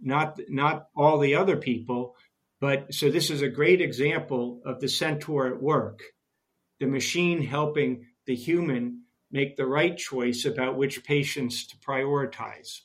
not 0.00 0.40
not 0.48 0.88
all 0.96 1.18
the 1.18 1.34
other 1.34 1.56
people. 1.56 2.16
But 2.60 2.92
so 2.92 3.10
this 3.10 3.30
is 3.30 3.42
a 3.42 3.48
great 3.48 3.80
example 3.80 4.60
of 4.64 4.80
the 4.80 4.88
centaur 4.88 5.46
at 5.46 5.62
work, 5.62 6.02
the 6.80 6.86
machine 6.86 7.42
helping 7.42 8.06
the 8.26 8.34
human 8.34 9.02
make 9.30 9.56
the 9.56 9.66
right 9.66 9.96
choice 9.96 10.44
about 10.44 10.76
which 10.76 11.04
patients 11.04 11.66
to 11.66 11.76
prioritize. 11.76 12.80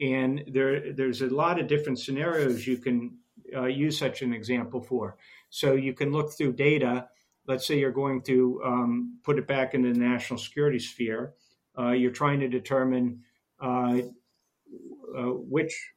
And 0.00 0.44
there, 0.48 0.92
there's 0.92 1.22
a 1.22 1.26
lot 1.26 1.60
of 1.60 1.66
different 1.66 1.98
scenarios 1.98 2.66
you 2.66 2.78
can 2.78 3.18
uh, 3.54 3.66
use 3.66 3.98
such 3.98 4.22
an 4.22 4.32
example 4.32 4.80
for. 4.80 5.16
So 5.50 5.74
you 5.74 5.92
can 5.92 6.12
look 6.12 6.32
through 6.32 6.54
data 6.54 7.08
let's 7.46 7.66
say 7.66 7.78
you're 7.78 7.90
going 7.90 8.22
to 8.22 8.60
um, 8.64 9.18
put 9.24 9.38
it 9.38 9.46
back 9.46 9.74
into 9.74 9.92
the 9.92 9.98
national 9.98 10.38
security 10.38 10.78
sphere, 10.78 11.34
uh, 11.78 11.90
you're 11.90 12.10
trying 12.10 12.40
to 12.40 12.48
determine 12.48 13.22
uh, 13.60 13.98
uh, 15.16 15.22
which. 15.22 15.90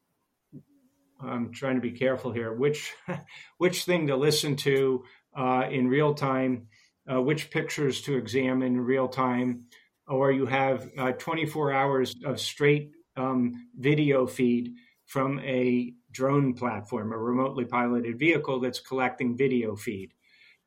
I'm 1.22 1.54
trying 1.54 1.76
to 1.76 1.82
be 1.82 1.92
careful 1.92 2.32
here. 2.34 2.54
Which 2.54 2.94
which 3.58 3.86
thing 3.86 4.08
to 4.08 4.18
listen 4.18 4.58
to 4.58 5.04
uh, 5.36 5.64
in 5.72 5.88
real 5.88 6.14
time, 6.14 6.68
uh, 7.12 7.22
which 7.22 7.50
pictures 7.50 8.02
to 8.02 8.18
examine 8.18 8.76
in 8.76 8.82
real 8.82 9.08
time, 9.08 9.66
or 10.08 10.32
you 10.32 10.46
have 10.46 10.90
uh, 10.98 11.14
24 11.14 11.72
hours 11.72 12.16
of 12.26 12.40
straight 12.40 12.92
um, 13.16 13.70
video 13.78 14.28
feed 14.28 14.74
from 15.06 15.40
a 15.40 15.94
drone 16.12 16.54
platform, 16.54 17.14
a 17.14 17.18
remotely 17.18 17.66
piloted 17.66 18.20
vehicle 18.20 18.60
that's 18.60 18.80
collecting 18.80 19.38
video 19.38 19.76
feed 19.76 20.12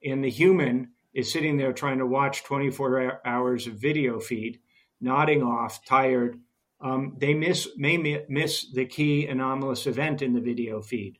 and 0.05 0.23
the 0.23 0.31
human 0.31 0.93
is 1.15 1.33
sitting 1.33 1.57
there 1.57 1.73
trying 1.73 1.99
to 1.99 2.07
watch 2.07 2.45
24 2.45 3.27
hours 3.27 3.67
of 3.67 3.75
video 3.75 4.21
feed, 4.21 4.61
nodding 5.01 5.43
off, 5.43 5.85
tired. 5.85 6.39
Um, 6.81 7.17
they 7.19 7.35
miss 7.35 7.69
may 7.77 8.25
miss 8.29 8.71
the 8.73 8.87
key 8.87 9.27
anomalous 9.27 9.87
event 9.87 10.23
in 10.23 10.33
the 10.33 10.41
video 10.41 10.81
feed, 10.81 11.19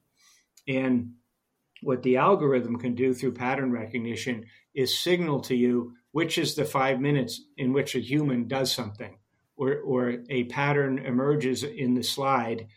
and 0.69 1.15
what 1.83 2.03
the 2.03 2.17
algorithm 2.17 2.79
can 2.79 2.95
do 2.95 3.13
through 3.13 3.33
pattern 3.33 3.73
recognition 3.73 4.47
is 4.75 4.99
signal 4.99 5.41
to 5.41 5.57
you 5.57 5.95
which 6.13 6.39
is 6.39 6.55
the 6.55 6.65
five 6.65 7.01
minutes 7.01 7.43
in 7.57 7.73
which 7.73 7.95
a 7.95 8.01
human 8.01 8.47
does 8.47 8.73
something, 8.73 9.19
or 9.57 9.79
or 9.81 10.19
a 10.31 10.45
pattern 10.45 10.99
emerges 10.99 11.65
in 11.65 11.95
the 11.95 12.05
slide 12.05 12.69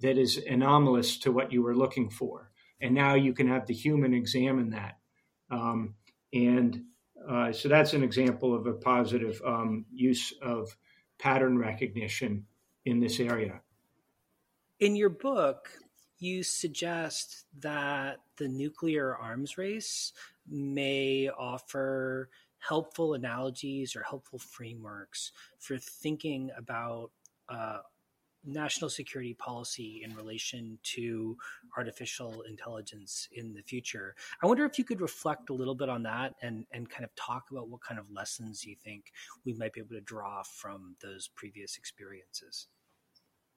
that 0.00 0.16
is 0.16 0.38
anomalous 0.38 1.18
to 1.18 1.30
what 1.30 1.52
you 1.52 1.62
were 1.62 1.76
looking 1.76 2.08
for, 2.08 2.50
and 2.80 2.94
now 2.94 3.14
you 3.14 3.34
can 3.34 3.48
have 3.48 3.66
the 3.66 3.74
human 3.74 4.14
examine 4.14 4.70
that 4.70 4.98
um, 5.50 5.94
and 6.32 6.82
uh, 7.28 7.52
so 7.52 7.68
that's 7.68 7.94
an 7.94 8.02
example 8.02 8.54
of 8.54 8.66
a 8.66 8.72
positive 8.72 9.40
um, 9.46 9.86
use 9.92 10.32
of 10.42 10.76
pattern 11.18 11.56
recognition 11.56 12.44
in 12.84 13.00
this 13.00 13.20
area. 13.20 13.60
In 14.80 14.96
your 14.96 15.10
book, 15.10 15.70
you 16.18 16.42
suggest 16.42 17.44
that 17.60 18.18
the 18.36 18.48
nuclear 18.48 19.16
arms 19.16 19.56
race 19.56 20.12
may 20.48 21.28
offer 21.28 22.28
helpful 22.58 23.14
analogies 23.14 23.94
or 23.94 24.02
helpful 24.02 24.38
frameworks 24.38 25.32
for 25.58 25.78
thinking 25.78 26.50
about 26.56 27.10
uh, 27.48 27.78
national 28.44 28.90
security 28.90 29.34
policy 29.34 30.02
in 30.04 30.14
relation 30.14 30.78
to 30.82 31.36
artificial 31.76 32.42
intelligence 32.42 33.28
in 33.32 33.52
the 33.54 33.62
future. 33.62 34.14
I 34.42 34.46
wonder 34.46 34.64
if 34.64 34.78
you 34.78 34.84
could 34.84 35.00
reflect 35.00 35.50
a 35.50 35.54
little 35.54 35.74
bit 35.74 35.88
on 35.88 36.02
that 36.04 36.34
and, 36.42 36.66
and 36.72 36.88
kind 36.88 37.04
of 37.04 37.14
talk 37.14 37.44
about 37.50 37.68
what 37.68 37.82
kind 37.82 37.98
of 37.98 38.06
lessons 38.10 38.64
you 38.64 38.76
think 38.76 39.12
we 39.44 39.54
might 39.54 39.72
be 39.72 39.80
able 39.80 39.94
to 39.94 40.00
draw 40.00 40.42
from 40.42 40.96
those 41.02 41.28
previous 41.34 41.76
experiences. 41.76 42.68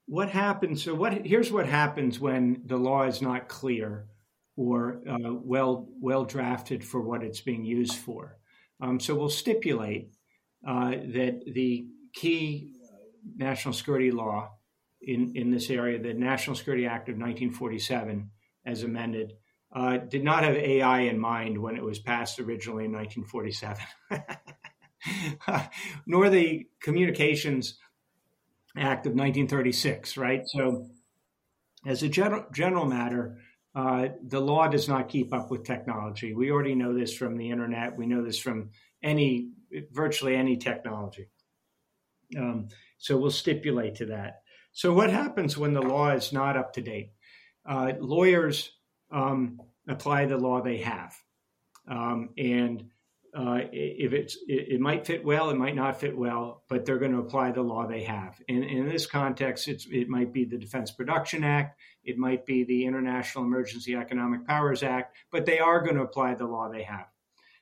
What 0.06 0.30
happens? 0.30 0.84
So, 0.84 0.96
what 0.96 1.26
here's 1.26 1.52
what 1.52 1.66
happens 1.68 2.18
when 2.18 2.62
the 2.66 2.78
law 2.78 3.04
is 3.04 3.22
not 3.22 3.50
clear 3.50 4.08
or 4.56 5.02
uh, 5.08 5.34
well 5.34 5.90
well 6.00 6.24
drafted 6.24 6.82
for 6.84 7.02
what 7.02 7.24
it's 7.24 7.42
being 7.42 7.66
used 7.66 7.96
for. 7.96 8.38
Um, 8.80 9.02
so, 9.02 9.16
we'll 9.16 9.28
stipulate 9.28 10.12
uh, 10.66 10.92
that 10.92 11.42
the 11.46 11.88
key 12.14 12.72
national 13.36 13.74
security 13.74 14.12
law 14.12 14.57
in, 15.02 15.34
in 15.36 15.52
this 15.52 15.70
area, 15.70 16.00
the 16.00 16.14
National 16.14 16.56
Security 16.56 16.86
Act 16.86 17.10
of 17.10 17.16
1947, 17.16 18.30
as 18.66 18.84
amended, 18.84 19.34
uh, 19.76 19.98
did 19.98 20.24
not 20.24 20.44
have 20.44 20.56
AI 20.56 21.02
in 21.02 21.20
mind 21.20 21.58
when 21.58 21.76
it 21.76 21.84
was 21.84 22.00
passed 22.00 22.40
originally 22.40 22.86
in 22.86 22.92
1947, 22.92 23.86
nor 26.08 26.30
the 26.30 26.66
Communications 26.82 27.78
Act 28.76 29.06
of 29.06 29.14
1936, 29.14 30.18
right? 30.18 30.42
So, 30.46 30.88
as 31.86 32.04
a 32.04 32.10
general, 32.10 32.46
general 32.54 32.86
matter, 32.86 33.38
uh, 33.76 34.08
the 34.26 34.40
law 34.40 34.68
does 34.68 34.88
not 34.88 35.10
keep 35.10 35.34
up 35.34 35.52
with 35.52 35.64
technology. 35.64 36.34
We 36.34 36.52
already 36.52 36.76
know 36.76 36.94
this 36.94 37.14
from 37.14 37.38
the 37.38 37.52
internet. 37.52 37.96
We 37.96 38.08
know 38.08 38.24
this 38.24 38.40
from 38.40 38.72
any, 39.04 39.52
virtually 39.92 40.36
any 40.36 40.58
technology. 40.58 41.28
Um, 42.36 42.70
so 42.98 43.18
we'll 43.18 43.32
stipulate 43.32 43.96
to 43.96 44.08
that. 44.08 44.42
So, 44.78 44.94
what 44.94 45.10
happens 45.10 45.58
when 45.58 45.74
the 45.74 45.82
law 45.82 46.12
is 46.12 46.32
not 46.32 46.56
up 46.56 46.74
to 46.74 46.82
date? 46.82 47.12
uh, 47.68 47.94
lawyers 48.00 48.72
um, 49.12 49.62
apply 49.88 50.26
the 50.26 50.38
law 50.38 50.62
they 50.62 50.78
have. 50.78 51.14
Um, 51.88 52.30
and 52.38 52.86
uh, 53.36 53.60
if 53.72 54.14
it's 54.14 54.38
it, 54.48 54.74
it, 54.74 54.80
might 54.80 55.06
fit 55.06 55.24
well, 55.24 55.50
it 55.50 55.58
might 55.58 55.76
not 55.76 56.00
fit 56.00 56.18
well, 56.18 56.64
but 56.70 56.86
they're 56.86 56.98
going 56.98 57.12
to 57.12 57.20
apply 57.20 57.52
the 57.52 57.62
law 57.62 57.86
they 57.86 58.04
have. 58.04 58.42
And, 58.50 58.64
and 58.64 58.80
in 58.80 58.90
this 58.90 59.06
context, 59.06 59.68
it 59.68 60.10
might 60.10 60.34
be 60.34 60.46
the 60.46 60.58
Defense 60.58 60.92
Production 60.92 61.44
Act, 61.44 61.80
it 62.04 62.18
might 62.18 62.46
be 62.46 62.64
the 62.64 62.86
International 62.86 63.44
Emergency 63.44 63.96
Economic 63.96 64.48
Powers 64.48 64.82
Act, 64.82 65.16
but 65.32 65.46
they 65.46 65.60
are 65.60 65.82
going 65.82 65.96
to 65.96 66.04
apply 66.04 66.36
the 66.36 66.46
law 66.48 66.70
they 66.70 66.84
have. 66.84 67.06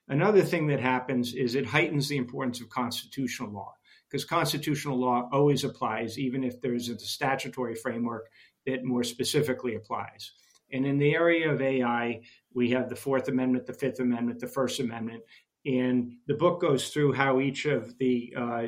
Another 0.08 0.44
thing 0.44 0.68
that 0.68 0.80
happens 0.80 1.34
is 1.34 1.56
it 1.56 1.66
heightens 1.66 2.08
the 2.08 2.18
importance 2.18 2.62
of 2.62 2.70
constitutional 2.70 3.52
law 3.52 3.74
because 4.16 4.24
constitutional 4.24 4.98
law 4.98 5.28
always 5.34 5.66
applies, 5.66 6.18
even 6.18 6.42
if 6.42 6.62
there's 6.62 6.88
a 6.88 6.98
statutory 6.98 7.76
framework 7.76 8.30
that 8.66 8.86
more 8.86 9.04
specifically 9.04 9.76
applies. 9.76 10.32
And 10.72 10.86
in 10.86 10.98
the 10.98 11.14
area 11.14 11.52
of 11.52 11.62
AI, 11.62 12.22
we 12.54 12.70
have 12.70 12.88
the 12.88 12.96
Fourth 12.96 13.28
Amendment, 13.28 13.66
the 13.66 13.74
Fifth 13.74 14.00
Amendment, 14.00 14.40
the 14.40 14.48
First 14.48 14.80
Amendment, 14.80 15.22
and 15.66 16.14
the 16.28 16.34
book 16.34 16.62
goes 16.62 16.92
through 16.92 17.12
how 17.12 17.42
each 17.42 17.66
of 17.66 17.98
the 17.98 18.34
uh, 18.38 18.68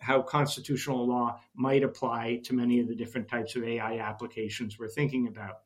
how 0.00 0.22
constitutional 0.22 1.08
law 1.08 1.40
might 1.56 1.82
apply 1.82 2.40
to 2.44 2.54
many 2.54 2.78
of 2.78 2.86
the 2.86 2.94
different 2.94 3.26
types 3.26 3.56
of 3.56 3.64
AI 3.64 3.98
applications 3.98 4.78
we're 4.78 4.88
thinking 4.88 5.26
about. 5.26 5.62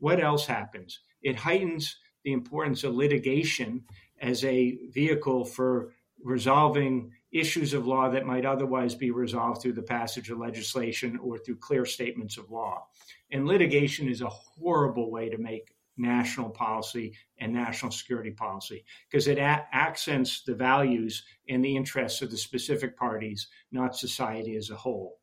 What 0.00 0.18
else 0.18 0.44
happens? 0.44 0.98
It 1.22 1.36
heightens 1.36 1.98
the 2.24 2.32
importance 2.32 2.82
of 2.82 2.96
litigation 2.96 3.84
as 4.20 4.44
a 4.44 4.76
vehicle 4.92 5.44
for 5.44 5.92
resolving 6.24 7.12
issues 7.32 7.74
of 7.74 7.86
law 7.86 8.10
that 8.10 8.26
might 8.26 8.44
otherwise 8.44 8.94
be 8.94 9.10
resolved 9.10 9.62
through 9.62 9.74
the 9.74 9.82
passage 9.82 10.30
of 10.30 10.38
legislation 10.38 11.18
or 11.22 11.38
through 11.38 11.56
clear 11.56 11.84
statements 11.84 12.36
of 12.36 12.50
law. 12.50 12.84
And 13.30 13.46
litigation 13.46 14.08
is 14.08 14.20
a 14.20 14.28
horrible 14.28 15.10
way 15.10 15.28
to 15.28 15.38
make 15.38 15.74
national 15.96 16.50
policy 16.50 17.14
and 17.38 17.52
national 17.52 17.92
security 17.92 18.30
policy 18.30 18.84
because 19.08 19.28
it 19.28 19.38
a- 19.38 19.66
accents 19.72 20.42
the 20.42 20.54
values 20.54 21.22
and 21.48 21.64
the 21.64 21.76
interests 21.76 22.22
of 22.22 22.30
the 22.30 22.36
specific 22.36 22.96
parties, 22.96 23.48
not 23.70 23.96
society 23.96 24.56
as 24.56 24.70
a 24.70 24.76
whole. 24.76 25.18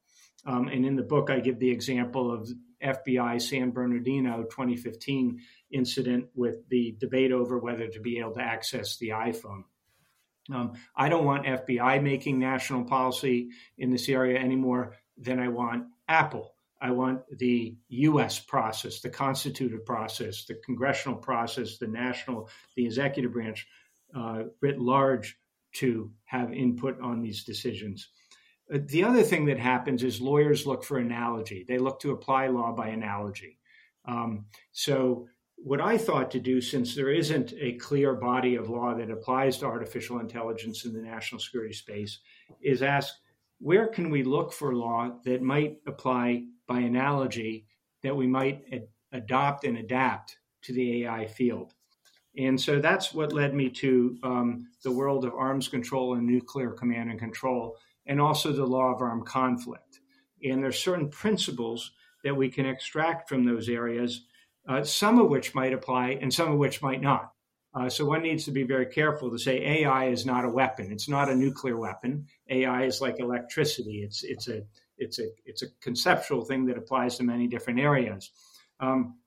Um, 0.46 0.68
and 0.68 0.86
in 0.86 0.96
the 0.96 1.04
book, 1.04 1.30
I 1.30 1.40
give 1.40 1.60
the 1.60 1.70
example 1.70 2.32
of 2.32 2.48
FBI 2.82 3.42
San 3.42 3.72
Bernardino 3.72 4.44
2015 4.44 5.42
incident 5.72 6.28
with 6.36 6.68
the 6.70 6.96
debate 7.00 7.32
over 7.32 7.58
whether 7.58 7.88
to 7.88 8.00
be 8.00 8.20
able 8.20 8.34
to 8.34 8.42
access 8.42 8.98
the 8.98 9.10
iPhone. 9.10 9.64
Um, 10.54 10.74
I 10.96 11.10
don't 11.10 11.26
want 11.26 11.46
FBI 11.46 12.02
making 12.02 12.40
national 12.40 12.86
policy 12.86 13.50
in 13.78 13.92
this 13.92 14.08
area 14.08 14.40
any 14.40 14.56
more 14.56 14.96
than 15.18 15.40
I 15.40 15.50
want 15.50 15.88
Apple 16.08 16.54
I 16.80 16.92
want 16.92 17.22
the 17.38 17.76
U.S. 17.90 18.40
process, 18.40 19.00
the 19.00 19.10
constitutive 19.10 19.86
process, 19.86 20.46
the 20.46 20.56
congressional 20.66 21.18
process, 21.18 21.78
the 21.78 21.88
national, 21.88 22.50
the 22.76 22.86
executive 22.86 23.34
branch, 23.34 23.68
uh, 24.16 24.44
writ 24.62 24.80
large, 24.80 25.38
to 25.74 26.12
have 26.26 26.54
input 26.54 27.00
on 27.02 27.22
these 27.22 27.44
decisions. 27.44 28.10
Uh, 28.74 28.80
the 28.86 29.04
other 29.04 29.24
thing 29.24 29.46
that 29.46 29.60
happens 29.60 30.04
is 30.04 30.22
lawyers 30.22 30.66
look 30.66 30.84
for 30.84 30.98
analogy. 30.98 31.66
They 31.68 31.78
look 31.78 32.00
to 32.02 32.12
apply 32.12 32.48
law 32.48 32.72
by 32.74 32.90
analogy. 32.90 33.60
Um, 34.06 34.46
so, 34.72 35.28
what 35.58 35.82
I 35.82 35.98
thought 35.98 36.32
to 36.32 36.40
do, 36.40 36.62
since 36.62 36.96
there 36.96 37.12
isn't 37.12 37.54
a 37.60 37.74
clear 37.74 38.14
body 38.14 38.56
of 38.56 38.70
law 38.70 38.94
that 38.94 39.10
applies 39.10 39.58
to 39.58 39.66
artificial 39.66 40.20
intelligence 40.20 40.86
in 40.86 40.94
the 40.94 41.02
national 41.02 41.42
security 41.42 41.74
space, 41.74 42.20
is 42.62 42.82
ask 42.82 43.14
where 43.60 43.88
can 43.88 44.10
we 44.10 44.24
look 44.24 44.54
for 44.54 44.76
law 44.76 45.20
that 45.26 45.42
might 45.42 45.78
apply 45.88 46.44
by 46.68 46.80
analogy 46.80 47.66
that 48.04 48.16
we 48.16 48.28
might 48.28 48.64
ad- 48.72 48.88
adopt 49.12 49.64
and 49.64 49.78
adapt 49.78 50.38
to 50.62 50.74
the 50.74 51.04
AI 51.04 51.26
field. 51.26 51.74
And 52.38 52.60
so 52.60 52.80
that's 52.80 53.14
what 53.14 53.34
led 53.34 53.56
me 53.56 53.70
to 53.70 54.18
um, 54.22 54.68
the 54.84 54.92
world 54.92 55.26
of 55.26 55.34
arms 55.34 55.68
control 55.68 56.14
and 56.14 56.28
nuclear 56.28 56.72
command 56.72 57.10
and 57.10 57.20
control, 57.20 57.78
and 58.06 58.22
also 58.22 58.52
the 58.52 58.66
law 58.66 58.94
of 58.94 59.02
armed 59.02 59.26
conflict. 59.26 60.02
And 60.44 60.64
there's 60.64 60.78
certain 60.78 61.10
principles 61.10 61.92
that 62.24 62.36
we 62.36 62.50
can 62.50 62.68
extract 62.68 63.28
from 63.28 63.44
those 63.44 63.70
areas, 63.70 64.26
uh, 64.68 64.84
some 64.84 65.20
of 65.20 65.30
which 65.30 65.56
might 65.56 65.74
apply 65.74 66.18
and 66.22 66.34
some 66.34 66.52
of 66.52 66.58
which 66.58 66.82
might 66.82 67.02
not. 67.02 67.32
Uh, 67.74 67.90
so 67.90 68.06
one 68.06 68.24
needs 68.24 68.46
to 68.46 68.52
be 68.52 68.64
very 68.64 68.88
careful 68.88 69.30
to 69.30 69.38
say 69.38 69.84
AI 69.84 70.06
is 70.06 70.26
not 70.26 70.46
a 70.46 70.50
weapon. 70.50 70.92
It's 70.92 71.08
not 71.08 71.30
a 71.30 71.36
nuclear 71.36 71.78
weapon. 71.78 72.26
AI 72.50 72.84
is 72.84 73.02
like 73.02 73.20
electricity. 73.20 74.02
It's 74.04 74.24
it's 74.24 74.48
a 74.48 74.64
it's 74.98 75.20
a 75.20 75.28
it's 75.46 75.62
a 75.62 75.68
conceptual 75.82 76.44
thing 76.44 76.66
that 76.66 76.78
applies 76.78 77.18
to 77.18 77.24
many 77.24 77.48
different 77.48 77.80
areas. 77.80 78.32
Um, 78.80 79.18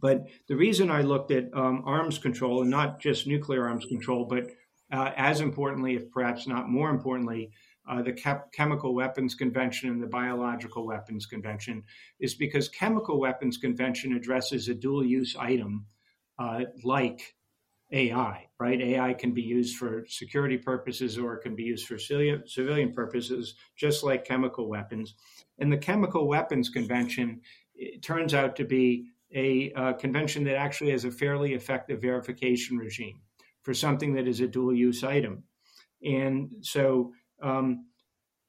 but 0.00 0.26
the 0.48 0.56
reason 0.56 0.90
I 0.90 1.02
looked 1.02 1.30
at 1.30 1.52
um, 1.54 1.82
arms 1.86 2.18
control 2.18 2.62
and 2.62 2.70
not 2.70 3.00
just 3.00 3.26
nuclear 3.26 3.66
arms 3.66 3.86
control, 3.86 4.24
but 4.24 4.46
uh, 4.92 5.12
as 5.16 5.40
importantly, 5.40 5.94
if 5.94 6.10
perhaps 6.10 6.46
not 6.46 6.68
more 6.68 6.90
importantly, 6.90 7.52
uh, 7.90 8.02
the 8.02 8.12
Chemical 8.52 8.94
Weapons 8.94 9.34
Convention 9.34 9.90
and 9.90 10.02
the 10.02 10.06
Biological 10.06 10.86
Weapons 10.86 11.26
Convention, 11.26 11.82
is 12.20 12.34
because 12.34 12.68
Chemical 12.68 13.18
Weapons 13.18 13.58
Convention 13.58 14.14
addresses 14.14 14.68
a 14.68 14.74
dual 14.74 15.04
use 15.04 15.34
item 15.36 15.86
uh, 16.38 16.60
like 16.84 17.34
AI, 17.92 18.46
right? 18.60 18.80
AI 18.80 19.14
can 19.14 19.32
be 19.34 19.42
used 19.42 19.76
for 19.76 20.04
security 20.08 20.56
purposes 20.56 21.18
or 21.18 21.34
it 21.34 21.42
can 21.42 21.56
be 21.56 21.64
used 21.64 21.88
for 21.88 21.98
civilian 21.98 22.92
purposes, 22.92 23.54
just 23.76 24.04
like 24.04 24.24
chemical 24.24 24.68
weapons. 24.68 25.16
And 25.58 25.72
the 25.72 25.78
Chemical 25.78 26.28
Weapons 26.28 26.68
Convention 26.68 27.40
turns 28.02 28.34
out 28.34 28.54
to 28.56 28.64
be 28.64 29.06
a 29.34 29.72
uh, 29.72 29.92
convention 29.94 30.44
that 30.44 30.56
actually 30.56 30.92
has 30.92 31.04
a 31.04 31.10
fairly 31.10 31.54
effective 31.54 32.00
verification 32.00 32.78
regime 32.78 33.20
for 33.62 33.74
something 33.74 34.14
that 34.14 34.28
is 34.28 34.40
a 34.40 34.46
dual 34.46 34.74
use 34.74 35.02
item. 35.02 35.42
And 36.02 36.52
so 36.62 37.12
um, 37.42 37.86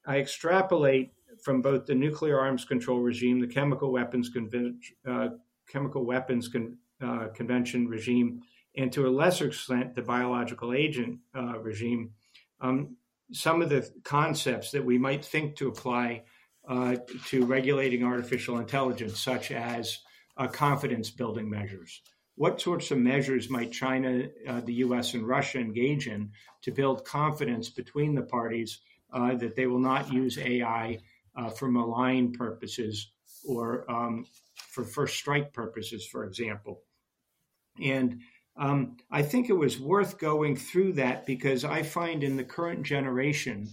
I 0.06 0.18
extrapolate 0.18 1.12
from 1.42 1.62
both 1.62 1.86
the 1.86 1.94
nuclear 1.94 2.38
arms 2.38 2.64
control 2.64 3.00
regime, 3.00 3.40
the 3.40 3.46
chemical 3.46 3.92
weapons, 3.92 4.30
uh, 5.06 5.28
chemical 5.68 6.04
weapons 6.04 6.48
con- 6.48 6.76
uh, 7.02 7.28
convention 7.34 7.88
regime, 7.88 8.42
and 8.76 8.92
to 8.92 9.06
a 9.06 9.10
lesser 9.10 9.48
extent, 9.48 9.94
the 9.94 10.02
biological 10.02 10.72
agent 10.72 11.18
uh, 11.36 11.58
regime, 11.58 12.10
um, 12.60 12.96
some 13.32 13.62
of 13.62 13.68
the 13.68 13.90
concepts 14.04 14.70
that 14.70 14.84
we 14.84 14.98
might 14.98 15.24
think 15.24 15.56
to 15.56 15.68
apply 15.68 16.22
uh, 16.68 16.96
to 17.26 17.44
regulating 17.44 18.04
artificial 18.04 18.58
intelligence, 18.58 19.20
such 19.20 19.50
as 19.50 19.98
uh, 20.36 20.46
confidence 20.46 21.10
building 21.10 21.50
measures. 21.50 22.02
What 22.36 22.60
sorts 22.60 22.90
of 22.90 22.98
measures 22.98 23.50
might 23.50 23.72
China, 23.72 24.28
uh, 24.48 24.60
the 24.60 24.74
US, 24.74 25.14
and 25.14 25.26
Russia 25.26 25.58
engage 25.58 26.06
in 26.08 26.30
to 26.62 26.70
build 26.70 27.04
confidence 27.04 27.68
between 27.68 28.14
the 28.14 28.22
parties 28.22 28.80
uh, 29.12 29.34
that 29.34 29.56
they 29.56 29.66
will 29.66 29.78
not 29.78 30.12
use 30.12 30.38
AI 30.38 30.98
uh, 31.36 31.50
for 31.50 31.70
malign 31.70 32.32
purposes 32.32 33.12
or 33.46 33.90
um, 33.90 34.24
for 34.54 34.84
first 34.84 35.16
strike 35.16 35.52
purposes, 35.52 36.06
for 36.06 36.24
example? 36.24 36.82
And 37.82 38.20
um, 38.56 38.96
I 39.10 39.22
think 39.22 39.48
it 39.48 39.54
was 39.54 39.78
worth 39.78 40.18
going 40.18 40.56
through 40.56 40.94
that 40.94 41.26
because 41.26 41.64
I 41.64 41.82
find 41.82 42.22
in 42.22 42.36
the 42.36 42.44
current 42.44 42.82
generation 42.82 43.68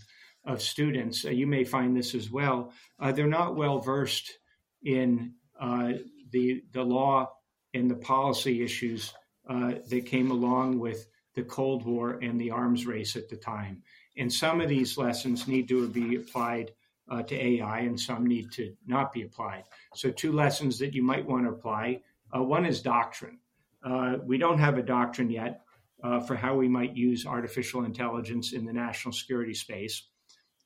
of 0.45 0.61
students, 0.61 1.25
uh, 1.25 1.29
you 1.29 1.47
may 1.47 1.63
find 1.63 1.95
this 1.95 2.15
as 2.15 2.31
well, 2.31 2.73
uh, 2.99 3.11
they're 3.11 3.27
not 3.27 3.55
well 3.55 3.79
versed 3.79 4.39
in 4.83 5.33
uh, 5.59 5.93
the 6.31 6.63
the 6.71 6.83
law 6.83 7.29
and 7.73 7.89
the 7.89 7.95
policy 7.95 8.63
issues 8.63 9.13
uh, 9.49 9.73
that 9.87 10.05
came 10.05 10.31
along 10.31 10.79
with 10.79 11.07
the 11.35 11.43
Cold 11.43 11.85
War 11.85 12.19
and 12.21 12.39
the 12.39 12.51
arms 12.51 12.85
race 12.85 13.15
at 13.15 13.29
the 13.29 13.35
time. 13.35 13.81
And 14.17 14.31
some 14.31 14.61
of 14.61 14.69
these 14.69 14.97
lessons 14.97 15.47
need 15.47 15.67
to 15.69 15.87
be 15.87 16.15
applied 16.15 16.71
uh, 17.09 17.23
to 17.23 17.35
AI, 17.35 17.79
and 17.79 17.99
some 17.99 18.25
need 18.25 18.51
to 18.51 18.73
not 18.85 19.11
be 19.11 19.23
applied. 19.23 19.63
So, 19.95 20.11
two 20.11 20.31
lessons 20.31 20.77
that 20.79 20.93
you 20.93 21.01
might 21.01 21.25
want 21.25 21.45
to 21.45 21.51
apply. 21.51 22.01
Uh, 22.35 22.43
one 22.43 22.65
is 22.65 22.81
doctrine. 22.81 23.39
Uh, 23.83 24.17
we 24.23 24.37
don't 24.37 24.59
have 24.59 24.77
a 24.77 24.83
doctrine 24.83 25.31
yet 25.31 25.61
uh, 26.03 26.19
for 26.19 26.35
how 26.35 26.55
we 26.55 26.67
might 26.67 26.95
use 26.95 27.25
artificial 27.25 27.85
intelligence 27.85 28.53
in 28.53 28.65
the 28.65 28.73
national 28.73 29.13
security 29.13 29.53
space. 29.53 30.03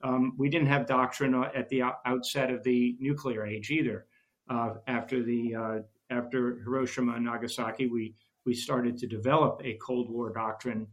Um, 0.04 0.34
we 0.38 0.50
didn't 0.50 0.68
have 0.68 0.86
doctrine 0.86 1.34
uh, 1.34 1.50
at 1.56 1.70
the 1.70 1.84
outset 2.06 2.52
of 2.52 2.64
the 2.64 2.98
nuclear 3.00 3.46
age 3.46 3.72
either. 3.72 4.06
After 4.88 5.24
the 5.24 5.84
after 6.14 6.60
Hiroshima 6.64 7.16
and 7.16 7.26
Nagasaki, 7.26 7.88
we 7.88 8.16
we 8.46 8.54
started 8.54 8.98
to 8.98 9.08
develop 9.08 9.62
a 9.64 9.78
Cold 9.82 10.10
War 10.10 10.32
doctrine 10.34 10.88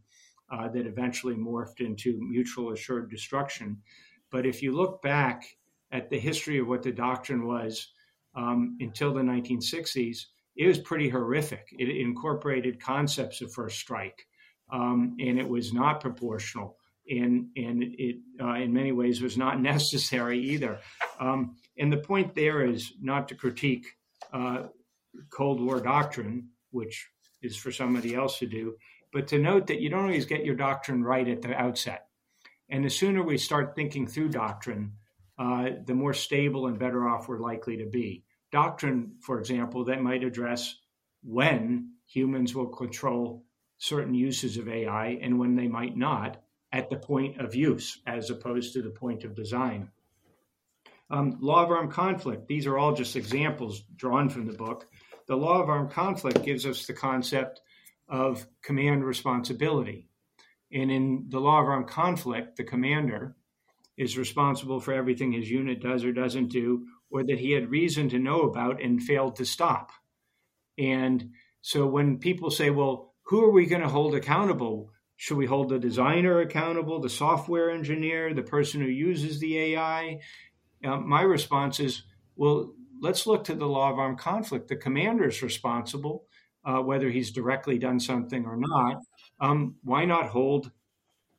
uh, 0.53 0.69
that 0.69 0.87
eventually 0.87 1.35
morphed 1.35 1.81
into 1.81 2.19
mutual 2.21 2.73
assured 2.73 3.11
destruction. 3.11 3.77
But 4.31 4.47
if 4.47 4.63
you 4.63 4.73
look 4.73 5.03
back 5.03 5.45
at 5.93 6.11
the 6.11 6.19
history 6.19 6.59
of 6.59 6.69
what 6.69 6.83
the 6.83 6.93
doctrine 6.93 7.47
was 7.47 7.93
um, 8.35 8.77
until 8.81 9.13
the 9.13 9.23
1960s, 9.23 10.27
it 10.57 10.67
was 10.67 10.79
pretty 10.79 11.09
horrific. 11.09 11.67
It 11.79 11.89
incorporated 11.89 12.81
concepts 12.81 13.41
of 13.41 13.53
first 13.53 13.79
strike, 13.79 14.27
um, 14.73 15.17
and 15.19 15.39
it 15.39 15.49
was 15.49 15.73
not 15.73 16.01
proportional. 16.01 16.77
And, 17.09 17.47
and 17.57 17.83
it, 17.83 18.17
uh, 18.41 18.55
in 18.55 18.73
many 18.73 18.93
ways, 18.93 19.21
was 19.21 19.37
not 19.37 19.61
necessary 19.75 20.39
either. 20.39 20.79
Um, 21.19 21.57
and 21.79 21.93
the 21.93 21.99
point 21.99 22.35
there 22.35 22.65
is 22.65 22.93
not 23.01 23.27
to 23.29 23.35
critique 23.35 23.87
uh, 24.33 24.65
Cold 25.31 25.61
War 25.61 25.81
doctrine, 25.81 26.51
which 26.71 27.09
is 27.43 27.57
for 27.57 27.73
somebody 27.73 28.15
else 28.15 28.39
to 28.39 28.47
do, 28.47 28.77
but 29.13 29.29
to 29.29 29.39
note 29.39 29.67
that 29.67 29.81
you 29.81 29.89
don't 29.89 30.05
always 30.05 30.27
get 30.27 30.45
your 30.45 30.55
doctrine 30.55 31.03
right 31.03 31.27
at 31.27 31.43
the 31.43 31.55
outset. 31.55 32.07
And 32.69 32.85
the 32.85 32.91
sooner 32.91 33.23
we 33.23 33.39
start 33.39 33.75
thinking 33.75 34.07
through 34.07 34.29
doctrine, 34.29 34.93
uh, 35.39 35.71
the 35.85 35.95
more 35.95 36.15
stable 36.15 36.67
and 36.67 36.79
better 36.79 37.09
off 37.09 37.29
we're 37.29 37.39
likely 37.41 37.79
to 37.79 37.87
be. 37.87 38.25
Doctrine, 38.53 39.17
for 39.21 39.39
example, 39.39 39.85
that 39.85 40.03
might 40.03 40.23
address 40.23 40.77
when 41.23 41.95
humans 42.07 42.55
will 42.55 42.69
control 42.69 43.45
certain 43.79 44.15
uses 44.15 44.57
of 44.57 44.69
AI 44.69 45.19
and 45.23 45.39
when 45.39 45.57
they 45.57 45.69
might 45.69 45.97
not 45.97 46.43
at 46.73 46.91
the 46.91 46.97
point 46.97 47.41
of 47.41 47.55
use 47.55 48.01
as 48.07 48.31
opposed 48.31 48.75
to 48.75 48.83
the 48.83 48.91
point 48.91 49.25
of 49.25 49.35
design. 49.35 49.91
Um, 51.11 51.39
law 51.41 51.65
of 51.65 51.71
armed 51.71 51.93
conflict, 51.93 52.47
these 52.47 52.67
are 52.67 52.79
all 52.79 52.95
just 52.95 53.17
examples 53.17 53.83
drawn 53.97 54.29
from 54.29 54.47
the 54.47 54.53
book. 54.53 54.87
The 55.27 55.37
law 55.37 55.61
of 55.61 55.69
armed 55.69 55.91
conflict 55.91 56.45
gives 56.45 56.67
us 56.67 56.87
the 56.87 56.93
concept 56.93 57.61
of 58.09 58.47
command 58.63 59.05
responsibility. 59.05 60.09
And 60.73 60.91
in 60.91 61.27
the 61.29 61.41
law 61.41 61.61
of 61.61 61.69
armed 61.69 61.89
conflict, 61.89 62.57
the 62.57 62.65
commander 62.65 63.37
is 63.97 64.17
responsible 64.17 64.81
for 64.81 64.95
everything 64.95 65.33
his 65.33 65.51
unit 65.51 65.83
does 65.83 66.05
or 66.05 66.13
doesn't 66.13 66.49
do, 66.49 66.87
or 67.11 67.25
that 67.25 67.39
he 67.39 67.51
had 67.53 67.71
reason 67.71 68.09
to 68.11 68.19
know 68.19 68.43
about 68.43 68.81
and 68.81 69.03
failed 69.03 69.37
to 69.37 69.45
stop. 69.45 69.91
And 70.79 71.31
so 71.61 71.87
when 71.87 72.19
people 72.19 72.51
say, 72.51 72.71
well, 72.71 73.15
who 73.25 73.45
are 73.45 73.51
we 73.51 73.67
going 73.67 73.83
to 73.83 73.89
hold 73.89 74.15
accountable? 74.15 74.91
Should 75.17 75.37
we 75.37 75.47
hold 75.47 75.69
the 75.69 75.79
designer 75.79 76.41
accountable, 76.41 77.01
the 77.01 77.11
software 77.11 77.71
engineer, 77.71 78.33
the 78.33 78.43
person 78.43 78.81
who 78.81 78.89
uses 78.89 79.39
the 79.39 79.59
AI? 79.59 80.21
Uh, 80.85 80.97
my 80.97 81.23
response 81.23 81.81
is, 81.81 82.03
well, 82.37 82.73
let's 83.01 83.27
look 83.27 83.45
to 83.45 83.55
the 83.55 83.67
law 83.67 83.91
of 83.91 83.99
armed 83.99 84.19
conflict. 84.19 84.69
The 84.69 84.77
commander 84.77 85.29
is 85.29 85.43
responsible, 85.43 86.25
uh, 86.65 86.79
whether 86.79 87.11
he's 87.11 87.31
directly 87.31 87.79
done 87.79 88.01
something 88.01 88.45
or 88.47 88.57
not. 88.57 88.97
Um, 89.41 89.77
why 89.83 90.05
not 90.05 90.27
hold? 90.27 90.71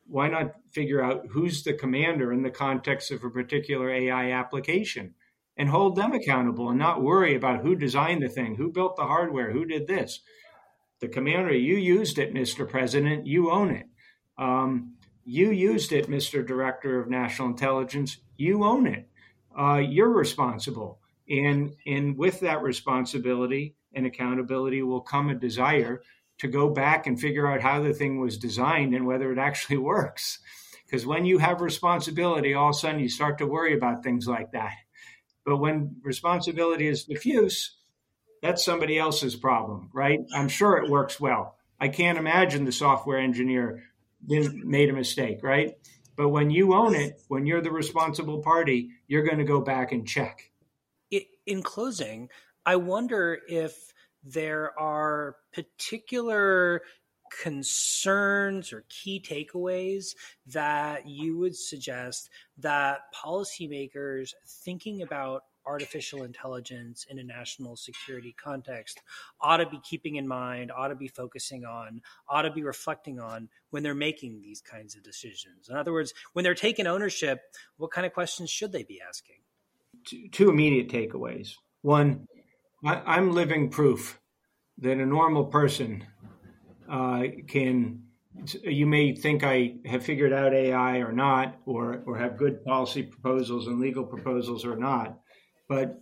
Why 0.08 0.28
not 0.28 0.54
figure 0.72 1.04
out 1.04 1.28
who's 1.32 1.64
the 1.64 1.74
commander 1.74 2.34
in 2.34 2.42
the 2.42 2.52
context 2.52 3.12
of 3.12 3.24
a 3.24 3.30
particular 3.30 3.90
AI 3.90 4.32
application? 4.32 5.16
and 5.58 5.70
hold 5.70 5.96
them 5.96 6.12
accountable 6.14 6.70
and 6.70 6.80
not 6.80 7.04
worry 7.04 7.36
about 7.36 7.62
who 7.62 7.76
designed 7.76 8.24
the 8.24 8.30
thing, 8.30 8.56
who 8.56 8.72
built 8.72 8.96
the 8.96 9.04
hardware, 9.04 9.52
who 9.52 9.64
did 9.64 9.86
this. 9.86 10.22
The 11.02 11.08
commander, 11.08 11.54
you 11.54 11.76
used 11.76 12.18
it, 12.18 12.34
Mr. 12.34 12.68
President, 12.68 13.28
you 13.28 13.52
own 13.52 13.70
it. 13.70 13.86
Um, 14.40 14.96
you 15.24 15.52
used 15.52 15.92
it, 15.92 16.10
Mr. 16.10 16.44
Director 16.46 17.00
of 17.00 17.12
National 17.12 17.50
Intelligence, 17.50 18.18
you 18.38 18.64
own 18.64 18.88
it. 18.88 19.08
Uh, 19.58 19.78
you're 19.78 20.10
responsible. 20.10 21.00
And, 21.30 21.74
and 21.86 22.18
with 22.18 22.40
that 22.42 22.62
responsibility 22.62 23.76
and 23.94 24.06
accountability 24.06 24.82
will 24.82 25.02
come 25.02 25.30
a 25.30 25.36
desire 25.36 26.02
to 26.40 26.48
go 26.48 26.70
back 26.70 27.08
and 27.08 27.20
figure 27.20 27.48
out 27.48 27.62
how 27.62 27.82
the 27.82 27.94
thing 27.94 28.20
was 28.20 28.38
designed 28.38 28.96
and 28.96 29.06
whether 29.06 29.32
it 29.32 29.38
actually 29.38 29.78
works. 29.94 30.40
Because 30.86 31.06
when 31.06 31.26
you 31.26 31.38
have 31.38 31.62
responsibility, 31.62 32.54
all 32.54 32.70
of 32.70 32.76
a 32.76 32.80
sudden 32.80 33.00
you 33.00 33.10
start 33.10 33.38
to 33.38 33.46
worry 33.46 33.74
about 33.74 34.04
things 34.04 34.28
like 34.28 34.52
that. 34.52 34.74
But 35.46 35.58
when 35.58 35.96
responsibility 36.04 36.88
is 36.88 37.06
diffuse, 37.06 37.78
that's 38.42 38.66
somebody 38.66 38.98
else's 38.98 39.36
problem, 39.36 39.90
right? 39.94 40.20
I'm 40.34 40.50
sure 40.50 40.78
it 40.78 40.90
works 40.90 41.20
well. 41.20 41.56
I 41.80 41.88
can't 41.88 42.18
imagine 42.18 42.66
the 42.66 42.72
software 42.72 43.20
engineer 43.20 43.84
made 44.28 44.90
a 44.90 44.94
mistake, 44.94 45.40
right? 45.44 45.76
But 46.22 46.30
when 46.30 46.52
you 46.52 46.76
own 46.76 46.94
it, 46.94 47.20
when 47.30 47.48
you're 47.48 47.64
the 47.64 47.72
responsible 47.72 48.44
party, 48.44 48.92
you're 49.08 49.24
going 49.24 49.40
to 49.40 49.44
go 49.44 49.60
back 49.60 49.92
and 49.92 50.08
check. 50.08 50.52
In 51.48 51.64
closing, 51.64 52.30
I 52.64 52.76
wonder 52.76 53.40
if 53.50 53.92
there 54.24 54.80
are 54.80 55.38
particular 55.52 56.84
concerns 57.42 58.72
or 58.72 58.86
key 58.88 59.20
takeaways 59.20 60.14
that 60.46 61.08
you 61.08 61.40
would 61.40 61.56
suggest 61.56 62.30
that 62.60 63.00
policymakers 63.16 64.36
thinking 64.46 65.02
about 65.02 65.46
artificial 65.66 66.24
intelligence 66.24 67.06
in 67.10 67.20
a 67.20 67.24
national 67.24 67.76
security 67.76 68.36
context 68.42 69.02
ought 69.40 69.58
to 69.58 69.70
be 69.70 69.80
keeping 69.84 70.16
in 70.16 70.28
mind, 70.28 70.72
ought 70.72 70.90
to 70.90 70.96
be 70.96 71.08
focusing 71.08 71.66
on, 71.66 72.02
ought 72.30 72.44
to 72.44 72.52
be 72.52 72.64
reflecting 72.64 73.20
on 73.20 73.50
when 73.70 73.84
they're 73.84 73.94
making 73.94 74.42
these 74.42 74.62
kinds 74.62 74.96
of 74.96 75.04
decisions? 75.04 75.70
In 75.70 75.76
other 75.76 75.94
words, 75.94 76.14
when 76.34 76.44
they're 76.44 76.56
taking 76.56 76.88
ownership, 76.88 77.42
what 77.78 77.92
kind 77.92 78.06
of 78.06 78.14
questions 78.14 78.50
should 78.50 78.72
they 78.72 78.84
be 78.84 79.00
asking? 79.08 79.38
Two 80.32 80.50
immediate 80.50 80.90
takeaways. 80.90 81.56
One, 81.82 82.28
I'm 82.84 83.34
living 83.34 83.70
proof 83.70 84.20
that 84.80 84.98
a 84.98 85.06
normal 85.06 85.46
person 85.46 86.06
uh, 86.90 87.24
can 87.48 88.04
you 88.64 88.86
may 88.86 89.16
think 89.16 89.44
I 89.44 89.76
have 89.86 90.04
figured 90.04 90.34
out 90.34 90.54
AI 90.54 90.98
or 90.98 91.12
not, 91.12 91.58
or 91.66 92.04
or 92.06 92.18
have 92.18 92.38
good 92.38 92.64
policy 92.64 93.04
proposals 93.04 93.68
and 93.68 93.80
legal 93.80 94.04
proposals 94.04 94.66
or 94.66 94.76
not, 94.76 95.20
but 95.72 96.02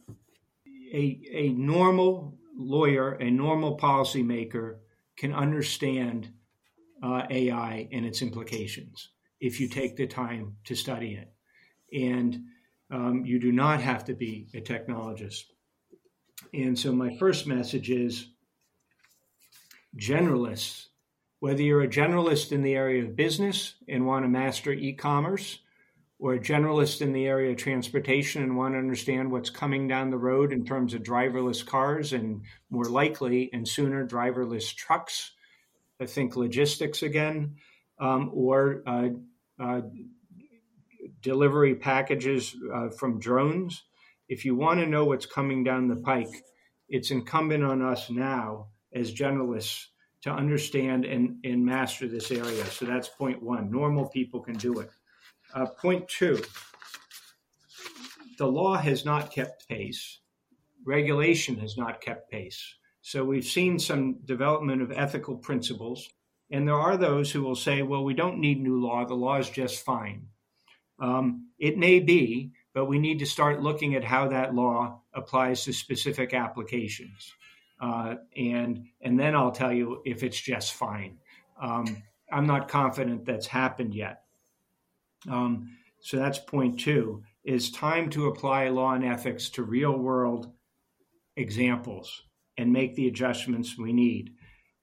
a 0.91 1.21
a 1.31 1.49
normal 1.49 2.33
lawyer, 2.57 3.11
a 3.11 3.29
normal 3.29 3.77
policymaker 3.77 4.77
can 5.15 5.31
understand 5.31 6.27
uh, 7.03 7.27
AI 7.29 7.87
and 7.91 8.03
its 8.03 8.23
implications 8.23 9.09
if 9.39 9.59
you 9.59 9.69
take 9.69 9.95
the 9.95 10.07
time 10.07 10.55
to 10.63 10.73
study 10.73 11.13
it, 11.13 11.31
and 11.93 12.45
um, 12.89 13.23
you 13.27 13.39
do 13.39 13.51
not 13.51 13.79
have 13.79 14.03
to 14.05 14.15
be 14.15 14.47
a 14.55 14.59
technologist. 14.59 15.43
And 16.51 16.77
so, 16.77 16.91
my 16.91 17.15
first 17.19 17.45
message 17.45 17.91
is 17.91 18.25
generalists, 19.95 20.87
whether 21.41 21.61
you're 21.61 21.83
a 21.83 21.87
generalist 22.01 22.51
in 22.51 22.63
the 22.63 22.73
area 22.73 23.03
of 23.03 23.15
business 23.15 23.75
and 23.87 24.07
want 24.07 24.25
to 24.25 24.29
master 24.29 24.71
e 24.71 24.93
commerce, 24.93 25.59
or 26.19 26.33
a 26.33 26.39
generalist 26.39 27.01
in 27.01 27.13
the 27.13 27.25
area 27.25 27.51
of 27.51 27.57
transportation 27.57 28.43
and 28.43 28.57
want 28.57 28.73
to 28.73 28.77
understand 28.77 29.31
what's 29.31 29.49
coming 29.49 29.87
down 29.87 30.09
the 30.09 30.17
road 30.17 30.51
in 30.51 30.65
terms 30.65 30.93
of 30.93 31.01
driverless 31.01 31.65
cars 31.65 32.11
and 32.11 32.41
more 32.69 32.85
likely 32.85 33.49
and 33.53 33.65
sooner 33.65 34.05
driverless 34.05 34.75
trucks. 34.75 35.31
I 36.01 36.05
think 36.05 36.35
logistics 36.35 37.03
again, 37.03 37.55
um, 37.99 38.31
or 38.33 38.83
uh, 38.85 39.09
uh, 39.59 39.81
delivery 41.21 41.75
packages 41.75 42.55
uh, 42.73 42.89
from 42.89 43.19
drones. 43.19 43.83
If 44.27 44.45
you 44.45 44.55
want 44.55 44.81
to 44.81 44.85
know 44.85 45.05
what's 45.05 45.25
coming 45.25 45.63
down 45.63 45.87
the 45.87 46.01
pike, 46.01 46.43
it's 46.89 47.11
incumbent 47.11 47.63
on 47.63 47.81
us 47.81 48.09
now 48.09 48.67
as 48.93 49.13
generalists 49.13 49.85
to 50.21 50.31
understand 50.31 51.05
and, 51.05 51.37
and 51.45 51.65
master 51.65 52.07
this 52.07 52.31
area. 52.31 52.65
So 52.65 52.85
that's 52.85 53.07
point 53.07 53.41
one. 53.41 53.71
Normal 53.71 54.09
people 54.09 54.41
can 54.41 54.57
do 54.57 54.79
it. 54.79 54.89
Uh, 55.53 55.65
point 55.65 56.07
two 56.07 56.41
the 58.37 58.47
law 58.47 58.77
has 58.77 59.03
not 59.03 59.31
kept 59.31 59.67
pace, 59.67 60.19
regulation 60.85 61.57
has 61.57 61.77
not 61.77 61.99
kept 62.01 62.31
pace. 62.31 62.75
So 63.01 63.25
we've 63.25 63.45
seen 63.45 63.79
some 63.79 64.19
development 64.23 64.81
of 64.81 64.91
ethical 64.91 65.35
principles. 65.35 66.07
And 66.51 66.67
there 66.67 66.75
are 66.75 66.97
those 66.97 67.31
who 67.31 67.43
will 67.43 67.55
say, 67.55 67.81
well, 67.81 68.03
we 68.03 68.13
don't 68.13 68.39
need 68.39 68.61
new 68.61 68.81
law. 68.81 69.05
The 69.05 69.13
law 69.13 69.37
is 69.37 69.49
just 69.49 69.83
fine. 69.83 70.27
Um, 70.99 71.49
it 71.59 71.77
may 71.77 71.99
be, 71.99 72.51
but 72.73 72.85
we 72.85 72.97
need 72.97 73.19
to 73.19 73.25
start 73.25 73.61
looking 73.61 73.95
at 73.95 74.03
how 74.03 74.29
that 74.29 74.55
law 74.55 75.01
applies 75.13 75.65
to 75.65 75.73
specific 75.73 76.33
applications 76.33 77.33
uh, 77.79 78.15
and 78.35 78.87
and 79.01 79.19
then 79.19 79.35
I'll 79.35 79.51
tell 79.51 79.71
you 79.71 80.01
if 80.05 80.23
it's 80.23 80.39
just 80.39 80.73
fine. 80.73 81.17
Um, 81.61 82.03
I'm 82.31 82.45
not 82.45 82.67
confident 82.67 83.25
that's 83.25 83.47
happened 83.47 83.95
yet. 83.95 84.23
Um, 85.27 85.77
so 86.01 86.17
that's 86.17 86.39
point 86.39 86.79
two: 86.79 87.23
is 87.43 87.71
time 87.71 88.09
to 88.11 88.27
apply 88.27 88.69
law 88.69 88.93
and 88.93 89.05
ethics 89.05 89.49
to 89.51 89.63
real 89.63 89.97
world 89.97 90.51
examples 91.35 92.23
and 92.57 92.71
make 92.71 92.95
the 92.95 93.07
adjustments 93.07 93.77
we 93.77 93.93
need. 93.93 94.33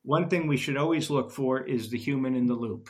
One 0.03 0.29
thing 0.29 0.47
we 0.47 0.57
should 0.57 0.77
always 0.77 1.11
look 1.11 1.31
for 1.31 1.61
is 1.61 1.91
the 1.91 1.99
human 1.99 2.35
in 2.35 2.47
the 2.47 2.55
loop. 2.55 2.89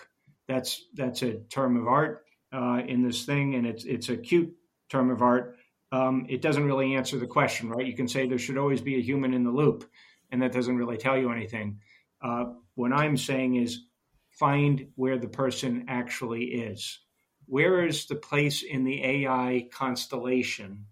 That's 0.48 0.86
that's 0.94 1.22
a 1.22 1.40
term 1.50 1.76
of 1.76 1.86
art 1.88 2.24
uh, 2.52 2.82
in 2.86 3.02
this 3.02 3.24
thing, 3.24 3.54
and 3.54 3.66
it's 3.66 3.84
it's 3.84 4.08
a 4.08 4.16
cute 4.16 4.54
term 4.88 5.10
of 5.10 5.22
art 5.22 5.56
um, 5.92 6.26
it 6.28 6.42
doesn't 6.42 6.64
really 6.64 6.94
answer 6.94 7.18
the 7.18 7.26
question, 7.26 7.70
right? 7.70 7.86
You 7.86 7.94
can 7.94 8.08
say 8.08 8.26
there 8.26 8.38
should 8.38 8.58
always 8.58 8.80
be 8.80 8.96
a 8.96 9.02
human 9.02 9.34
in 9.34 9.44
the 9.44 9.50
loop, 9.50 9.88
and 10.30 10.42
that 10.42 10.52
doesn't 10.52 10.76
really 10.76 10.96
tell 10.96 11.16
you 11.16 11.30
anything. 11.30 11.80
Uh, 12.22 12.46
what 12.74 12.92
I'm 12.92 13.16
saying 13.16 13.56
is 13.56 13.84
find 14.30 14.88
where 14.96 15.18
the 15.18 15.28
person 15.28 15.84
actually 15.88 16.44
is. 16.44 17.00
Where 17.46 17.86
is 17.86 18.06
the 18.06 18.16
place 18.16 18.62
in 18.62 18.84
the 18.84 19.02
AI 19.04 19.68
constellation 19.72 20.86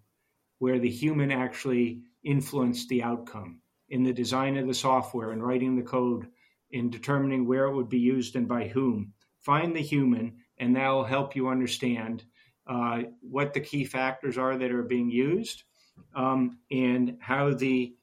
where 0.59 0.79
the 0.79 0.89
human 0.89 1.31
actually 1.31 2.01
influenced 2.23 2.87
the 2.87 3.03
outcome 3.03 3.59
in 3.89 4.03
the 4.03 4.13
design 4.13 4.57
of 4.57 4.67
the 4.67 4.73
software 4.73 5.31
and 5.31 5.45
writing 5.45 5.75
the 5.75 5.83
code, 5.83 6.27
in 6.71 6.89
determining 6.89 7.45
where 7.45 7.65
it 7.65 7.75
would 7.75 7.89
be 7.89 7.99
used 7.99 8.35
and 8.35 8.47
by 8.47 8.67
whom? 8.67 9.13
Find 9.41 9.75
the 9.75 9.81
human, 9.81 10.37
and 10.57 10.75
that 10.75 10.89
will 10.89 11.03
help 11.03 11.35
you 11.35 11.49
understand 11.49 12.23
uh, 12.67 13.03
what 13.21 13.53
the 13.53 13.59
key 13.59 13.85
factors 13.85 14.37
are 14.37 14.57
that 14.57 14.71
are 14.71 14.83
being 14.83 15.11
used, 15.11 15.63
um, 16.15 16.57
and 16.71 17.17
how 17.19 17.53
the 17.53 17.95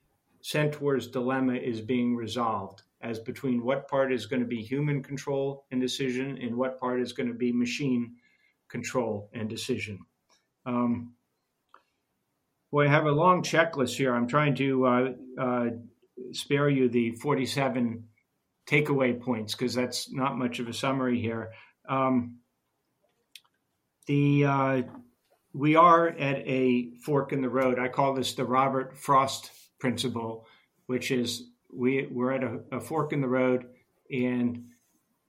Centaur's 0.42 1.08
dilemma 1.08 1.54
is 1.54 1.80
being 1.80 2.14
resolved 2.14 2.82
as 3.00 3.18
between 3.18 3.64
what 3.64 3.88
part 3.88 4.12
is 4.12 4.26
going 4.26 4.42
to 4.42 4.48
be 4.48 4.62
human 4.62 5.02
control 5.02 5.64
and 5.70 5.80
decision 5.80 6.38
and 6.38 6.56
what 6.56 6.78
part 6.78 7.00
is 7.00 7.12
going 7.12 7.28
to 7.28 7.34
be 7.34 7.52
machine 7.52 8.14
control 8.72 9.28
and 9.32 9.48
decision. 9.48 10.00
Um, 10.66 11.14
well, 12.72 12.88
I 12.88 12.90
have 12.90 13.04
a 13.04 13.12
long 13.12 13.42
checklist 13.42 13.96
here. 13.96 14.14
I'm 14.14 14.26
trying 14.26 14.54
to 14.56 14.86
uh, 14.86 15.12
uh, 15.38 15.66
spare 16.32 16.70
you 16.70 16.88
the 16.88 17.12
47 17.12 18.04
takeaway 18.66 19.20
points 19.20 19.54
because 19.54 19.74
that's 19.74 20.10
not 20.10 20.38
much 20.38 20.58
of 20.58 20.68
a 20.68 20.72
summary 20.72 21.20
here. 21.20 21.52
Um, 21.86 22.38
the 24.06 24.44
uh, 24.46 24.82
we 25.52 25.76
are 25.76 26.08
at 26.08 26.38
a 26.38 26.94
fork 27.04 27.32
in 27.32 27.42
the 27.42 27.50
road. 27.50 27.78
I 27.78 27.88
call 27.88 28.14
this 28.14 28.34
the 28.34 28.44
Robert 28.44 28.96
Frost 28.96 29.50
principle, 29.78 30.46
which 30.86 31.10
is 31.10 31.44
we 31.72 32.08
we're 32.10 32.32
at 32.32 32.42
a, 32.42 32.60
a 32.72 32.80
fork 32.80 33.12
in 33.12 33.20
the 33.20 33.28
road, 33.28 33.66
and 34.10 34.64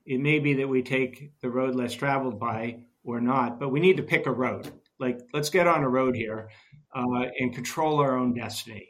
it 0.06 0.18
may 0.18 0.38
be 0.38 0.54
that 0.54 0.68
we 0.68 0.82
take 0.82 1.32
the 1.42 1.50
road 1.50 1.74
less 1.74 1.94
traveled 1.94 2.40
by 2.40 2.84
or 3.04 3.20
not, 3.20 3.60
but 3.60 3.70
we 3.70 3.80
need 3.80 3.98
to 3.98 4.02
pick 4.02 4.26
a 4.26 4.32
road. 4.32 4.70
Like 4.98 5.20
let's 5.32 5.50
get 5.50 5.66
on 5.66 5.82
a 5.82 5.88
road 5.88 6.16
here 6.16 6.48
uh, 6.94 7.26
and 7.38 7.54
control 7.54 8.00
our 8.00 8.16
own 8.16 8.34
destiny, 8.34 8.88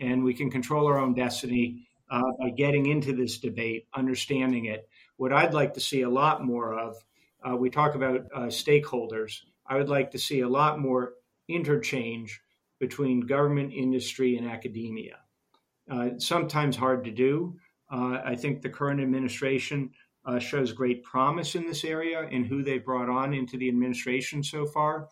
and 0.00 0.22
we 0.22 0.34
can 0.34 0.50
control 0.50 0.86
our 0.86 0.98
own 0.98 1.14
destiny 1.14 1.86
uh, 2.10 2.22
by 2.38 2.50
getting 2.50 2.86
into 2.86 3.12
this 3.14 3.38
debate, 3.38 3.86
understanding 3.94 4.66
it. 4.66 4.88
What 5.16 5.32
I'd 5.32 5.54
like 5.54 5.74
to 5.74 5.80
see 5.80 6.02
a 6.02 6.10
lot 6.10 6.44
more 6.44 6.78
of, 6.78 6.96
uh, 7.46 7.56
we 7.56 7.70
talk 7.70 7.94
about 7.94 8.26
uh, 8.34 8.40
stakeholders. 8.46 9.40
I 9.66 9.76
would 9.76 9.88
like 9.88 10.10
to 10.12 10.18
see 10.18 10.40
a 10.40 10.48
lot 10.48 10.78
more 10.78 11.14
interchange 11.48 12.40
between 12.78 13.20
government, 13.20 13.72
industry, 13.72 14.36
and 14.36 14.48
academia. 14.48 15.18
Uh, 15.90 16.10
sometimes 16.18 16.76
hard 16.76 17.04
to 17.04 17.10
do. 17.10 17.56
Uh, 17.90 18.18
I 18.24 18.34
think 18.36 18.62
the 18.62 18.70
current 18.70 19.00
administration 19.00 19.90
uh, 20.26 20.38
shows 20.38 20.72
great 20.72 21.02
promise 21.02 21.54
in 21.54 21.66
this 21.66 21.84
area 21.84 22.26
and 22.30 22.46
who 22.46 22.62
they've 22.62 22.84
brought 22.84 23.08
on 23.08 23.34
into 23.34 23.56
the 23.56 23.68
administration 23.68 24.42
so 24.42 24.66
far. 24.66 25.08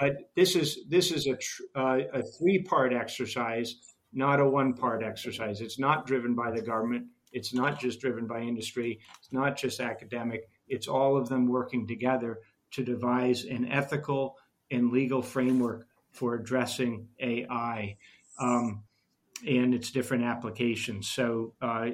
But 0.00 0.16
this 0.34 0.56
is 0.56 0.80
this 0.88 1.10
is 1.10 1.26
a, 1.26 1.36
tr- 1.36 1.62
uh, 1.74 1.98
a 2.12 2.22
three 2.22 2.62
part 2.62 2.92
exercise, 2.92 3.76
not 4.12 4.40
a 4.40 4.48
one 4.48 4.74
part 4.74 5.02
exercise. 5.02 5.60
It's 5.60 5.78
not 5.78 6.06
driven 6.06 6.34
by 6.34 6.50
the 6.50 6.62
government. 6.62 7.06
It's 7.32 7.52
not 7.52 7.80
just 7.80 8.00
driven 8.00 8.26
by 8.26 8.40
industry. 8.40 9.00
It's 9.18 9.32
not 9.32 9.56
just 9.56 9.80
academic. 9.80 10.48
It's 10.68 10.88
all 10.88 11.16
of 11.16 11.28
them 11.28 11.46
working 11.46 11.86
together 11.86 12.38
to 12.72 12.84
devise 12.84 13.44
an 13.44 13.70
ethical 13.70 14.36
and 14.70 14.90
legal 14.90 15.22
framework 15.22 15.86
for 16.10 16.34
addressing 16.34 17.08
AI. 17.20 17.96
Um, 18.38 18.82
and 19.46 19.74
its 19.74 19.90
different 19.90 20.24
applications. 20.24 21.08
So 21.08 21.54
uh, 21.60 21.88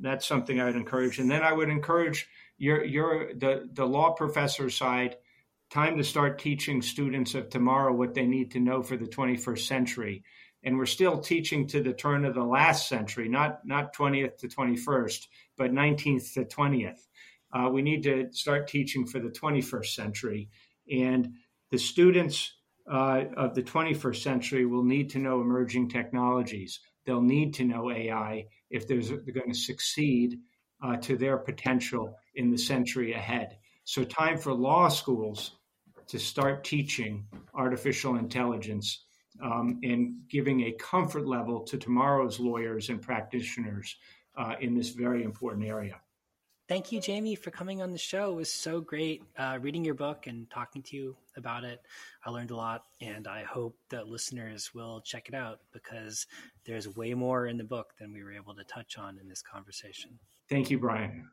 that's 0.00 0.26
something 0.26 0.60
I 0.60 0.66
would 0.66 0.76
encourage. 0.76 1.18
And 1.18 1.30
then 1.30 1.42
I 1.42 1.52
would 1.52 1.68
encourage 1.68 2.26
your 2.58 2.84
your 2.84 3.34
the 3.34 3.68
the 3.72 3.86
law 3.86 4.12
professor 4.12 4.70
side 4.70 5.16
time 5.70 5.96
to 5.96 6.04
start 6.04 6.38
teaching 6.38 6.80
students 6.80 7.34
of 7.34 7.50
tomorrow 7.50 7.92
what 7.92 8.14
they 8.14 8.26
need 8.26 8.52
to 8.52 8.60
know 8.60 8.82
for 8.82 8.96
the 8.96 9.06
21st 9.06 9.66
century. 9.66 10.22
And 10.62 10.78
we're 10.78 10.86
still 10.86 11.18
teaching 11.18 11.66
to 11.68 11.82
the 11.82 11.92
turn 11.92 12.24
of 12.24 12.34
the 12.34 12.44
last 12.44 12.88
century, 12.88 13.28
not 13.28 13.60
not 13.64 13.94
20th 13.94 14.38
to 14.38 14.48
21st, 14.48 15.26
but 15.56 15.72
19th 15.72 16.34
to 16.34 16.44
20th. 16.44 17.00
Uh, 17.52 17.68
we 17.70 17.82
need 17.82 18.02
to 18.02 18.28
start 18.32 18.68
teaching 18.68 19.06
for 19.06 19.20
the 19.20 19.30
21st 19.30 19.86
century, 19.86 20.48
and 20.90 21.34
the 21.70 21.78
students 21.78 22.52
uh, 22.90 23.24
of 23.36 23.54
the 23.54 23.62
21st 23.62 24.22
century 24.22 24.66
will 24.66 24.84
need 24.84 25.10
to 25.10 25.18
know 25.18 25.40
emerging 25.40 25.88
technologies. 25.88 26.80
They'll 27.06 27.22
need 27.22 27.54
to 27.54 27.64
know 27.64 27.90
AI 27.90 28.46
if 28.70 28.86
they're 28.86 29.00
going 29.00 29.52
to 29.52 29.58
succeed 29.58 30.40
uh, 30.82 30.96
to 30.96 31.16
their 31.16 31.38
potential 31.38 32.18
in 32.34 32.50
the 32.50 32.58
century 32.58 33.14
ahead. 33.14 33.56
So, 33.84 34.04
time 34.04 34.36
for 34.36 34.52
law 34.52 34.88
schools 34.88 35.52
to 36.08 36.18
start 36.18 36.64
teaching 36.64 37.26
artificial 37.54 38.16
intelligence 38.16 39.04
um, 39.42 39.78
and 39.82 40.16
giving 40.28 40.62
a 40.62 40.72
comfort 40.72 41.26
level 41.26 41.60
to 41.64 41.78
tomorrow's 41.78 42.40
lawyers 42.40 42.88
and 42.88 43.00
practitioners 43.00 43.96
uh, 44.36 44.54
in 44.60 44.74
this 44.74 44.90
very 44.90 45.22
important 45.22 45.66
area. 45.66 46.00
Thank 46.68 46.90
you, 46.90 47.00
Jamie, 47.00 47.36
for 47.36 47.52
coming 47.52 47.80
on 47.80 47.92
the 47.92 47.98
show. 47.98 48.32
It 48.32 48.34
was 48.34 48.52
so 48.52 48.80
great 48.80 49.22
uh, 49.38 49.58
reading 49.60 49.84
your 49.84 49.94
book 49.94 50.26
and 50.26 50.50
talking 50.50 50.82
to 50.82 50.96
you 50.96 51.16
about 51.36 51.62
it. 51.62 51.80
I 52.24 52.30
learned 52.30 52.50
a 52.50 52.56
lot, 52.56 52.86
and 53.00 53.28
I 53.28 53.44
hope 53.44 53.76
that 53.90 54.08
listeners 54.08 54.74
will 54.74 55.00
check 55.00 55.28
it 55.28 55.34
out 55.34 55.60
because 55.72 56.26
there's 56.64 56.88
way 56.96 57.14
more 57.14 57.46
in 57.46 57.56
the 57.56 57.62
book 57.62 57.92
than 58.00 58.12
we 58.12 58.24
were 58.24 58.32
able 58.32 58.54
to 58.56 58.64
touch 58.64 58.98
on 58.98 59.16
in 59.18 59.28
this 59.28 59.42
conversation. 59.42 60.18
Thank 60.48 60.68
you, 60.70 60.78
Brian. 60.78 61.28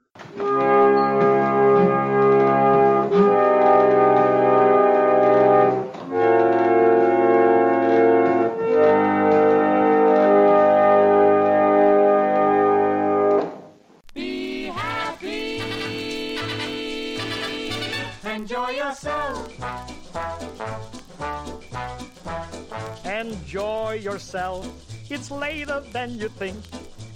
Enjoy 23.93 24.11
yourself. 24.11 25.11
It's 25.11 25.29
later 25.29 25.83
than 25.91 26.17
you 26.17 26.27
think. 26.27 26.57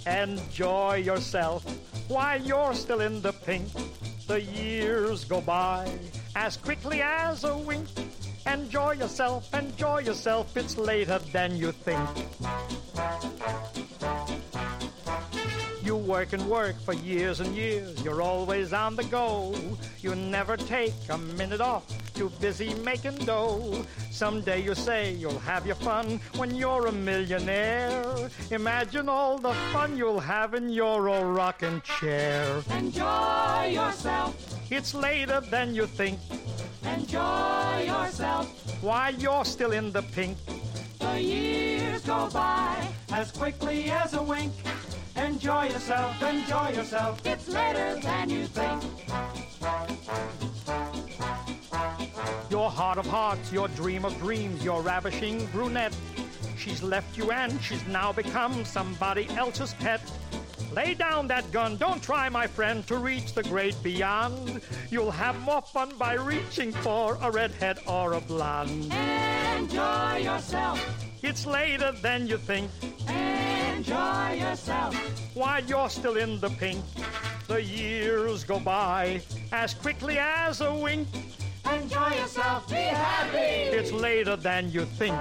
Enjoy 0.06 0.94
yourself 0.94 1.64
while 2.06 2.40
you're 2.40 2.72
still 2.72 3.00
in 3.00 3.20
the 3.20 3.32
pink. 3.32 3.66
The 4.28 4.40
years 4.40 5.24
go 5.24 5.40
by 5.40 5.90
as 6.36 6.56
quickly 6.56 7.02
as 7.02 7.42
a 7.42 7.56
wink. 7.56 7.88
Enjoy 8.46 8.92
yourself, 8.92 9.52
enjoy 9.52 10.02
yourself. 10.02 10.56
It's 10.56 10.78
later 10.78 11.18
than 11.32 11.56
you 11.56 11.72
think. 11.72 12.08
You 15.82 15.96
work 15.96 16.32
and 16.32 16.48
work 16.48 16.78
for 16.82 16.94
years 16.94 17.40
and 17.40 17.56
years. 17.56 18.00
You're 18.04 18.22
always 18.22 18.72
on 18.72 18.94
the 18.94 19.04
go. 19.04 19.52
You 20.00 20.14
never 20.14 20.56
take 20.56 20.94
a 21.10 21.18
minute 21.18 21.60
off 21.60 21.97
too 22.18 22.30
busy 22.40 22.74
making 22.82 23.14
dough. 23.24 23.84
Someday 24.10 24.60
you 24.60 24.74
say 24.74 25.14
you'll 25.14 25.38
have 25.38 25.64
your 25.64 25.76
fun 25.76 26.20
when 26.36 26.52
you're 26.52 26.86
a 26.88 26.92
millionaire. 26.92 28.02
Imagine 28.50 29.08
all 29.08 29.38
the 29.38 29.54
fun 29.72 29.96
you'll 29.96 30.18
have 30.18 30.54
in 30.54 30.68
your 30.68 31.08
old 31.08 31.36
rocking 31.36 31.80
chair. 31.82 32.60
Enjoy 32.76 33.70
yourself. 33.72 34.34
It's 34.68 34.94
later 34.94 35.40
than 35.48 35.76
you 35.76 35.86
think. 35.86 36.18
Enjoy 36.82 37.84
yourself. 37.86 38.46
While 38.82 39.14
you're 39.14 39.44
still 39.44 39.70
in 39.70 39.92
the 39.92 40.02
pink. 40.02 40.36
The 40.98 41.22
years 41.22 42.02
go 42.02 42.28
by 42.32 42.84
as 43.12 43.30
quickly 43.30 43.92
as 43.92 44.14
a 44.14 44.22
wink. 44.22 44.52
Enjoy 45.14 45.66
yourself, 45.66 46.20
enjoy 46.20 46.70
yourself. 46.70 47.24
It's 47.24 47.48
later 47.48 48.00
than 48.02 48.28
you 48.28 48.46
think. 48.46 48.82
Your 52.50 52.70
heart 52.70 52.96
of 52.96 53.06
hearts, 53.06 53.52
your 53.52 53.68
dream 53.68 54.04
of 54.04 54.18
dreams, 54.18 54.64
your 54.64 54.80
ravishing 54.80 55.46
brunette. 55.46 55.94
She's 56.56 56.82
left 56.82 57.16
you 57.16 57.30
and 57.30 57.60
she's 57.60 57.86
now 57.86 58.12
become 58.12 58.64
somebody 58.64 59.28
else's 59.36 59.74
pet. 59.74 60.00
Lay 60.72 60.94
down 60.94 61.26
that 61.28 61.50
gun, 61.52 61.76
don't 61.76 62.02
try, 62.02 62.28
my 62.28 62.46
friend, 62.46 62.86
to 62.86 62.96
reach 62.96 63.34
the 63.34 63.42
great 63.42 63.80
beyond. 63.82 64.60
You'll 64.90 65.10
have 65.10 65.38
more 65.40 65.62
fun 65.62 65.92
by 65.98 66.14
reaching 66.14 66.72
for 66.72 67.18
a 67.20 67.30
redhead 67.30 67.80
or 67.86 68.14
a 68.14 68.20
blonde. 68.20 68.92
Enjoy 69.56 70.16
yourself. 70.16 70.80
It's 71.22 71.46
later 71.46 71.92
than 72.02 72.26
you 72.26 72.38
think. 72.38 72.70
Enjoy 73.08 74.32
yourself. 74.40 74.94
While 75.34 75.64
you're 75.64 75.90
still 75.90 76.16
in 76.16 76.40
the 76.40 76.50
pink, 76.50 76.84
the 77.46 77.62
years 77.62 78.44
go 78.44 78.58
by 78.58 79.20
as 79.52 79.74
quickly 79.74 80.18
as 80.18 80.60
a 80.60 80.72
wink. 80.74 81.08
Enjoy 81.64 82.08
yourself, 82.16 82.68
be 82.68 82.76
happy. 82.76 83.38
It's 83.38 83.92
later 83.92 84.36
than 84.36 84.70
you 84.70 84.84
think. 84.84 85.14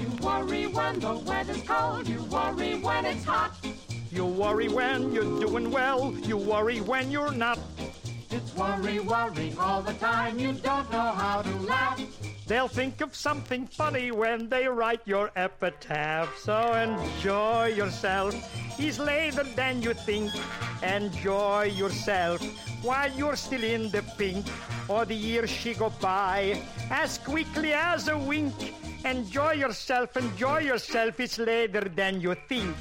You 0.00 0.08
worry 0.22 0.66
when 0.66 1.00
the 1.00 1.22
weather's 1.26 1.62
cold, 1.62 2.08
you 2.08 2.22
worry 2.24 2.74
when 2.78 3.06
it's 3.06 3.24
hot. 3.24 3.52
You 4.10 4.24
worry 4.24 4.68
when 4.68 5.12
you're 5.12 5.40
doing 5.40 5.70
well, 5.70 6.14
you 6.22 6.36
worry 6.36 6.80
when 6.80 7.10
you're 7.10 7.32
not. 7.32 7.58
Worry, 8.58 8.98
worry 8.98 9.54
all 9.60 9.82
the 9.82 9.92
time, 9.94 10.36
you 10.36 10.52
don't 10.52 10.90
know 10.90 11.12
how 11.12 11.42
to 11.42 11.54
laugh. 11.60 12.00
They'll 12.48 12.66
think 12.66 13.00
of 13.00 13.14
something 13.14 13.68
funny 13.68 14.10
when 14.10 14.48
they 14.48 14.66
write 14.66 15.00
your 15.04 15.30
epitaph. 15.36 16.36
So 16.38 16.58
enjoy 16.74 17.66
yourself. 17.76 18.34
He's 18.76 18.98
later 18.98 19.44
than 19.54 19.80
you 19.80 19.94
think. 19.94 20.32
Enjoy 20.82 21.64
yourself 21.64 22.42
while 22.82 23.12
you're 23.12 23.36
still 23.36 23.62
in 23.62 23.90
the 23.90 24.02
pink, 24.16 24.44
or 24.88 25.04
the 25.04 25.14
years 25.14 25.50
she 25.50 25.74
go 25.74 25.90
by 26.00 26.60
as 26.90 27.18
quickly 27.18 27.72
as 27.72 28.08
a 28.08 28.18
wink. 28.18 28.74
Enjoy 29.04 29.52
yourself, 29.52 30.16
enjoy 30.16 30.60
yourself, 30.60 31.20
it's 31.20 31.38
later 31.38 31.82
than 31.82 32.20
you 32.20 32.34
think. 32.48 32.74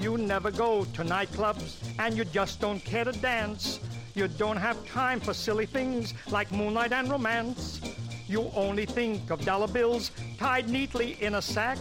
You 0.00 0.16
never 0.16 0.50
go 0.50 0.84
to 0.84 1.02
nightclubs 1.02 1.76
and 1.98 2.16
you 2.16 2.24
just 2.24 2.58
don't 2.58 2.82
care 2.82 3.04
to 3.04 3.12
dance. 3.12 3.80
You 4.14 4.28
don't 4.28 4.56
have 4.56 4.82
time 4.86 5.20
for 5.20 5.34
silly 5.34 5.66
things 5.66 6.14
like 6.30 6.50
moonlight 6.50 6.92
and 6.92 7.10
romance. 7.10 7.80
You 8.26 8.50
only 8.54 8.86
think 8.86 9.30
of 9.30 9.44
dollar 9.44 9.68
bills 9.68 10.10
tied 10.38 10.70
neatly 10.70 11.18
in 11.20 11.34
a 11.34 11.42
sack. 11.42 11.78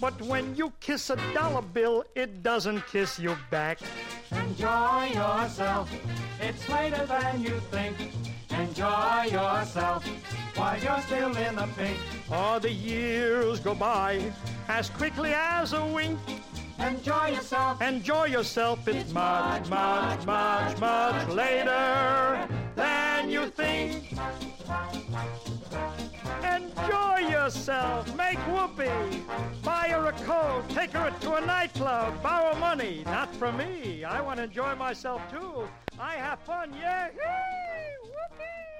But 0.00 0.20
when 0.22 0.56
you 0.56 0.72
kiss 0.80 1.10
a 1.10 1.16
dollar 1.34 1.62
bill, 1.62 2.04
it 2.14 2.42
doesn't 2.42 2.86
kiss 2.86 3.18
you 3.18 3.36
back. 3.50 3.80
Enjoy 4.32 5.10
yourself, 5.14 5.90
it's 6.40 6.68
later 6.68 7.04
than 7.04 7.42
you 7.42 7.60
think. 7.70 7.96
Enjoy 8.50 9.24
yourself 9.30 10.04
while 10.54 10.78
you're 10.82 11.00
still 11.02 11.36
in 11.36 11.56
the 11.56 11.68
pink. 11.76 11.98
Or 12.30 12.60
the 12.60 12.72
years 12.72 13.60
go 13.60 13.74
by 13.74 14.32
as 14.68 14.88
quickly 14.88 15.32
as 15.34 15.74
a 15.74 15.84
wink. 15.84 16.18
Enjoy 16.82 17.28
yourself. 17.28 17.80
Enjoy 17.80 18.24
yourself. 18.24 18.88
It's, 18.88 18.98
it's 18.98 19.12
much, 19.12 19.68
much, 19.68 20.26
much, 20.26 20.78
much, 20.78 21.28
later 21.28 22.48
than 22.74 23.30
you 23.30 23.46
think. 23.46 24.12
Enjoy 26.42 27.18
yourself. 27.30 28.16
Make 28.16 28.38
whoopee. 28.48 29.22
Buy 29.62 29.88
her 29.90 30.06
a 30.06 30.12
coat. 30.24 30.64
Take 30.70 30.90
her 30.90 31.12
to 31.20 31.34
a 31.34 31.46
nightclub. 31.46 32.20
Borrow 32.20 32.56
money. 32.56 33.02
Not 33.06 33.32
from 33.36 33.58
me. 33.58 34.02
I 34.02 34.20
want 34.20 34.38
to 34.38 34.44
enjoy 34.44 34.74
myself 34.74 35.22
too. 35.30 35.68
I 36.00 36.14
have 36.14 36.40
fun. 36.40 36.74
Yeah. 36.80 37.10
Whoopee. 38.02 38.71